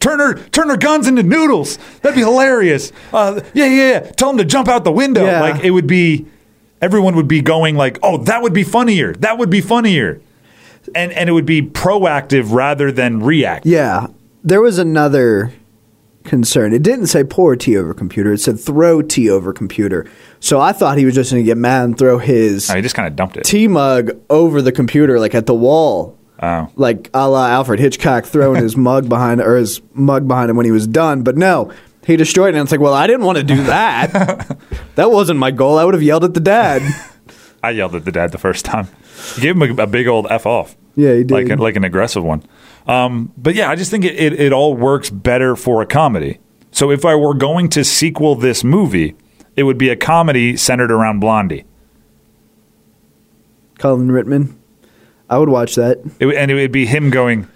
turn 0.00 0.18
her 0.18 0.34
turn 0.48 0.70
her 0.70 0.78
guns 0.78 1.06
into 1.06 1.22
noodles. 1.22 1.78
That'd 2.00 2.16
be 2.16 2.22
hilarious. 2.22 2.90
Uh, 3.12 3.42
yeah, 3.52 3.66
yeah, 3.66 3.90
yeah. 3.90 4.00
Tell 4.00 4.30
him 4.30 4.38
to 4.38 4.44
jump 4.46 4.66
out 4.66 4.84
the 4.84 4.92
window. 4.92 5.26
Yeah. 5.26 5.40
Like 5.40 5.62
it 5.62 5.70
would 5.70 5.86
be. 5.86 6.26
Everyone 6.82 7.14
would 7.16 7.28
be 7.28 7.42
going 7.42 7.76
like, 7.76 7.98
oh, 8.02 8.16
that 8.24 8.40
would 8.40 8.54
be 8.54 8.64
funnier. 8.64 9.12
That 9.12 9.36
would 9.36 9.50
be 9.50 9.60
funnier. 9.60 10.22
And 10.94 11.12
and 11.12 11.28
it 11.28 11.32
would 11.32 11.44
be 11.44 11.60
proactive 11.60 12.54
rather 12.54 12.90
than 12.90 13.20
reactive. 13.22 13.70
Yeah, 13.70 14.06
there 14.42 14.62
was 14.62 14.78
another 14.78 15.52
concern. 16.24 16.72
It 16.72 16.82
didn't 16.82 17.06
say 17.08 17.24
pour 17.24 17.56
tea 17.56 17.76
over 17.76 17.94
computer. 17.94 18.32
It 18.32 18.38
said 18.38 18.58
throw 18.60 19.02
tea 19.02 19.30
over 19.30 19.52
computer. 19.52 20.06
So 20.40 20.60
I 20.60 20.72
thought 20.72 20.98
he 20.98 21.04
was 21.04 21.14
just 21.14 21.30
going 21.30 21.42
to 21.42 21.46
get 21.46 21.56
mad 21.58 21.84
and 21.84 21.98
throw 21.98 22.18
his 22.18 22.70
I 22.70 22.78
Oh, 22.78 22.80
just 22.82 22.94
kind 22.94 23.08
of 23.08 23.16
dumped 23.16 23.36
it. 23.36 23.44
tea 23.44 23.68
mug 23.68 24.10
over 24.30 24.60
the 24.62 24.72
computer, 24.72 25.18
like 25.18 25.34
at 25.34 25.46
the 25.46 25.54
wall. 25.54 26.16
Oh. 26.42 26.70
like 26.76 27.10
a 27.12 27.28
la 27.28 27.48
Alfred 27.48 27.78
Hitchcock 27.80 28.24
throwing 28.24 28.62
his 28.62 28.74
mug 28.88 29.10
behind 29.10 29.42
or 29.42 29.56
his 29.56 29.82
mug 29.92 30.26
behind 30.26 30.48
him 30.50 30.56
when 30.56 30.64
he 30.64 30.72
was 30.72 30.86
done. 30.86 31.22
But 31.22 31.36
no, 31.36 31.70
he 32.06 32.16
destroyed 32.16 32.54
it. 32.54 32.58
And 32.58 32.62
it's 32.64 32.72
like, 32.72 32.80
well, 32.80 32.94
I 32.94 33.06
didn't 33.06 33.26
want 33.26 33.36
to 33.36 33.44
do 33.44 33.62
that. 33.64 34.56
that 34.94 35.10
wasn't 35.10 35.38
my 35.38 35.50
goal. 35.50 35.78
I 35.78 35.84
would 35.84 35.92
have 35.92 36.02
yelled 36.02 36.24
at 36.24 36.32
the 36.32 36.40
dad. 36.40 36.80
I 37.62 37.70
yelled 37.72 37.94
at 37.94 38.06
the 38.06 38.12
dad 38.12 38.32
the 38.32 38.38
first 38.38 38.64
time. 38.64 38.88
He 39.34 39.42
gave 39.42 39.54
him 39.54 39.78
a, 39.78 39.82
a 39.82 39.86
big 39.86 40.06
old 40.06 40.28
f 40.30 40.46
off. 40.46 40.76
Yeah, 40.96 41.12
he 41.14 41.24
did. 41.24 41.30
Like 41.50 41.58
like 41.58 41.76
an 41.76 41.84
aggressive 41.84 42.24
one. 42.24 42.42
Um, 42.86 43.32
but 43.36 43.54
yeah, 43.54 43.70
I 43.70 43.76
just 43.76 43.90
think 43.90 44.04
it, 44.04 44.14
it, 44.16 44.40
it 44.40 44.52
all 44.52 44.74
works 44.74 45.10
better 45.10 45.56
for 45.56 45.82
a 45.82 45.86
comedy. 45.86 46.38
So 46.70 46.90
if 46.90 47.04
I 47.04 47.14
were 47.14 47.34
going 47.34 47.68
to 47.70 47.84
sequel 47.84 48.34
this 48.34 48.64
movie, 48.64 49.16
it 49.56 49.64
would 49.64 49.78
be 49.78 49.88
a 49.88 49.96
comedy 49.96 50.56
centered 50.56 50.90
around 50.90 51.20
Blondie. 51.20 51.64
Colin 53.78 54.08
Ritman. 54.08 54.54
I 55.28 55.38
would 55.38 55.48
watch 55.48 55.74
that. 55.76 55.98
It, 56.18 56.34
and 56.34 56.50
it 56.50 56.54
would 56.54 56.72
be 56.72 56.86
him 56.86 57.10
going, 57.10 57.48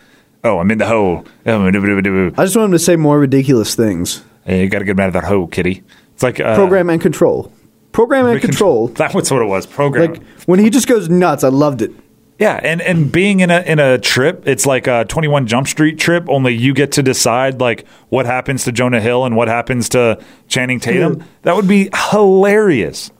"Oh, 0.43 0.59
I'm 0.59 0.71
in 0.71 0.79
the 0.79 0.87
hole. 0.87 1.25
Oh. 1.45 1.67
I 1.67 1.71
just 1.71 2.57
want 2.57 2.67
him 2.67 2.73
to 2.73 2.79
say 2.79 2.97
more 2.97 3.19
ridiculous 3.19 3.75
things. 3.75 4.23
Hey, 4.45 4.63
you 4.63 4.69
got 4.69 4.79
to 4.79 4.85
get 4.85 4.97
mad 4.97 5.09
at 5.09 5.13
that 5.15 5.25
hole, 5.25 5.47
kitty." 5.47 5.83
It's 6.15 6.23
like 6.23 6.41
uh, 6.41 6.55
Program 6.55 6.89
and 6.89 7.03
control. 7.03 7.53
Program 7.93 8.27
and 8.27 8.41
control. 8.41 8.89
That 8.97 9.15
was 9.15 9.31
what 9.31 9.43
it 9.43 9.47
was. 9.47 9.67
Program. 9.67 10.13
Like 10.15 10.23
when 10.47 10.61
he 10.61 10.71
just 10.71 10.87
goes 10.89 11.09
nuts, 11.09 11.45
I 11.45 11.49
loved 11.49 11.83
it. 11.83 11.93
Yeah, 12.39 12.59
and 12.63 12.83
and 12.83 13.13
being 13.13 13.41
in 13.41 13.51
a 13.51 13.61
in 13.61 13.79
a 13.79 13.97
trip, 13.99 14.43
it's 14.49 14.67
like 14.67 14.87
a 14.89 15.05
Twenty 15.05 15.29
One 15.29 15.47
Jump 15.47 15.69
Street 15.69 15.99
trip. 15.99 16.29
Only 16.29 16.53
you 16.55 16.75
get 16.75 16.91
to 16.93 17.03
decide 17.03 17.61
like 17.61 17.87
what 18.09 18.27
happens 18.27 18.65
to 18.65 18.73
Jonah 18.73 19.01
Hill 19.01 19.25
and 19.25 19.37
what 19.37 19.47
happens 19.47 19.89
to 19.91 20.21
Channing 20.49 20.81
Tatum. 20.81 21.23
That 21.43 21.55
would 21.55 21.69
be 21.69 21.91
hilarious. 22.11 23.13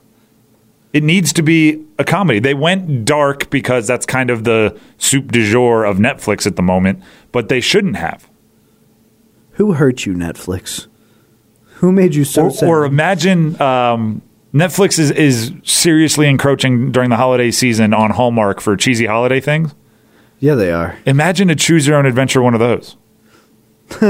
It 0.91 1.03
needs 1.03 1.31
to 1.33 1.41
be 1.43 1.83
a 1.97 2.03
comedy. 2.03 2.39
They 2.39 2.53
went 2.53 3.05
dark 3.05 3.49
because 3.49 3.87
that's 3.87 4.05
kind 4.05 4.29
of 4.29 4.43
the 4.43 4.77
soup 4.97 5.31
du 5.31 5.49
jour 5.49 5.85
of 5.85 5.97
Netflix 5.97 6.45
at 6.45 6.55
the 6.57 6.61
moment, 6.61 7.01
but 7.31 7.47
they 7.49 7.61
shouldn't 7.61 7.95
have. 7.97 8.29
Who 9.51 9.73
hurt 9.73 10.05
you, 10.05 10.13
Netflix? 10.13 10.87
Who 11.75 11.91
made 11.91 12.15
you 12.15 12.23
so 12.25 12.45
Or, 12.45 12.51
sad? 12.51 12.69
or 12.69 12.85
imagine 12.85 13.61
um, 13.61 14.21
Netflix 14.55 14.97
is 14.97 15.11
is 15.11 15.51
seriously 15.63 16.27
encroaching 16.29 16.91
during 16.91 17.09
the 17.09 17.17
holiday 17.17 17.51
season 17.51 17.93
on 17.93 18.11
Hallmark 18.11 18.61
for 18.61 18.77
cheesy 18.77 19.05
holiday 19.05 19.41
things. 19.41 19.75
yeah, 20.39 20.55
they 20.55 20.71
are. 20.71 20.97
Imagine 21.05 21.49
a 21.49 21.55
choose 21.55 21.85
your 21.85 21.97
own 21.97 22.05
adventure 22.05 22.41
one 22.41 22.53
of 22.53 22.61
those. 22.61 22.95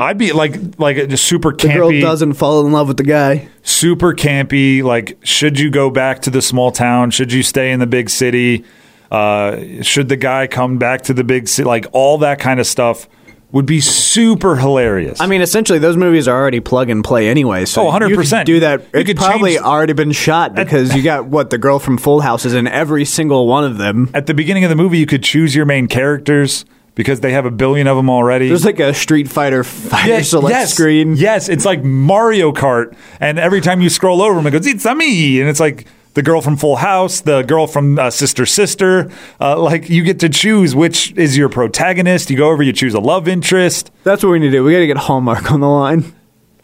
I'd 0.00 0.18
be 0.18 0.32
like 0.32 0.56
like 0.78 0.96
a 0.96 1.16
super 1.16 1.52
The 1.52 1.68
girl 1.68 2.00
doesn't 2.00 2.32
fall 2.32 2.66
in 2.66 2.72
love 2.72 2.88
with 2.88 2.96
the 2.96 3.04
guy. 3.04 3.48
super 3.62 4.14
campy. 4.14 4.82
Like, 4.82 5.18
should 5.22 5.60
you 5.60 5.70
go 5.70 5.90
back 5.90 6.22
to 6.22 6.30
the 6.30 6.42
small 6.42 6.72
town? 6.72 7.10
Should 7.10 7.32
you 7.32 7.42
stay 7.42 7.70
in 7.70 7.78
the 7.78 7.86
big 7.86 8.08
city? 8.10 8.64
Uh, 9.10 9.82
should 9.82 10.08
the 10.08 10.16
guy 10.16 10.46
come 10.46 10.78
back 10.78 11.02
to 11.02 11.12
the 11.12 11.24
big 11.24 11.46
city? 11.46 11.66
Like 11.66 11.86
all 11.92 12.18
that 12.18 12.38
kind 12.40 12.58
of 12.58 12.66
stuff 12.66 13.06
would 13.52 13.66
be 13.66 13.80
super 13.80 14.56
hilarious. 14.56 15.20
I 15.20 15.26
mean, 15.26 15.40
essentially, 15.40 15.78
those 15.80 15.96
movies 15.96 16.28
are 16.28 16.40
already 16.40 16.60
plug 16.60 16.88
and 16.88 17.02
play 17.02 17.28
anyway. 17.28 17.64
So 17.64 17.82
Oh, 17.88 17.90
100%. 17.90 18.08
You 18.10 18.16
could 18.16 18.44
do 18.46 18.60
that. 18.60 18.80
You 18.80 19.00
It's 19.00 19.06
could 19.08 19.16
probably 19.16 19.52
change- 19.54 19.62
already 19.64 19.92
been 19.92 20.12
shot 20.12 20.54
because 20.54 20.94
you 20.94 21.02
got 21.02 21.26
what 21.26 21.50
the 21.50 21.58
girl 21.58 21.78
from 21.80 21.98
Full 21.98 22.20
House 22.20 22.44
is 22.44 22.54
in 22.54 22.68
every 22.68 23.04
single 23.04 23.46
one 23.48 23.64
of 23.64 23.76
them. 23.78 24.08
at 24.14 24.26
the 24.26 24.34
beginning 24.34 24.62
of 24.64 24.70
the 24.70 24.76
movie, 24.76 24.98
you 24.98 25.06
could 25.06 25.22
choose 25.24 25.54
your 25.56 25.66
main 25.66 25.88
characters 25.88 26.64
because 26.94 27.20
they 27.20 27.32
have 27.32 27.46
a 27.46 27.50
billion 27.50 27.86
of 27.86 27.96
them 27.96 28.08
already. 28.10 28.46
There's 28.48 28.64
like 28.64 28.78
a 28.80 28.92
Street 28.94 29.28
Fighter 29.28 29.64
fighter 29.64 30.08
Yeah, 30.08 30.22
select 30.22 30.50
yes, 30.54 30.74
screen. 30.74 31.16
Yes, 31.16 31.48
it's 31.48 31.64
like 31.64 31.82
Mario 31.82 32.52
Kart, 32.52 32.94
and 33.20 33.38
every 33.38 33.60
time 33.60 33.80
you 33.80 33.88
scroll 33.88 34.22
over 34.22 34.34
them, 34.36 34.46
it 34.46 34.50
goes 34.50 34.66
"It's 34.66 34.84
a 34.84 34.94
me," 34.94 35.40
and 35.40 35.48
it's 35.48 35.60
like 35.60 35.86
the 36.14 36.22
girl 36.22 36.40
from 36.40 36.56
Full 36.56 36.76
House, 36.76 37.20
the 37.20 37.42
girl 37.42 37.66
from 37.66 37.98
uh, 37.98 38.10
Sister 38.10 38.46
Sister. 38.46 39.10
Uh, 39.40 39.60
like 39.60 39.88
you 39.88 40.02
get 40.02 40.20
to 40.20 40.28
choose 40.28 40.74
which 40.74 41.12
is 41.12 41.36
your 41.36 41.48
protagonist. 41.48 42.30
You 42.30 42.36
go 42.36 42.50
over, 42.50 42.62
you 42.62 42.72
choose 42.72 42.94
a 42.94 43.00
love 43.00 43.28
interest. 43.28 43.90
That's 44.04 44.22
what 44.22 44.30
we 44.30 44.38
need 44.38 44.46
to 44.46 44.52
do. 44.52 44.64
We 44.64 44.72
got 44.72 44.80
to 44.80 44.86
get 44.86 44.96
Hallmark 44.96 45.50
on 45.52 45.60
the 45.60 45.68
line. 45.68 46.14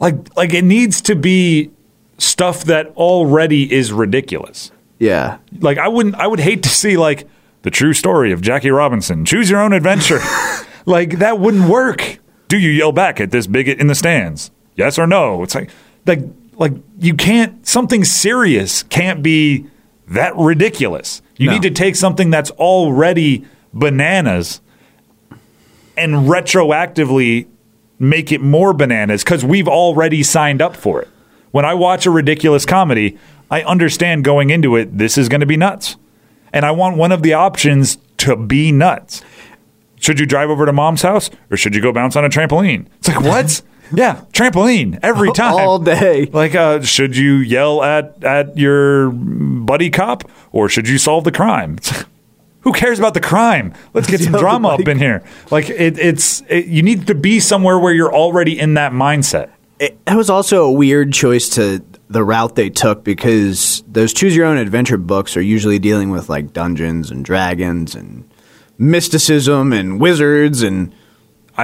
Like 0.01 0.36
like 0.36 0.53
it 0.53 0.64
needs 0.64 1.01
to 1.03 1.14
be 1.14 1.70
stuff 2.18 2.64
that 2.64 2.88
already 2.97 3.72
is 3.72 3.92
ridiculous. 3.92 4.70
Yeah. 4.99 5.38
Like 5.61 5.78
I 5.78 5.88
wouldn't 5.88 6.16
I 6.16 6.26
would 6.26 6.40
hate 6.40 6.62
to 6.64 6.68
see 6.68 6.97
like 6.97 7.28
the 7.62 7.70
true 7.70 7.92
story 7.92 8.32
of 8.32 8.40
Jackie 8.40 8.70
Robinson. 8.70 9.24
Choose 9.24 9.51
your 9.51 9.61
own 9.61 9.72
adventure. 9.72 10.20
like 10.86 11.18
that 11.18 11.38
wouldn't 11.38 11.68
work. 11.68 12.18
Do 12.49 12.59
you 12.59 12.70
yell 12.70 12.92
back 12.92 13.20
at 13.20 13.30
this 13.30 13.47
bigot 13.47 13.80
in 13.80 13.86
the 13.86 13.94
stands? 13.94 14.51
Yes 14.76 14.99
or 14.99 15.07
no? 15.07 15.42
It's 15.42 15.55
like 15.55 15.70
like 16.07 16.20
like 16.57 16.72
you 16.98 17.14
can't 17.14 17.66
something 17.66 18.04
serious 18.04 18.82
can't 18.84 19.22
be 19.22 19.66
that 20.09 20.36
ridiculous. 20.36 21.20
You 21.36 21.46
No. 21.48 21.52
need 21.54 21.62
to 21.62 21.70
take 21.70 21.96
something 21.96 22.30
that's 22.30 22.50
already 22.52 23.44
bananas 23.72 24.61
and 25.96 26.14
retroactively 26.28 27.46
make 27.98 28.30
it 28.32 28.40
more 28.40 28.72
bananas 28.72 29.24
because 29.24 29.44
we've 29.44 29.68
already 29.68 30.22
signed 30.22 30.61
up 30.62 30.76
for 30.76 31.00
it. 31.02 31.09
When 31.50 31.64
I 31.64 31.74
watch 31.74 32.07
a 32.07 32.11
ridiculous 32.11 32.66
comedy, 32.66 33.16
I 33.50 33.62
understand 33.62 34.24
going 34.24 34.50
into 34.50 34.76
it, 34.76 34.96
this 34.98 35.16
is 35.16 35.28
going 35.28 35.40
to 35.40 35.46
be 35.46 35.57
nuts. 35.57 35.96
And 36.52 36.64
I 36.64 36.70
want 36.70 36.96
one 36.96 37.12
of 37.12 37.22
the 37.22 37.32
options 37.34 37.98
to 38.18 38.36
be 38.36 38.72
nuts. 38.72 39.22
Should 39.98 40.20
you 40.20 40.26
drive 40.26 40.50
over 40.50 40.66
to 40.66 40.72
mom's 40.72 41.02
house 41.02 41.30
or 41.50 41.57
should 41.57 41.74
you 41.74 41.80
go 41.80 41.92
bounce 41.92 42.16
on 42.16 42.24
a 42.24 42.28
trampoline? 42.28 42.86
It's 42.98 43.09
like, 43.09 43.20
what? 43.22 43.62
yeah, 43.93 44.24
trampoline 44.32 44.99
every 45.03 45.32
time. 45.34 45.55
All 45.55 45.78
day. 45.78 46.26
Like, 46.26 46.55
uh, 46.55 46.82
should 46.82 47.16
you 47.16 47.37
yell 47.37 47.82
at, 47.82 48.22
at 48.24 48.57
your 48.57 49.11
buddy 49.11 49.91
cop 49.91 50.30
or 50.53 50.68
should 50.68 50.89
you 50.89 50.99
solve 50.99 51.24
the 51.24 51.32
crime? 51.32 51.78
Who 52.61 52.72
cares 52.72 52.99
about 52.99 53.14
the 53.14 53.20
crime? 53.20 53.74
Let's 53.95 54.09
get 54.09 54.20
some 54.22 54.32
drama 54.32 54.68
up 54.68 54.89
in 54.89 54.99
here. 54.99 55.22
Like, 55.51 55.70
it, 55.70 55.99
it's 55.99 56.43
it, 56.49 56.66
you 56.66 56.82
need 56.82 57.07
to 57.07 57.14
be 57.14 57.39
somewhere 57.39 57.78
where 57.78 57.93
you're 57.93 58.12
already 58.12 58.59
in 58.59 58.74
that 58.74 58.93
mindset. 58.93 59.51
It, 59.78 60.05
that 60.07 60.16
was 60.16 60.30
also 60.30 60.64
a 60.64 60.72
weird 60.72 61.12
choice 61.12 61.49
to 61.51 61.84
the 62.09 62.24
route 62.24 62.55
they 62.57 62.70
took 62.70 63.05
because 63.05 63.84
those 63.87 64.12
choose 64.12 64.34
your 64.34 64.47
own 64.47 64.57
adventure 64.57 64.97
books 64.97 65.37
are 65.37 65.43
usually 65.43 65.78
dealing 65.78 66.11
with 66.11 66.28
like 66.28 66.53
dungeons 66.53 67.11
and 67.11 67.24
dragons 67.24 67.95
and 67.95 68.28
mysticism 68.78 69.72
and 69.72 70.01
wizards 70.01 70.62
and 70.62 70.95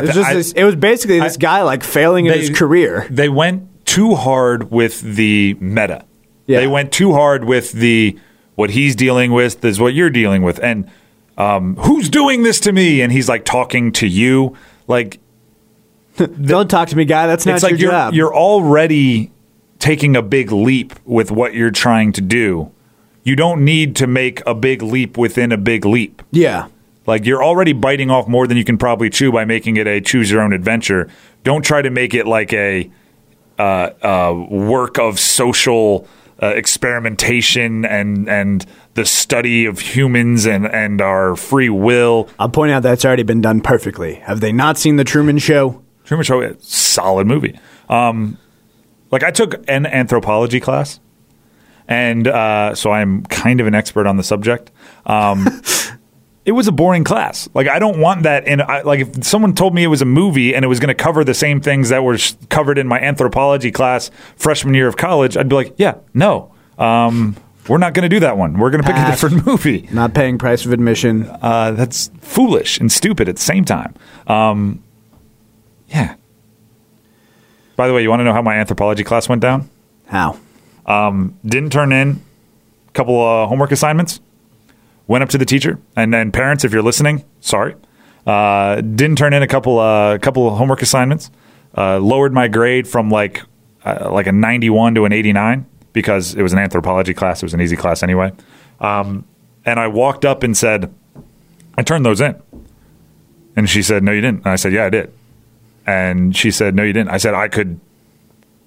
it 0.01 0.07
was, 0.07 0.14
just 0.14 0.30
I- 0.30 0.34
this, 0.34 0.53
it 0.53 0.64
was 0.64 0.76
basically 0.76 1.20
this 1.20 1.34
I- 1.36 1.38
guy 1.38 1.62
like 1.62 1.82
failing 1.84 2.26
in 2.26 2.32
his 2.32 2.51
career. 2.51 3.07
They 3.11 3.28
went 3.28 3.68
too 3.86 4.14
hard 4.14 4.70
with 4.70 5.01
the 5.01 5.55
meta. 5.61 6.05
Yeah. 6.47 6.61
They 6.61 6.66
went 6.66 6.93
too 6.93 7.12
hard 7.12 7.45
with 7.45 7.72
the 7.72 8.18
what 8.55 8.70
he's 8.70 8.95
dealing 8.97 9.32
with 9.32 9.64
is 9.64 9.80
what 9.80 9.95
you're 9.95 10.11
dealing 10.11 10.43
with, 10.43 10.59
and 10.61 10.90
um, 11.38 11.76
who's 11.76 12.09
doing 12.11 12.43
this 12.43 12.61
to 12.61 12.72
me? 12.72 13.01
And 13.01 13.11
he's 13.12 13.28
like 13.28 13.45
talking 13.45 13.93
to 13.93 14.07
you, 14.07 14.57
like 14.86 15.18
Don't 16.16 16.68
talk 16.68 16.88
to 16.88 16.97
me, 16.97 17.05
guy. 17.05 17.26
That's 17.26 17.47
not 17.47 17.55
it's 17.57 17.62
your 17.62 17.70
like 17.72 17.80
you're 17.80 17.90
job. 17.90 18.14
you're 18.14 18.34
already 18.34 19.30
taking 19.78 20.14
a 20.14 20.22
big 20.22 20.53
leap 20.53 20.95
with 21.05 21.30
what 21.30 21.55
you're 21.55 21.70
trying 21.70 22.12
to 22.12 22.20
do. 22.20 22.70
You 23.24 23.34
don't 23.36 23.64
need 23.64 23.97
to 23.97 24.07
make 24.07 24.43
a 24.47 24.55
big 24.55 24.82
leap 24.82 25.16
within 25.16 25.53
a 25.53 25.57
big 25.57 25.84
leap. 25.84 26.22
yeah. 26.30 26.66
Like 27.07 27.26
you're 27.26 27.42
already 27.42 27.72
biting 27.72 28.11
off 28.11 28.28
more 28.28 28.46
than 28.46 28.57
you 28.57 28.64
can 28.64 28.78
probably 28.78 29.11
chew 29.11 29.32
by 29.32 29.44
making 29.44 29.76
it 29.76 29.86
a 29.86 30.00
choose 30.00 30.30
your 30.30 30.40
own 30.40 30.53
adventure. 30.53 31.09
Don't 31.44 31.64
try 31.64 31.82
to 31.82 31.90
make 31.90 32.14
it 32.14 32.26
like 32.26 32.53
a 32.53 32.90
uh, 33.59 33.90
uh, 34.03 34.46
work 34.48 34.98
of 34.98 35.18
social 35.18 36.07
uh, 36.42 36.48
experimentation 36.48 37.84
and 37.84 38.28
and 38.28 38.66
the 38.94 39.05
study 39.05 39.64
of 39.66 39.78
humans 39.80 40.46
and 40.46 40.66
and 40.66 41.00
our 41.00 41.36
free 41.36 41.68
will. 41.68 42.28
I'll 42.38 42.48
point 42.48 42.72
out 42.72 42.82
that's 42.82 43.05
already 43.05 43.22
been 43.22 43.40
done 43.40 43.61
perfectly. 43.61 44.14
Have 44.14 44.40
they 44.40 44.53
not 44.53 44.78
seen 44.78 44.96
the 44.96 45.05
Truman 45.05 45.38
Show? 45.38 45.82
Truman 46.05 46.24
Show, 46.24 46.55
solid 46.59 47.26
movie. 47.26 47.59
Um, 47.88 48.38
like 49.11 49.22
I 49.22 49.30
took 49.30 49.68
an 49.68 49.86
anthropology 49.86 50.59
class, 50.59 50.98
and 51.86 52.26
uh, 52.26 52.74
so 52.74 52.90
I'm 52.90 53.24
kind 53.26 53.61
of 53.61 53.66
an 53.66 53.74
expert 53.74 54.07
on 54.07 54.16
the 54.16 54.24
subject. 54.24 54.70
Um, 55.07 55.46
it 56.45 56.53
was 56.53 56.66
a 56.66 56.72
boring 56.72 57.05
class. 57.05 57.49
Like 57.55 57.68
I 57.68 57.78
don't 57.78 57.99
want 58.01 58.24
that. 58.24 58.47
In 58.47 58.61
I, 58.61 58.82
like 58.82 59.01
if 59.01 59.24
someone 59.24 59.55
told 59.55 59.74
me 59.74 59.84
it 59.84 59.88
was 59.88 60.03
a 60.03 60.07
movie 60.07 60.55
and 60.55 60.64
it 60.64 60.68
was 60.68 60.80
going 60.80 60.88
to 60.88 60.95
cover 60.95 61.24
the 61.24 61.34
same 61.34 61.61
things 61.61 61.90
that 61.90 62.03
were 62.03 62.18
sh- 62.18 62.34
covered 62.49 62.78
in 62.78 62.88
my 62.88 62.99
anthropology 62.99 63.70
class 63.70 64.11
freshman 64.36 64.74
year 64.74 64.88
of 64.88 64.97
college, 64.97 65.36
I'd 65.36 65.49
be 65.49 65.55
like, 65.55 65.74
yeah, 65.76 65.97
no. 66.14 66.53
Um, 66.78 67.36
we're 67.68 67.78
not 67.78 67.95
going 67.95 68.03
to 68.03 68.09
do 68.09 68.20
that 68.20 68.36
one. 68.36 68.59
We're 68.59 68.70
going 68.70 68.82
to 68.82 68.88
pick 68.88 68.97
a 68.97 69.07
different 69.07 69.47
movie. 69.47 69.88
Not 69.93 70.14
paying 70.14 70.36
price 70.36 70.66
of 70.66 70.72
admission. 70.72 71.28
Uh, 71.40 71.70
that's 71.72 72.11
foolish 72.20 72.78
and 72.80 72.90
stupid 72.90 73.28
at 73.28 73.36
the 73.36 73.43
same 73.43 73.64
time. 73.64 73.95
Um, 74.26 74.82
yeah. 75.88 76.16
By 77.76 77.86
the 77.86 77.95
way, 77.95 78.03
you 78.03 78.11
want 78.11 78.20
to 78.20 78.24
know 78.24 78.32
how 78.32 78.43
my 78.43 78.57
anthropology 78.57 79.05
class 79.05 79.28
went 79.28 79.43
down? 79.43 79.70
How? 80.07 80.38
Didn't 81.45 81.70
turn 81.70 81.93
in 81.93 82.20
a 82.88 82.93
couple 82.93 83.20
uh, 83.24 83.47
homework 83.47 83.70
assignments. 83.70 84.20
Went 85.07 85.22
up 85.22 85.30
to 85.30 85.38
the 85.38 85.44
teacher 85.44 85.78
and 85.96 86.12
then 86.12 86.32
parents, 86.32 86.64
if 86.64 86.72
you're 86.72 86.82
listening, 86.82 87.24
sorry. 87.40 87.74
Uh, 88.26 88.76
didn't 88.80 89.16
turn 89.16 89.32
in 89.32 89.42
a 89.42 89.48
couple 89.48 89.78
uh, 89.78 90.18
couple 90.18 90.55
homework 90.55 90.82
assignments. 90.82 91.30
Uh, 91.76 91.98
lowered 91.98 92.32
my 92.32 92.48
grade 92.48 92.86
from 92.86 93.11
like 93.11 93.42
uh, 93.84 94.11
like 94.12 94.26
a 94.26 94.32
91 94.32 94.94
to 94.94 95.05
an 95.05 95.12
89 95.12 95.66
because 95.92 96.34
it 96.34 96.42
was 96.42 96.53
an 96.53 96.59
anthropology 96.59 97.14
class. 97.14 97.42
It 97.42 97.46
was 97.46 97.55
an 97.55 97.61
easy 97.61 97.76
class 97.76 98.03
anyway. 98.03 98.32
Um, 98.80 99.24
and 99.64 99.78
I 99.78 99.88
walked 99.88 100.24
up 100.24 100.42
and 100.42 100.57
said, 100.57 100.92
I 101.76 101.82
turned 101.82 102.05
those 102.05 102.20
in. 102.20 102.40
And 103.57 103.68
she 103.68 103.82
said, 103.82 104.03
No, 104.03 104.12
you 104.12 104.20
didn't. 104.20 104.38
And 104.38 104.48
I 104.48 104.57
said, 104.57 104.72
Yeah, 104.72 104.86
I 104.86 104.90
did. 104.90 105.12
And 105.86 106.36
she 106.36 106.50
said, 106.50 106.74
No, 106.74 106.82
you 106.82 106.92
didn't. 106.92 107.11
I 107.11 107.16
said, 107.18 107.34
I 107.34 107.48
could 107.48 107.80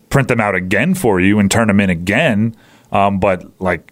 print 0.09 0.27
them 0.27 0.39
out 0.39 0.55
again 0.55 0.93
for 0.93 1.19
you 1.19 1.39
and 1.39 1.49
turn 1.49 1.67
them 1.67 1.79
in 1.79 1.89
again. 1.89 2.55
Um, 2.91 3.19
but 3.19 3.59
like, 3.59 3.91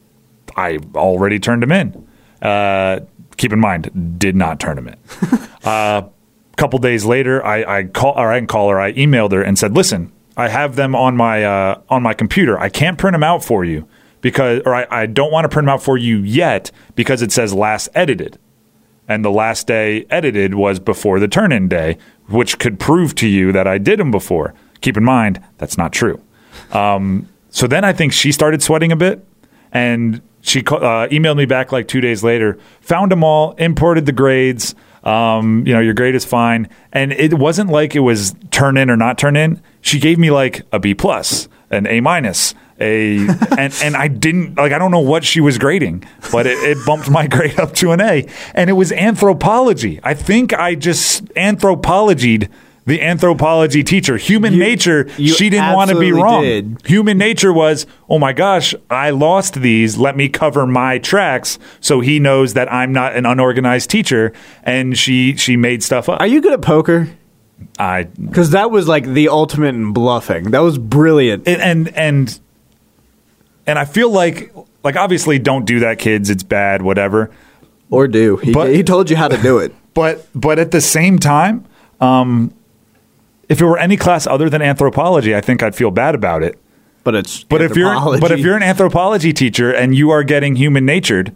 I 0.56 0.80
already 0.96 1.40
turned 1.40 1.64
them 1.64 1.72
in. 1.72 2.08
Uh, 2.44 3.00
keep 3.38 3.54
in 3.54 3.60
mind, 3.60 4.20
did 4.20 4.36
not 4.36 4.60
turn 4.60 4.76
them 4.76 4.90
in. 4.90 4.98
A 5.66 6.10
couple 6.58 6.78
days 6.80 7.06
later, 7.06 7.44
I, 7.44 7.80
I 7.80 7.84
call 7.86 8.14
or 8.16 8.32
I 8.32 8.40
didn't 8.40 8.50
call 8.50 8.70
her. 8.70 8.80
I 8.80 8.94
emailed 8.94 9.32
her 9.32 9.42
and 9.42 9.58
said, 9.58 9.74
"Listen, 9.76 10.12
I 10.36 10.50
have 10.50 10.76
them 10.76 10.96
on 10.96 11.16
my 11.16 11.44
uh, 11.44 11.82
on 11.90 12.04
my 12.04 12.14
computer. 12.14 12.60
I 12.60 12.70
can't 12.70 12.98
print 12.98 13.14
them 13.14 13.24
out 13.24 13.44
for 13.44 13.64
you 13.64 13.88
because, 14.22 14.62
or 14.66 14.76
I, 14.76 14.88
I 14.90 15.06
don't 15.06 15.32
want 15.32 15.46
to 15.46 15.50
print 15.50 15.66
them 15.66 15.74
out 15.74 15.82
for 15.84 15.98
you 15.98 16.20
yet 16.20 16.70
because 16.96 17.22
it 17.22 17.32
says 17.32 17.54
last 17.54 17.90
edited, 17.96 18.38
and 19.08 19.24
the 19.24 19.32
last 19.32 19.68
day 19.68 20.06
edited 20.10 20.56
was 20.56 20.80
before 20.80 21.20
the 21.20 21.28
turn 21.28 21.52
in 21.52 21.68
day, 21.68 21.98
which 22.28 22.60
could 22.60 22.80
prove 22.80 23.16
to 23.16 23.28
you 23.28 23.52
that 23.52 23.68
I 23.68 23.78
did 23.78 24.00
them 24.00 24.12
before. 24.12 24.54
Keep 24.82 24.98
in 24.98 25.04
mind 25.04 25.42
that's 25.58 25.78
not 25.78 25.94
true. 25.94 26.22
Um, 26.72 27.30
so 27.50 27.68
then 27.68 27.86
I 27.86 27.94
think 27.94 28.12
she 28.12 28.32
started 28.32 28.62
sweating 28.62 28.92
a 28.92 28.96
bit, 28.96 29.26
and 29.72 30.22
she 30.44 30.60
uh, 30.60 31.08
emailed 31.08 31.38
me 31.38 31.46
back 31.46 31.72
like 31.72 31.88
two 31.88 32.02
days 32.02 32.22
later. 32.22 32.60
Found 32.82 33.12
them 33.12 33.24
all, 33.24 33.54
imported 33.54 34.06
the 34.06 34.12
grades. 34.12 34.76
Um, 35.04 35.66
you 35.66 35.74
know, 35.74 35.80
your 35.80 35.94
grade 35.94 36.16
is 36.16 36.26
fine, 36.26 36.70
and 36.92 37.12
it 37.14 37.34
wasn't 37.34 37.70
like 37.70 37.96
it 37.96 38.02
was 38.02 38.36
turn 38.52 38.78
in 38.78 38.90
or 38.90 38.98
not 38.98 39.18
turn 39.18 39.36
in. 39.36 39.62
She 39.82 40.00
gave 40.00 40.20
me 40.20 40.32
like 40.32 40.62
a 40.72 40.80
B 40.80 40.94
plus, 40.94 41.48
an 41.72 41.88
A 41.88 42.02
minus, 42.02 42.56
a 42.80 43.18
and 43.58 43.74
and 43.82 43.96
I 43.96 44.10
didn't 44.10 44.56
like 44.56 44.74
I 44.74 44.80
don't 44.80 44.92
know 44.92 45.00
what 45.00 45.24
she 45.24 45.40
was 45.40 45.58
grading, 45.58 46.04
but 46.32 46.46
it, 46.46 46.58
it 46.60 46.86
bumped 46.86 47.10
my 47.10 47.28
grade 47.36 47.58
up 47.58 47.74
to 47.76 47.92
an 47.92 48.02
A, 48.02 48.28
and 48.54 48.70
it 48.70 48.74
was 48.74 48.92
anthropology. 48.92 50.02
I 50.04 50.14
think 50.14 50.54
I 50.54 50.76
just 50.76 51.24
anthropologied 51.38 52.50
the 52.86 53.02
anthropology 53.02 53.84
teacher. 53.84 54.18
Human 54.18 54.58
nature. 54.60 55.08
you 55.18 55.34
she 55.34 55.50
didn't 55.50 55.74
want 55.74 55.90
to 55.92 56.00
be 56.00 56.12
wrong. 56.12 56.42
did. 56.44 56.78
Human 56.86 57.18
nature 57.18 57.54
was, 57.54 57.86
oh 58.10 58.20
my 58.20 58.34
gosh, 58.34 58.76
I 58.90 59.12
lost 59.12 59.56
these. 59.56 59.98
Let 59.98 60.18
me 60.18 60.28
cover 60.30 60.68
my 60.68 60.98
tracks 60.98 61.60
so 61.80 62.02
he 62.02 62.20
knows 62.20 62.54
that 62.56 62.72
I'm 62.72 62.92
not 62.92 63.16
an 63.16 63.26
unorganized 63.26 63.90
teacher. 63.90 64.34
And 64.64 64.98
she 64.98 65.36
she 65.38 65.56
made 65.56 65.82
stuff 65.84 66.10
up. 66.10 66.20
Are 66.20 66.28
you 66.28 66.42
good 66.42 66.54
at 66.54 66.62
poker? 66.62 67.10
I 67.80 68.04
Because 68.04 68.52
that 68.52 68.72
was 68.72 68.88
like 68.88 69.06
the 69.06 69.30
ultimate 69.30 69.76
in 69.76 69.94
bluffing. 69.94 70.52
That 70.52 70.60
was 70.60 70.78
brilliant. 70.78 71.48
and 71.48 71.62
and 71.62 71.98
and, 71.98 72.40
and 73.66 73.80
I 73.80 73.86
feel 73.86 74.10
like 74.10 74.54
like 74.84 74.98
obviously 74.98 75.40
don't 75.40 75.66
do 75.66 75.80
that, 75.80 76.00
kids. 76.00 76.30
It's 76.30 76.44
bad, 76.44 76.82
whatever. 76.82 77.32
Or 77.90 78.08
do. 78.08 78.38
He, 78.38 78.52
But- 78.52 78.74
he 78.74 78.84
told 78.84 79.10
you 79.10 79.16
how 79.16 79.28
to 79.28 79.38
do 79.42 79.60
it. 79.60 79.74
But 79.94 80.28
but 80.34 80.58
at 80.58 80.72
the 80.72 80.82
same 80.82 81.20
time, 81.20 81.66
um, 82.02 82.52
if 83.50 83.62
it 83.62 83.66
were 83.66 83.78
any 83.78 83.98
class 83.98 84.26
other 84.28 84.50
than 84.50 84.62
anthropology, 84.62 85.36
I 85.36 85.42
think 85.42 85.62
I'd 85.64 85.76
feel 85.76 85.92
bad 85.92 86.16
about 86.16 86.44
it. 86.44 86.58
But 87.04 87.16
it's 87.16 87.44
But 87.44 87.62
if 87.62 87.76
you're 87.76 87.94
but 88.20 88.32
if 88.32 88.40
you're 88.40 88.56
an 88.56 88.64
anthropology 88.64 89.34
teacher 89.34 89.72
and 89.72 89.94
you 89.96 90.10
are 90.12 90.24
getting 90.24 90.56
human 90.56 90.86
natured, 90.86 91.36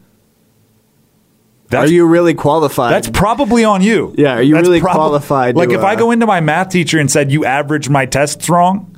Are 1.74 1.86
you 1.88 2.06
really 2.08 2.34
qualified? 2.34 2.94
that's 2.94 3.10
probably 3.10 3.66
on 3.66 3.82
you. 3.82 4.14
Yeah, 4.18 4.36
are 4.36 4.42
you 4.42 4.56
That's 4.56 4.68
really 4.68 4.80
qualified 4.80 5.56
Like 5.58 5.70
to, 5.70 5.76
if 5.76 5.82
I 5.82 5.94
uh, 5.94 5.98
go 5.98 6.12
into 6.12 6.26
my 6.26 6.40
math 6.40 6.70
teacher 6.70 7.00
and 7.00 7.12
said 7.12 7.32
you 7.32 7.44
averaged 7.44 7.90
my 7.90 8.06
tests 8.06 8.48
wrong, 8.50 8.96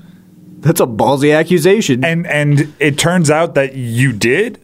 That's 0.59 0.79
a 0.79 0.85
ballsy 0.85 1.35
accusation. 1.35 2.05
and 2.05 2.27
and 2.27 2.71
it 2.79 2.99
turns 2.99 3.31
out 3.31 3.55
that 3.55 3.73
you 3.73 4.13
did. 4.13 4.59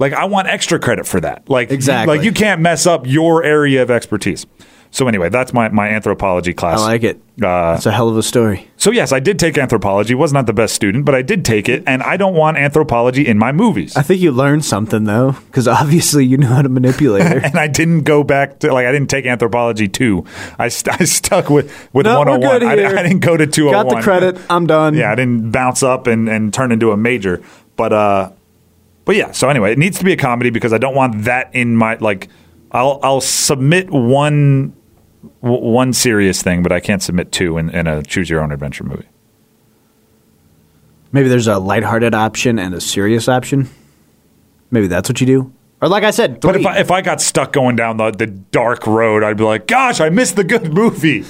Like 0.00 0.12
I 0.12 0.24
want 0.24 0.48
extra 0.48 0.80
credit 0.80 1.06
for 1.06 1.20
that. 1.20 1.48
Like 1.48 1.70
Exactly. 1.70 2.16
Like 2.16 2.24
you 2.24 2.32
can't 2.32 2.60
mess 2.60 2.86
up 2.86 3.06
your 3.06 3.44
area 3.44 3.82
of 3.82 3.90
expertise. 3.90 4.46
So 4.90 5.06
anyway, 5.06 5.28
that's 5.28 5.52
my 5.52 5.68
my 5.68 5.88
anthropology 5.88 6.54
class. 6.54 6.80
I 6.80 6.84
like 6.84 7.02
it. 7.04 7.20
Uh, 7.42 7.74
It's 7.76 7.86
a 7.86 7.92
hell 7.92 8.08
of 8.08 8.16
a 8.16 8.22
story. 8.22 8.68
So 8.76 8.90
yes, 8.90 9.12
I 9.12 9.20
did 9.20 9.38
take 9.38 9.58
anthropology. 9.58 10.14
Was 10.14 10.32
not 10.32 10.46
the 10.46 10.52
best 10.52 10.74
student, 10.74 11.04
but 11.04 11.14
I 11.14 11.22
did 11.22 11.44
take 11.44 11.68
it, 11.68 11.84
and 11.86 12.02
I 12.02 12.16
don't 12.16 12.34
want 12.34 12.56
anthropology 12.56 13.26
in 13.26 13.38
my 13.38 13.52
movies. 13.52 13.96
I 13.96 14.02
think 14.02 14.20
you 14.20 14.32
learned 14.32 14.64
something 14.64 15.04
though, 15.04 15.32
because 15.46 15.68
obviously 15.68 16.24
you 16.24 16.36
know 16.38 16.48
how 16.48 16.62
to 16.62 16.68
manipulate 16.68 17.22
her. 17.24 17.38
and 17.44 17.56
I 17.56 17.66
didn't 17.68 18.02
go 18.02 18.24
back 18.24 18.60
to 18.60 18.72
like 18.72 18.86
I 18.86 18.92
didn't 18.92 19.10
take 19.10 19.26
anthropology 19.26 19.88
two. 19.88 20.24
I, 20.58 20.68
st- 20.68 21.00
I 21.00 21.04
stuck 21.04 21.50
with 21.50 21.70
with 21.92 22.06
No, 22.06 22.18
101. 22.18 22.62
I. 22.62 22.72
I 22.72 23.02
didn't 23.02 23.20
go 23.20 23.36
to 23.36 23.46
201. 23.46 23.84
Got 23.84 23.96
the 23.96 24.02
credit. 24.02 24.40
I'm 24.50 24.66
done. 24.66 24.94
Yeah, 24.94 25.12
I 25.12 25.14
didn't 25.14 25.50
bounce 25.52 25.82
up 25.82 26.06
and, 26.06 26.28
and 26.28 26.52
turn 26.52 26.72
into 26.72 26.92
a 26.92 26.96
major. 26.96 27.42
But 27.76 27.92
uh 27.92 28.30
but 29.04 29.16
yeah, 29.16 29.32
so 29.32 29.48
anyway, 29.48 29.72
it 29.72 29.78
needs 29.78 29.98
to 29.98 30.04
be 30.04 30.12
a 30.12 30.16
comedy 30.16 30.50
because 30.50 30.72
I 30.72 30.78
don't 30.78 30.94
want 30.94 31.24
that 31.24 31.54
in 31.54 31.76
my 31.76 31.96
like 32.00 32.28
I'll 32.72 33.00
I'll 33.02 33.20
submit 33.22 33.90
one 33.90 34.74
w- 35.42 35.62
one 35.62 35.92
serious 35.92 36.42
thing, 36.42 36.62
but 36.62 36.72
I 36.72 36.80
can't 36.80 37.02
submit 37.02 37.32
two 37.32 37.58
in, 37.58 37.70
in 37.70 37.86
a 37.86 38.02
choose 38.02 38.30
your 38.30 38.40
own 38.42 38.52
adventure 38.52 38.84
movie. 38.84 39.08
Maybe 41.12 41.28
there's 41.28 41.46
a 41.46 41.58
lighthearted 41.58 42.14
option 42.14 42.58
and 42.58 42.74
a 42.74 42.80
serious 42.80 43.28
option. 43.28 43.70
Maybe 44.70 44.86
that's 44.86 45.08
what 45.08 45.20
you 45.20 45.26
do. 45.26 45.52
Or 45.80 45.88
like 45.88 46.04
I 46.04 46.10
said, 46.10 46.40
But 46.40 46.56
if. 46.56 46.66
I, 46.66 46.78
if 46.78 46.90
I 46.90 47.00
got 47.00 47.20
stuck 47.20 47.52
going 47.52 47.76
down 47.76 47.96
the, 47.96 48.10
the 48.10 48.26
dark 48.26 48.86
road, 48.86 49.22
I'd 49.22 49.36
be 49.36 49.44
like, 49.44 49.66
gosh, 49.66 50.00
I 50.00 50.08
missed 50.10 50.36
the 50.36 50.44
good 50.44 50.72
movie. 50.72 51.24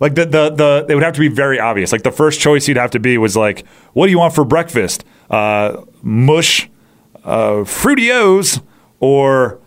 Like 0.00 0.14
the, 0.14 0.26
the 0.26 0.50
the 0.50 0.86
it 0.88 0.94
would 0.94 1.02
have 1.02 1.14
to 1.14 1.20
be 1.20 1.28
very 1.28 1.58
obvious. 1.58 1.90
Like 1.90 2.04
the 2.04 2.12
first 2.12 2.38
choice 2.38 2.68
you'd 2.68 2.76
have 2.76 2.92
to 2.92 3.00
be 3.00 3.18
was 3.18 3.36
like, 3.36 3.66
what 3.94 4.06
do 4.06 4.12
you 4.12 4.18
want 4.18 4.32
for 4.34 4.44
breakfast? 4.44 5.04
Uh, 5.28 5.82
mush, 6.02 6.70
uh, 7.24 7.64
fruity 7.64 8.12
O's, 8.12 8.60
or 9.00 9.58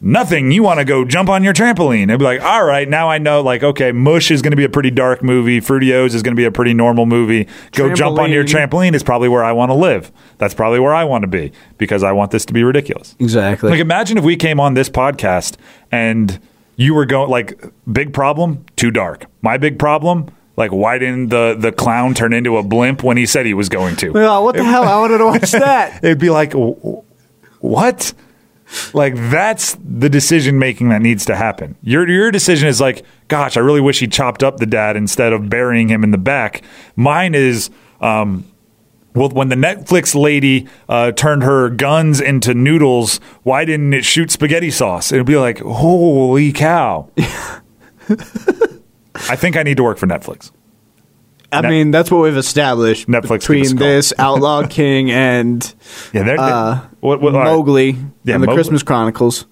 nothing. 0.00 0.50
You 0.50 0.62
want 0.62 0.78
to 0.78 0.84
go 0.84 1.04
jump 1.04 1.28
on 1.28 1.44
your 1.44 1.52
trampoline? 1.52 2.04
It'd 2.04 2.18
be 2.18 2.24
like, 2.24 2.40
all 2.42 2.64
right, 2.64 2.88
now 2.88 3.08
I 3.08 3.18
know. 3.18 3.42
Like, 3.42 3.62
okay, 3.62 3.92
mush 3.92 4.30
is 4.30 4.42
going 4.42 4.52
to 4.52 4.56
be 4.56 4.64
a 4.64 4.68
pretty 4.68 4.90
dark 4.90 5.22
movie. 5.22 5.60
Fruity 5.60 5.92
O's 5.92 6.14
is 6.14 6.22
going 6.22 6.34
to 6.34 6.40
be 6.40 6.44
a 6.44 6.50
pretty 6.50 6.74
normal 6.74 7.06
movie. 7.06 7.46
Go 7.72 7.94
jump 7.94 8.18
on 8.18 8.30
your 8.32 8.44
Trampoline. 8.44 8.94
is 8.94 9.02
probably 9.02 9.28
where 9.28 9.44
I 9.44 9.52
want 9.52 9.70
to 9.70 9.74
live. 9.74 10.10
That's 10.38 10.54
probably 10.54 10.80
where 10.80 10.94
I 10.94 11.04
want 11.04 11.22
to 11.22 11.28
be 11.28 11.52
because 11.78 12.02
I 12.02 12.12
want 12.12 12.30
this 12.30 12.44
to 12.46 12.52
be 12.52 12.64
ridiculous. 12.64 13.14
exactly. 13.18 13.70
Like 13.70 13.80
imagine 13.80 14.16
if 14.18 14.24
we 14.24 14.36
came 14.36 14.58
on 14.58 14.74
this 14.74 14.88
podcast 14.88 15.56
and 15.92 16.38
you 16.76 16.94
were 16.94 17.04
going 17.04 17.28
like 17.30 17.62
big 17.90 18.14
problem, 18.14 18.64
too 18.76 18.90
dark. 18.90 19.26
My 19.42 19.58
big 19.58 19.78
problem, 19.78 20.30
like 20.56 20.70
why 20.72 20.98
didn't 20.98 21.28
the 21.28 21.54
the 21.58 21.72
clown 21.72 22.14
turn 22.14 22.32
into 22.32 22.56
a 22.56 22.62
blimp 22.62 23.02
when 23.02 23.16
he 23.18 23.26
said 23.26 23.44
he 23.44 23.54
was 23.54 23.68
going 23.68 23.96
to? 23.96 24.10
well, 24.12 24.42
what 24.44 24.56
the 24.56 24.64
hell? 24.64 24.84
I 24.84 24.96
wanted 24.98 25.18
to 25.18 25.26
watch 25.26 25.52
that. 25.52 25.96
It'd 26.02 26.18
be 26.18 26.30
like 26.30 26.52
what? 27.60 28.14
Like 28.94 29.14
that's 29.16 29.76
the 29.82 30.08
decision 30.08 30.58
making 30.58 30.90
that 30.90 31.02
needs 31.02 31.24
to 31.26 31.36
happen. 31.36 31.76
Your 31.82 32.08
your 32.08 32.30
decision 32.30 32.68
is 32.68 32.80
like, 32.80 33.04
gosh, 33.28 33.56
I 33.56 33.60
really 33.60 33.80
wish 33.80 34.00
he 34.00 34.06
chopped 34.06 34.42
up 34.42 34.58
the 34.58 34.66
dad 34.66 34.96
instead 34.96 35.32
of 35.32 35.50
burying 35.50 35.88
him 35.88 36.04
in 36.04 36.10
the 36.10 36.18
back. 36.18 36.62
Mine 36.96 37.34
is 37.34 37.70
um 38.00 38.44
well, 39.14 39.28
when 39.30 39.48
the 39.48 39.56
Netflix 39.56 40.14
lady 40.14 40.68
uh, 40.88 41.10
turned 41.10 41.42
her 41.42 41.68
guns 41.68 42.20
into 42.20 42.54
noodles, 42.54 43.18
why 43.42 43.64
didn't 43.64 43.92
it 43.92 44.04
shoot 44.04 44.30
spaghetti 44.30 44.70
sauce? 44.70 45.10
It'd 45.10 45.26
be 45.26 45.36
like, 45.36 45.58
holy 45.58 46.52
cow! 46.52 47.10
I 47.18 47.60
think 49.34 49.56
I 49.56 49.64
need 49.64 49.78
to 49.78 49.82
work 49.82 49.98
for 49.98 50.06
Netflix. 50.06 50.52
I 51.52 51.62
Net- 51.62 51.70
mean, 51.70 51.90
that's 51.90 52.10
what 52.10 52.22
we've 52.22 52.36
established 52.36 53.08
Netflix 53.08 53.22
give 53.22 53.32
us 53.32 53.32
a 53.32 53.74
between 53.74 53.76
this 53.76 54.12
Outlaw 54.18 54.66
King 54.70 55.10
and 55.10 55.74
Yeah, 56.12 56.22
they're, 56.22 56.38
uh, 56.40 56.80
what, 57.00 57.20
what. 57.20 57.32
Mowgli 57.32 57.90
Yeah, 58.24 58.34
and 58.34 58.42
the 58.42 58.46
Mowgli. 58.46 58.54
Christmas 58.54 58.82
Chronicles. 58.82 59.46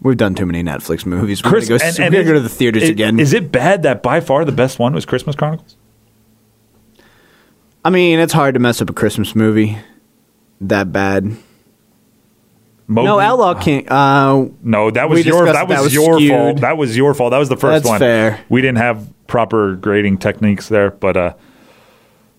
We've 0.00 0.16
done 0.16 0.34
too 0.34 0.46
many 0.46 0.62
Netflix 0.62 1.06
movies. 1.06 1.42
We're 1.44 1.50
Chris, 1.50 1.68
gonna 1.68 1.78
go, 1.78 1.84
and- 1.86 1.98
we're 1.98 2.04
and 2.04 2.12
gonna 2.12 2.22
is- 2.22 2.28
go 2.28 2.32
to 2.34 2.40
the 2.40 2.48
theaters 2.48 2.82
is- 2.84 2.88
again. 2.90 3.20
Is 3.20 3.32
it 3.32 3.52
bad 3.52 3.84
that 3.84 4.02
by 4.02 4.20
far 4.20 4.44
the 4.44 4.52
best 4.52 4.78
one 4.78 4.92
was 4.94 5.04
Christmas 5.06 5.36
Chronicles? 5.36 5.76
I 7.84 7.90
mean, 7.90 8.18
it's 8.18 8.32
hard 8.32 8.54
to 8.54 8.60
mess 8.60 8.80
up 8.82 8.90
a 8.90 8.92
Christmas 8.94 9.34
movie 9.36 9.78
that 10.60 10.90
bad. 10.92 11.36
No, 12.86 13.18
Outlaw 13.18 13.54
King. 13.54 13.88
Uh, 13.90 14.48
No, 14.62 14.90
that 14.90 15.08
was 15.08 15.24
your 15.24 15.46
that 15.46 15.68
was, 15.68 15.76
that 15.76 15.82
was 15.82 15.94
your 15.94 16.18
skewed. 16.18 16.30
fault. 16.30 16.60
That 16.60 16.76
was 16.76 16.96
your 16.96 17.14
fault. 17.14 17.30
That 17.30 17.38
was 17.38 17.48
the 17.48 17.56
first 17.56 17.84
That's 17.84 17.88
one. 17.88 17.98
fair. 17.98 18.44
We 18.48 18.60
didn't 18.60 18.78
have 18.78 19.08
proper 19.26 19.74
grading 19.74 20.18
techniques 20.18 20.68
there, 20.68 20.90
but 20.90 21.16
uh, 21.16 21.34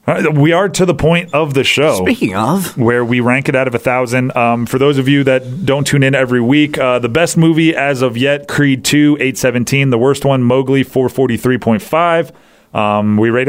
uh, 0.08 0.30
we 0.36 0.52
are 0.52 0.70
to 0.70 0.86
the 0.86 0.94
point 0.94 1.34
of 1.34 1.56
the 1.56 1.64
show. 1.64 1.96
speaking 2.06 2.36
of, 2.36 2.78
where 2.78 3.04
we 3.04 3.22
rank 3.22 3.50
it 3.50 3.56
out 3.56 3.68
of 3.68 3.74
a 3.74 3.80
thousand. 3.80 4.36
Um, 4.38 4.68
for 4.68 4.78
those 4.78 5.00
of 5.00 5.08
you 5.08 5.24
that 5.24 5.66
don't 5.66 5.86
tune 5.88 6.04
in 6.04 6.14
every 6.14 6.42
week, 6.42 6.78
uh, 6.78 7.00
the 7.00 7.10
best 7.10 7.38
movie 7.38 7.76
as 7.76 8.04
of 8.04 8.16
yet, 8.16 8.48
Creed 8.48 8.86
2, 8.86 9.16
817. 9.20 9.90
The 9.90 9.98
worst 9.98 10.26
one, 10.26 10.44
Mowgli, 10.44 10.84
443.5. 10.84 12.32
Um, 12.78 13.18
we 13.18 13.32
rate, 13.32 13.48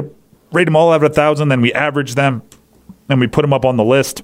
rate 0.53 0.64
them 0.64 0.76
all 0.76 0.92
out 0.92 1.05
of 1.05 1.11
a 1.11 1.14
thousand, 1.14 1.49
then 1.51 1.61
we 1.61 1.74
average 1.74 2.14
them, 2.14 2.42
and 3.11 3.20
we 3.20 3.26
put 3.26 3.42
them 3.42 3.53
up 3.53 3.66
on 3.66 3.76
the 3.76 3.84
list. 3.84 4.22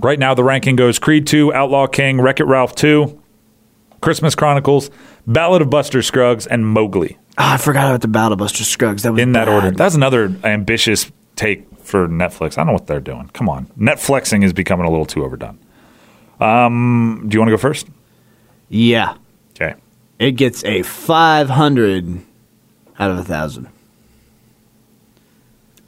Right 0.00 0.18
now, 0.18 0.34
the 0.34 0.44
ranking 0.44 0.76
goes 0.76 0.98
Creed 0.98 1.26
2, 1.26 1.52
Outlaw 1.54 1.86
King, 1.86 2.20
Wreck 2.20 2.40
It 2.40 2.44
Ralph 2.44 2.74
2, 2.74 3.20
Christmas 4.00 4.34
Chronicles, 4.34 4.90
Ballad 5.26 5.62
of 5.62 5.70
Buster 5.70 6.02
Scruggs, 6.02 6.46
and 6.46 6.66
Mowgli 6.66 7.16
Ah, 7.38 7.54
I 7.54 7.56
forgot 7.56 7.86
about 7.88 8.00
the 8.00 8.08
Ballad 8.08 8.32
of 8.32 8.38
Buster 8.38 8.62
Scruggs. 8.64 9.02
That 9.02 9.12
was 9.12 9.20
in 9.22 9.32
that 9.32 9.46
bad. 9.46 9.54
order. 9.54 9.70
That's 9.70 9.94
another 9.94 10.34
ambitious 10.44 11.10
take 11.36 11.66
for 11.80 12.06
Netflix. 12.08 12.52
I 12.52 12.60
don't 12.60 12.66
know 12.68 12.72
what 12.74 12.86
they're 12.86 13.00
doing. 13.00 13.28
Come 13.32 13.48
on, 13.48 13.66
Netflixing 13.78 14.44
is 14.44 14.52
becoming 14.52 14.86
a 14.86 14.90
little 14.90 15.06
too 15.06 15.24
overdone. 15.24 15.58
Um, 16.40 17.24
do 17.28 17.34
you 17.34 17.40
want 17.40 17.48
to 17.48 17.52
go 17.52 17.56
first? 17.56 17.86
Yeah, 18.68 19.16
Okay. 19.60 19.74
it 20.18 20.32
gets 20.32 20.64
a 20.64 20.82
five 20.82 21.48
hundred 21.50 22.20
out 22.98 23.10
of 23.10 23.18
a 23.18 23.24
thousand. 23.24 23.68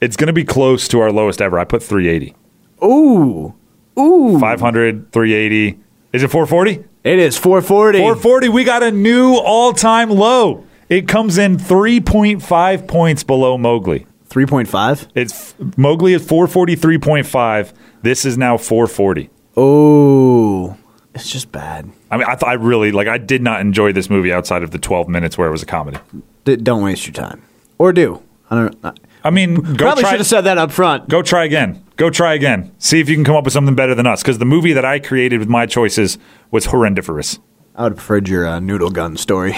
It's 0.01 0.15
going 0.15 0.27
to 0.27 0.33
be 0.33 0.43
close 0.43 0.87
to 0.89 0.99
our 0.99 1.11
lowest 1.11 1.41
ever. 1.41 1.57
I 1.59 1.63
put 1.63 1.81
380. 1.81 2.35
Ooh, 2.83 3.55
ooh, 3.97 4.39
500, 4.39 5.11
380. 5.11 5.79
Is 6.13 6.23
it 6.23 6.29
440? 6.29 6.85
it 7.03 7.19
is 7.19 7.37
four 7.37 7.61
forty. 7.61 7.99
440. 7.99 8.49
We 8.49 8.63
got 8.63 8.83
a 8.83 8.91
new 8.91 9.35
all 9.35 9.71
time 9.73 10.09
low. 10.09 10.65
It 10.89 11.07
comes 11.07 11.37
in 11.37 11.57
3.5 11.57 12.87
points 12.87 13.23
below 13.23 13.57
Mowgli. 13.57 14.05
Three 14.25 14.45
point 14.45 14.67
five. 14.67 15.07
It's 15.15 15.55
Mowgli 15.77 16.13
is 16.13 16.25
443.5. 16.25 17.73
This 18.01 18.25
is 18.25 18.37
now 18.37 18.57
440. 18.57 19.29
Oh, 19.55 20.77
it's 21.15 21.29
just 21.31 21.51
bad. 21.51 21.89
I 22.11 22.17
mean, 22.17 22.27
I 22.27 22.35
thought 22.35 22.49
I 22.49 22.53
really 22.53 22.91
like. 22.91 23.07
I 23.07 23.17
did 23.17 23.41
not 23.41 23.61
enjoy 23.61 23.91
this 23.93 24.09
movie 24.09 24.31
outside 24.31 24.63
of 24.63 24.71
the 24.71 24.77
12 24.79 25.07
minutes 25.07 25.37
where 25.37 25.47
it 25.47 25.51
was 25.51 25.63
a 25.63 25.65
comedy. 25.65 25.97
D- 26.45 26.57
don't 26.57 26.83
waste 26.83 27.05
your 27.07 27.13
time, 27.13 27.41
or 27.77 27.91
do. 27.93 28.21
I 28.49 28.55
don't. 28.55 28.77
I 28.85 28.93
I 29.23 29.29
mean, 29.29 29.55
go 29.55 29.75
probably 29.85 30.03
try. 30.03 30.11
should 30.11 30.19
have 30.19 30.27
said 30.27 30.41
that 30.41 30.57
up 30.57 30.71
front. 30.71 31.09
Go 31.09 31.21
try 31.21 31.43
again. 31.45 31.83
Go 31.97 32.11
try 32.11 32.35
again. 32.35 32.71
See 32.77 32.99
if 32.99 33.09
you 33.09 33.15
can 33.15 33.23
come 33.25 33.35
up 33.35 33.43
with 33.43 33.53
something 33.53 33.75
better 33.75 33.95
than 33.95 34.05
us. 34.07 34.21
Because 34.21 34.37
the 34.37 34.45
movie 34.45 34.73
that 34.73 34.85
I 34.85 34.99
created 34.99 35.39
with 35.39 35.49
my 35.49 35.65
choices 35.65 36.17
was 36.51 36.67
horrendiferous. 36.67 37.39
I 37.75 37.83
would 37.83 37.93
have 37.93 37.97
preferred 37.97 38.29
your 38.29 38.47
uh, 38.47 38.59
noodle 38.59 38.91
gun 38.91 39.17
story. 39.17 39.55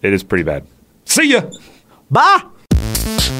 It 0.00 0.12
is 0.12 0.22
pretty 0.22 0.44
bad. 0.44 0.66
See 1.04 1.32
ya. 1.32 1.50
Bye. 2.10 3.39